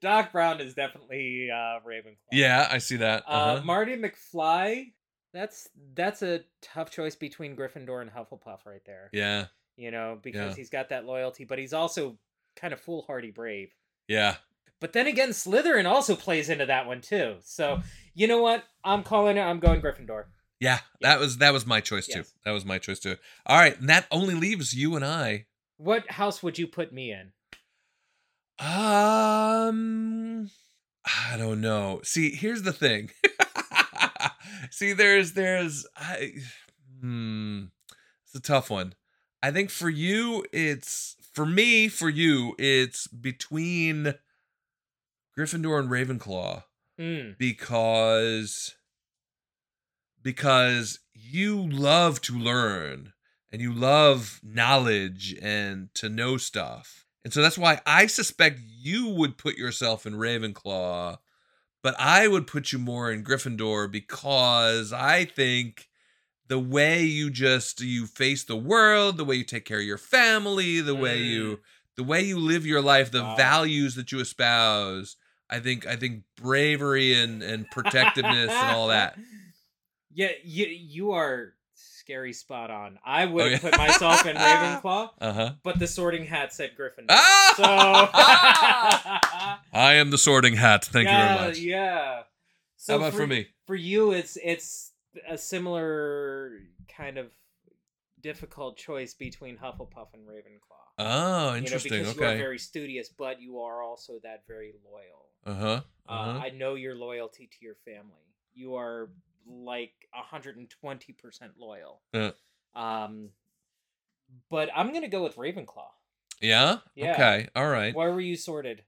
Doc 0.00 0.32
Brown 0.32 0.60
is 0.60 0.74
definitely 0.74 1.50
uh, 1.50 1.80
Ravenclaw. 1.86 2.16
Yeah, 2.32 2.68
I 2.70 2.78
see 2.78 2.96
that. 2.96 3.24
Uh, 3.26 3.30
Uh-huh. 3.30 3.64
Marty 3.64 3.96
McFly. 3.96 4.92
That's 5.34 5.68
that's 5.94 6.22
a 6.22 6.40
tough 6.62 6.90
choice 6.90 7.14
between 7.14 7.56
Gryffindor 7.56 8.00
and 8.00 8.10
Hufflepuff 8.10 8.64
right 8.64 8.80
there. 8.86 9.10
yeah, 9.12 9.46
You 9.76 9.90
know, 9.90 10.18
because 10.22 10.52
Yeah. 10.52 10.56
he's 10.56 10.70
got 10.70 10.88
that 10.88 11.04
loyalty, 11.04 11.44
but 11.44 11.58
he's 11.58 11.74
also 11.74 12.18
kind 12.56 12.72
of 12.72 12.80
foolhardy 12.80 13.30
brave. 13.32 13.74
yeah. 14.08 14.36
But 14.80 14.92
then 14.92 15.06
again, 15.06 15.30
Slytherin 15.30 15.86
also 15.86 16.16
plays 16.16 16.50
into 16.50 16.66
that 16.66 16.86
one 16.86 17.00
too. 17.00 17.36
So 17.42 17.80
you 18.14 18.26
know 18.26 18.42
what? 18.42 18.64
I'm 18.84 19.02
calling 19.02 19.36
it. 19.36 19.42
I'm 19.42 19.60
going 19.60 19.80
Gryffindor. 19.80 20.24
Yeah, 20.60 20.78
that 21.02 21.18
was 21.18 21.38
that 21.38 21.52
was 21.52 21.66
my 21.66 21.80
choice 21.80 22.06
too. 22.06 22.20
Yes. 22.20 22.32
That 22.44 22.52
was 22.52 22.64
my 22.64 22.78
choice 22.78 22.98
too. 22.98 23.16
All 23.44 23.58
right, 23.58 23.78
and 23.78 23.88
that 23.88 24.06
only 24.10 24.34
leaves 24.34 24.74
you 24.74 24.96
and 24.96 25.04
I. 25.04 25.46
What 25.76 26.10
house 26.10 26.42
would 26.42 26.58
you 26.58 26.66
put 26.66 26.92
me 26.92 27.12
in? 27.12 27.32
Um, 28.58 30.50
I 31.04 31.36
don't 31.36 31.60
know. 31.60 32.00
See, 32.04 32.34
here's 32.34 32.62
the 32.62 32.72
thing. 32.72 33.10
See, 34.70 34.94
there's 34.94 35.32
there's 35.32 35.86
I 35.94 36.32
hmm, 37.00 37.64
it's 38.24 38.34
a 38.34 38.40
tough 38.40 38.70
one. 38.70 38.94
I 39.42 39.50
think 39.50 39.68
for 39.68 39.90
you, 39.90 40.44
it's 40.52 41.16
for 41.34 41.44
me, 41.44 41.88
for 41.88 42.08
you, 42.08 42.54
it's 42.58 43.06
between 43.08 44.14
Gryffindor 45.36 45.78
and 45.78 45.90
Ravenclaw 45.90 46.64
Mm. 46.98 47.36
because 47.38 48.74
because 50.22 51.00
you 51.14 51.68
love 51.68 52.20
to 52.22 52.38
learn 52.38 53.12
and 53.52 53.62
you 53.62 53.72
love 53.72 54.40
knowledge 54.42 55.36
and 55.40 55.92
to 55.94 56.08
know 56.08 56.36
stuff. 56.36 57.04
And 57.24 57.32
so 57.32 57.42
that's 57.42 57.58
why 57.58 57.80
I 57.86 58.06
suspect 58.06 58.60
you 58.62 59.08
would 59.08 59.38
put 59.38 59.56
yourself 59.56 60.06
in 60.06 60.14
Ravenclaw, 60.14 61.18
but 61.82 61.96
I 61.98 62.28
would 62.28 62.46
put 62.46 62.72
you 62.72 62.78
more 62.78 63.10
in 63.10 63.24
Gryffindor 63.24 63.90
because 63.90 64.92
I 64.92 65.24
think 65.24 65.88
the 66.48 66.58
way 66.58 67.02
you 67.04 67.30
just 67.30 67.80
you 67.80 68.06
face 68.06 68.44
the 68.44 68.56
world, 68.56 69.16
the 69.16 69.24
way 69.24 69.36
you 69.36 69.44
take 69.44 69.64
care 69.64 69.80
of 69.80 69.84
your 69.86 69.98
family, 69.98 70.80
the 70.80 70.94
way 70.96 71.20
you 71.20 71.60
the 71.96 72.04
way 72.04 72.22
you 72.22 72.38
live 72.38 72.66
your 72.66 72.82
life, 72.82 73.10
the 73.10 73.22
Wow. 73.22 73.36
values 73.36 73.94
that 73.96 74.12
you 74.12 74.20
espouse, 74.20 75.16
I 75.48 75.60
think 75.60 75.86
I 75.86 75.96
think 75.96 76.24
bravery 76.36 77.14
and 77.14 77.42
and 77.42 77.70
protectiveness 77.70 78.50
and 78.50 78.76
all 78.76 78.88
that. 78.88 79.16
Yeah, 80.18 80.30
you 80.44 80.64
you 80.66 81.12
are 81.12 81.52
scary 81.74 82.32
spot 82.32 82.70
on. 82.70 82.98
I 83.04 83.26
would 83.26 83.44
Oh, 83.44 83.48
yeah. 83.48 83.58
put 83.58 83.76
myself 83.76 84.24
in 84.24 84.34
Ravenclaw, 84.34 85.10
Uh-huh. 85.20 85.52
but 85.62 85.78
the 85.78 85.86
Sorting 85.86 86.24
Hat 86.24 86.54
said 86.54 86.70
Gryffindor. 86.74 87.04
Ah! 87.10 87.52
So 89.72 89.78
I 89.78 89.94
am 89.94 90.10
the 90.10 90.16
sorting 90.16 90.56
hat. 90.56 90.86
Thank 90.86 91.06
yeah, 91.08 91.32
you 91.32 91.36
very 91.38 91.48
much. 91.48 91.58
Yeah. 91.58 92.22
How 92.88 92.96
about 92.96 93.12
for 93.12 93.26
me? 93.26 93.48
For 93.66 93.74
you, 93.74 94.12
it's 94.12 94.38
it's 94.42 94.92
a 95.28 95.36
similar 95.36 96.60
kind 96.96 97.18
of 97.18 97.26
difficult 98.30 98.76
choice 98.76 99.14
between 99.14 99.56
Hufflepuff 99.56 100.08
and 100.14 100.26
Ravenclaw. 100.26 100.84
Oh, 100.98 101.04
You 101.04 101.50
know, 101.52 101.56
interesting. 101.58 101.92
because 101.92 102.16
you 102.16 102.24
are 102.24 102.36
very 102.36 102.58
studious, 102.58 103.08
but 103.08 103.40
you 103.40 103.60
are 103.60 103.82
also 103.82 104.18
that 104.24 104.42
very 104.48 104.72
loyal. 104.90 105.22
Uh-huh. 105.46 105.80
Uh, 106.08 106.12
Uh-huh. 106.12 106.38
I 106.46 106.50
know 106.50 106.74
your 106.74 106.96
loyalty 106.96 107.46
to 107.46 107.56
your 107.60 107.76
family. 107.84 108.26
You 108.54 108.74
are 108.74 109.10
like 109.46 109.94
120% 110.12 111.50
loyal. 111.56 112.00
Uh, 112.12 112.32
Um, 112.74 113.30
but 114.50 114.68
I'm 114.74 114.88
going 114.90 115.02
to 115.02 115.08
go 115.08 115.22
with 115.22 115.36
Ravenclaw. 115.36 115.90
yeah? 116.40 116.78
Yeah. 116.96 117.12
Okay. 117.12 117.48
All 117.54 117.68
right. 117.68 117.94
Why 117.94 118.08
were 118.08 118.20
you 118.20 118.36
sorted? 118.36 118.82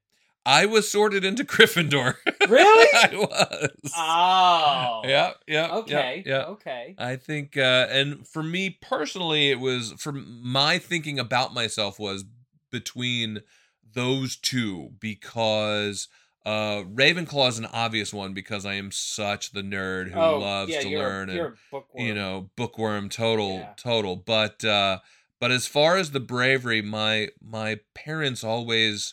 I 0.49 0.65
was 0.67 0.91
sorted 0.91 1.25
into 1.25 1.45
Gryffindor. 1.45 2.17
Really? 2.49 2.89
I 2.95 3.11
was. 3.15 3.93
Oh. 3.95 5.03
Yeah, 5.05 5.33
yeah. 5.47 5.69
Okay. 5.77 6.23
Yeah. 6.25 6.39
yeah. 6.39 6.45
Okay. 6.47 6.95
I 6.97 7.17
think 7.17 7.59
uh 7.59 7.87
and 7.91 8.27
for 8.27 8.43
me 8.43 8.71
personally 8.81 9.51
it 9.51 9.61
was 9.61 9.93
for 9.99 10.13
my 10.13 10.79
thinking 10.79 11.19
about 11.19 11.53
myself 11.53 11.99
was 11.99 12.25
between 12.71 13.43
those 13.93 14.37
two 14.37 14.93
because 14.99 16.09
uh 16.47 16.85
Ravenclaw 16.95 17.49
is 17.49 17.59
an 17.59 17.67
obvious 17.67 18.15
one 18.15 18.33
because 18.33 18.65
I 18.65 18.75
am 18.75 18.91
such 18.93 19.53
the 19.53 19.63
nerd 19.63 20.09
who 20.13 20.19
Oh, 20.21 20.39
loves 20.39 20.73
yeah, 20.73 20.81
to 20.81 20.89
learn 20.89 21.29
you're 21.29 21.47
and 21.49 21.55
a 21.55 21.59
bookworm. 21.71 22.07
you 22.07 22.15
know 22.15 22.51
bookworm 22.57 23.09
total 23.11 23.57
Yeah. 23.59 23.75
total 23.77 24.17
but 24.17 24.65
uh 24.65 25.01
but 25.39 25.51
as 25.51 25.67
far 25.67 25.97
as 25.99 26.13
the 26.13 26.21
bravery 26.21 26.81
my 26.81 27.29
my 27.43 27.81
parents 27.95 28.43
always 28.43 29.13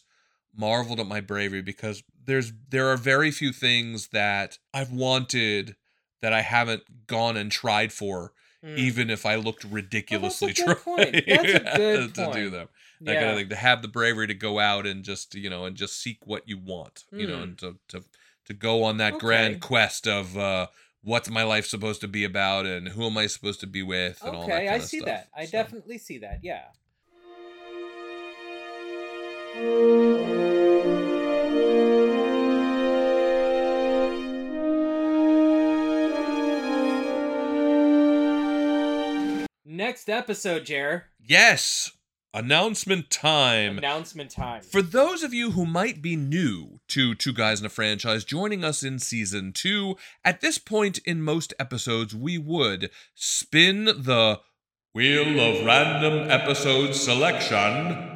marveled 0.57 0.99
at 0.99 1.07
my 1.07 1.22
bravery 1.22 1.61
because 1.61 2.03
there's 2.26 2.53
there 2.69 2.88
are 2.90 2.98
very 2.98 3.32
few 3.32 3.52
things 3.52 4.07
that 4.10 4.57
I've 4.73 4.91
wanted 4.91 5.76
that 6.22 6.34
I 6.34 6.41
haven't 6.41 7.07
gone 7.07 7.38
and 7.38 7.52
tried 7.52 7.91
for 7.94 8.34
Hmm. 8.64 8.77
even 8.77 9.10
if 9.11 9.27
I 9.27 9.36
looked 9.36 9.64
ridiculously 9.64 10.53
good 10.53 10.77
point. 10.77 11.23
trying 11.23 11.23
That's 11.27 11.53
a 11.53 11.60
good 11.77 12.15
to 12.15 12.32
do 12.34 12.49
them. 12.49 12.68
That 13.02 13.15
kind 13.15 13.26
Yeah. 13.26 13.32
of 13.34 13.38
thing. 13.38 13.49
To 13.49 13.56
have 13.56 13.82
the 13.84 13.88
bravery 13.88 14.26
to 14.27 14.34
go 14.34 14.57
out 14.60 14.88
and 14.88 15.03
just 15.03 15.36
you 15.36 15.49
know 15.49 15.65
and 15.65 15.76
just 15.76 16.02
seek 16.02 16.26
what 16.26 16.48
you 16.48 16.57
want, 16.57 17.03
you 17.11 17.27
know, 17.27 17.38
Hmm. 17.38 17.44
and 17.44 17.57
to 17.60 17.77
to 17.90 18.03
to 18.45 18.53
go 18.53 18.84
on 18.84 18.98
that 18.98 19.19
grand 19.19 19.60
quest 19.61 20.07
of 20.07 20.36
uh, 20.38 20.68
what's 21.03 21.30
my 21.30 21.44
life 21.44 21.65
supposed 21.68 22.02
to 22.02 22.07
be 22.07 22.23
about 22.23 22.65
and 22.65 22.88
who 22.90 23.06
am 23.06 23.18
I 23.18 23.27
supposed 23.27 23.60
to 23.60 23.68
be 23.68 23.84
with 23.84 24.22
and 24.26 24.36
all 24.36 24.48
that 24.48 24.53
Okay, 24.53 24.68
I 24.69 24.80
see 24.80 24.98
stuff. 24.98 25.07
that. 25.07 25.30
I 25.36 25.45
definitely 25.45 25.98
see 25.99 26.18
that. 26.19 26.40
Yeah. 26.41 26.64
Next 39.65 40.10
episode, 40.10 40.65
Jer. 40.65 41.06
Yes, 41.22 41.91
announcement 42.34 43.10
time. 43.10 43.77
Announcement 43.77 44.30
time. 44.30 44.61
For 44.61 44.82
those 44.82 45.23
of 45.23 45.34
you 45.34 45.52
who 45.52 45.65
might 45.65 46.02
be 46.02 46.18
new 46.18 46.82
to 46.90 47.15
Two 47.15 47.32
Guys 47.32 47.61
in 47.61 47.65
a 47.65 47.69
Franchise, 47.69 48.26
joining 48.26 48.65
us 48.65 48.84
in 48.84 48.99
season 48.99 49.53
two, 49.53 49.95
at 50.26 50.41
this 50.41 50.57
point 50.57 50.98
in 51.06 51.22
most 51.22 51.53
episodes, 51.57 52.14
we 52.14 52.38
would 52.38 52.90
spin 53.14 53.86
the 53.86 54.41
Wheel 54.94 55.40
of 55.40 55.65
Random 55.65 56.30
Episode 56.30 56.94
Selection 56.94 58.14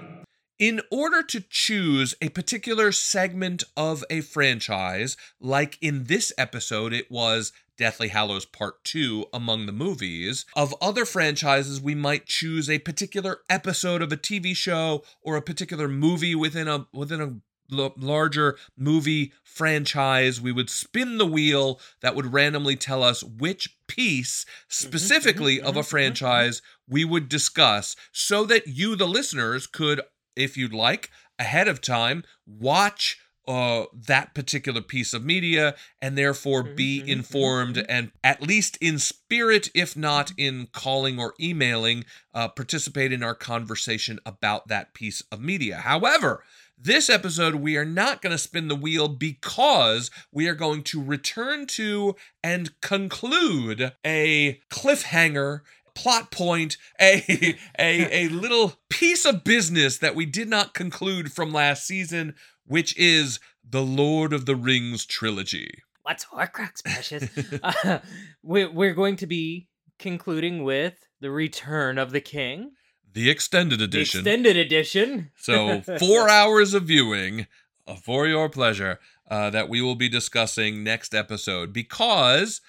in 0.60 0.82
order 0.92 1.24
to 1.24 1.40
choose 1.50 2.14
a 2.22 2.30
particular 2.30 2.92
segment 2.92 3.64
of 3.78 4.04
a 4.10 4.22
franchise. 4.22 5.16
Like 5.40 5.78
in 5.82 6.04
this 6.04 6.34
episode, 6.38 6.92
it 6.92 7.10
was 7.10 7.54
Deathly 7.78 8.10
Hallows 8.10 8.46
Part 8.46 8.84
2 8.84 9.28
among 9.34 9.66
the 9.66 9.72
movies. 9.72 10.46
Of 10.54 10.76
other 10.82 11.06
franchises, 11.06 11.82
we 11.82 11.96
might 11.96 12.26
choose 12.26 12.70
a 12.70 12.80
particular 12.80 13.40
episode 13.50 14.02
of 14.02 14.12
a 14.12 14.18
TV 14.18 14.54
show 14.54 15.04
or 15.22 15.38
a 15.38 15.42
particular 15.42 15.88
movie 15.88 16.36
within 16.36 16.68
a 16.68 16.88
within 16.94 17.22
a 17.22 17.36
l- 17.74 17.94
larger 17.96 18.58
movie 18.78 19.32
franchise. 19.44 20.42
We 20.42 20.52
would 20.52 20.70
spin 20.70 21.18
the 21.18 21.26
wheel 21.26 21.80
that 22.02 22.16
would 22.16 22.34
randomly 22.34 22.76
tell 22.76 23.02
us 23.02 23.24
which 23.24 23.78
piece 23.88 24.44
mm-hmm, 24.44 24.60
mm-hmm, 24.60 24.88
specifically 24.88 25.62
of 25.62 25.78
a 25.78 25.80
mm-hmm, 25.80 25.88
franchise 25.88 26.62
we 26.86 27.06
would 27.06 27.30
discuss 27.30 27.96
so 28.12 28.44
that 28.46 28.68
you 28.68 28.98
the 28.98 29.08
listeners 29.08 29.68
could 29.68 30.02
if 30.40 30.58
you'd 30.58 30.74
like 30.74 31.10
ahead 31.38 31.68
of 31.68 31.82
time 31.82 32.24
watch 32.46 33.20
uh, 33.50 33.86
that 33.92 34.36
particular 34.36 34.80
piece 34.80 35.12
of 35.12 35.26
media 35.26 35.74
and 36.04 36.16
therefore 36.16 36.62
be 36.62 37.04
informed 37.08 37.84
and 37.90 38.12
at 38.24 38.44
least 38.44 38.78
in 38.80 39.00
spirit, 39.00 39.72
if 39.74 39.98
not 39.98 40.32
in 40.38 40.68
calling 40.72 41.20
or 41.20 41.34
emailing, 41.40 42.06
uh, 42.36 42.48
participate 42.48 43.12
in 43.12 43.24
our 43.24 43.34
conversation 43.34 44.20
about 44.24 44.68
that 44.68 44.94
piece 44.94 45.24
of 45.32 45.42
media. 45.42 45.78
However, 45.78 46.44
this 46.82 47.10
episode, 47.10 47.56
we 47.56 47.76
are 47.76 47.86
not 47.86 48.22
going 48.22 48.32
to 48.32 48.38
spin 48.38 48.68
the 48.68 48.76
wheel 48.76 49.08
because 49.08 50.12
we 50.32 50.48
are 50.48 50.56
going 50.56 50.84
to 50.84 51.04
return 51.04 51.66
to 51.68 52.16
and 52.44 52.80
conclude 52.82 53.94
a 54.06 54.62
cliffhanger 54.70 55.62
plot 56.02 56.32
point, 56.32 56.78
a, 57.02 57.56
a, 57.78 58.26
a 58.26 58.30
little 58.30 58.74
piece 58.90 59.26
of 59.26 59.44
business 59.44 59.98
that 59.98 60.16
we 60.16 60.26
did 60.26 60.48
not 60.50 60.74
conclude 60.74 61.32
from 61.32 61.52
last 61.52 61.86
season, 61.86 62.36
which 62.66 62.98
is 62.98 63.40
the 63.68 63.82
Lord 63.84 64.34
of 64.34 64.46
the 64.46 64.56
Rings 64.56 65.06
trilogy. 65.06 65.84
What's 66.04 66.26
Horcrux, 66.26 66.84
precious? 66.84 67.30
uh, 67.62 68.00
we're, 68.44 68.72
we're 68.72 68.94
going 68.94 69.16
to 69.18 69.28
be 69.28 69.68
concluding 70.00 70.64
with 70.64 70.96
the 71.20 71.30
Return 71.30 71.98
of 71.98 72.12
the 72.12 72.22
King, 72.22 72.72
The 73.14 73.30
extended 73.30 73.80
the 73.80 73.84
edition. 73.86 74.22
extended 74.22 74.58
edition. 74.58 75.32
So, 75.38 75.82
four 76.00 76.30
hours 76.30 76.74
of 76.74 76.84
viewing 76.84 77.46
uh, 77.86 77.96
for 77.96 78.26
your 78.26 78.50
pleasure 78.50 79.00
uh, 79.30 79.50
that 79.52 79.70
we 79.70 79.82
will 79.82 79.96
be 79.96 80.10
discussing 80.10 80.84
next 80.84 81.14
episode 81.14 81.74
because. 81.74 82.62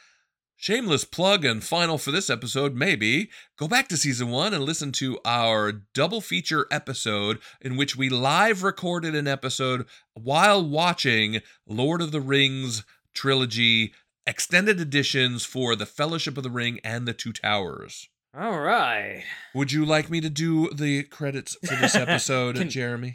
Shameless 0.62 1.04
plug 1.06 1.46
and 1.46 1.64
final 1.64 1.96
for 1.96 2.10
this 2.10 2.28
episode, 2.28 2.74
maybe. 2.74 3.30
Go 3.56 3.66
back 3.66 3.88
to 3.88 3.96
season 3.96 4.28
one 4.28 4.52
and 4.52 4.62
listen 4.62 4.92
to 4.92 5.18
our 5.24 5.72
double 5.72 6.20
feature 6.20 6.66
episode 6.70 7.38
in 7.62 7.78
which 7.78 7.96
we 7.96 8.10
live 8.10 8.62
recorded 8.62 9.14
an 9.14 9.26
episode 9.26 9.86
while 10.12 10.62
watching 10.62 11.40
Lord 11.66 12.02
of 12.02 12.12
the 12.12 12.20
Rings 12.20 12.84
trilogy 13.14 13.94
extended 14.26 14.78
editions 14.78 15.46
for 15.46 15.74
The 15.74 15.86
Fellowship 15.86 16.36
of 16.36 16.42
the 16.42 16.50
Ring 16.50 16.78
and 16.84 17.08
The 17.08 17.14
Two 17.14 17.32
Towers. 17.32 18.10
All 18.38 18.60
right. 18.60 19.24
Would 19.54 19.72
you 19.72 19.86
like 19.86 20.10
me 20.10 20.20
to 20.20 20.28
do 20.28 20.68
the 20.74 21.04
credits 21.04 21.56
for 21.66 21.74
this 21.76 21.94
episode, 21.94 22.56
Can- 22.56 22.68
Jeremy? 22.68 23.14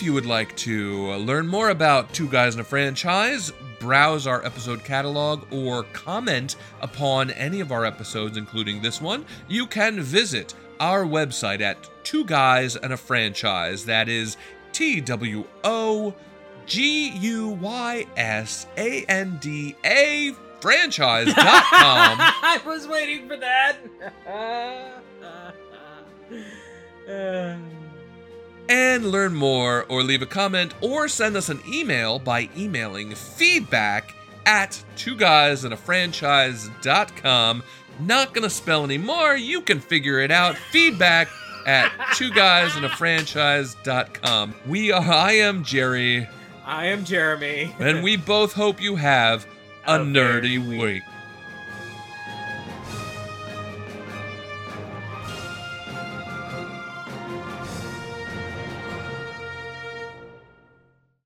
If 0.00 0.06
you 0.06 0.14
would 0.14 0.24
like 0.24 0.56
to 0.56 1.10
uh, 1.10 1.16
learn 1.18 1.46
more 1.46 1.68
about 1.68 2.14
Two 2.14 2.26
Guys 2.26 2.54
in 2.54 2.60
a 2.62 2.64
Franchise, 2.64 3.52
browse 3.80 4.26
our 4.26 4.42
episode 4.46 4.82
catalog, 4.82 5.44
or 5.52 5.82
comment 5.92 6.56
upon 6.80 7.30
any 7.32 7.60
of 7.60 7.70
our 7.70 7.84
episodes, 7.84 8.38
including 8.38 8.80
this 8.80 8.98
one, 8.98 9.26
you 9.46 9.66
can 9.66 10.00
visit 10.00 10.54
our 10.80 11.04
website 11.04 11.60
at 11.60 11.76
Two 12.02 12.24
Guys 12.24 12.76
and 12.76 12.94
a 12.94 12.96
Franchise. 12.96 13.84
That 13.84 14.08
is 14.08 14.38
T 14.72 15.02
W 15.02 15.44
O 15.64 16.14
G 16.64 17.10
U 17.10 17.48
Y 17.60 18.06
S 18.16 18.66
A 18.78 19.04
N 19.04 19.36
D 19.38 19.76
A 19.84 20.32
franchise.com. 20.62 21.36
I 21.42 22.58
was 22.64 22.88
waiting 22.88 23.28
for 23.28 23.36
that. 23.36 23.76
Uh, 27.10 27.56
and 28.70 29.04
learn 29.10 29.34
more 29.34 29.84
or 29.88 30.02
leave 30.02 30.22
a 30.22 30.26
comment 30.26 30.72
or 30.80 31.08
send 31.08 31.36
us 31.36 31.48
an 31.48 31.60
email 31.68 32.18
by 32.20 32.48
emailing 32.56 33.14
feedback 33.14 34.14
at 34.46 34.82
two 34.96 35.16
guys 35.16 35.64
and 35.64 35.74
a 35.74 35.76
franchise.com. 35.76 37.62
Not 38.00 38.32
gonna 38.32 38.48
spell 38.48 38.84
anymore, 38.84 39.36
you 39.36 39.60
can 39.60 39.80
figure 39.80 40.20
it 40.20 40.30
out. 40.30 40.56
Feedback 40.56 41.28
at 41.66 41.92
two 42.14 42.30
guys 42.30 42.74
and 42.76 42.86
a 42.86 42.88
franchise.com. 42.88 44.54
We 44.66 44.92
are 44.92 45.02
I 45.02 45.32
am 45.32 45.64
Jerry, 45.64 46.26
I 46.64 46.86
am 46.86 47.04
Jeremy. 47.04 47.74
and 47.78 48.02
we 48.02 48.16
both 48.16 48.52
hope 48.52 48.80
you 48.80 48.96
have 48.96 49.46
a, 49.86 49.96
A 49.96 49.98
nerdy 49.98 50.64
week. 50.66 51.02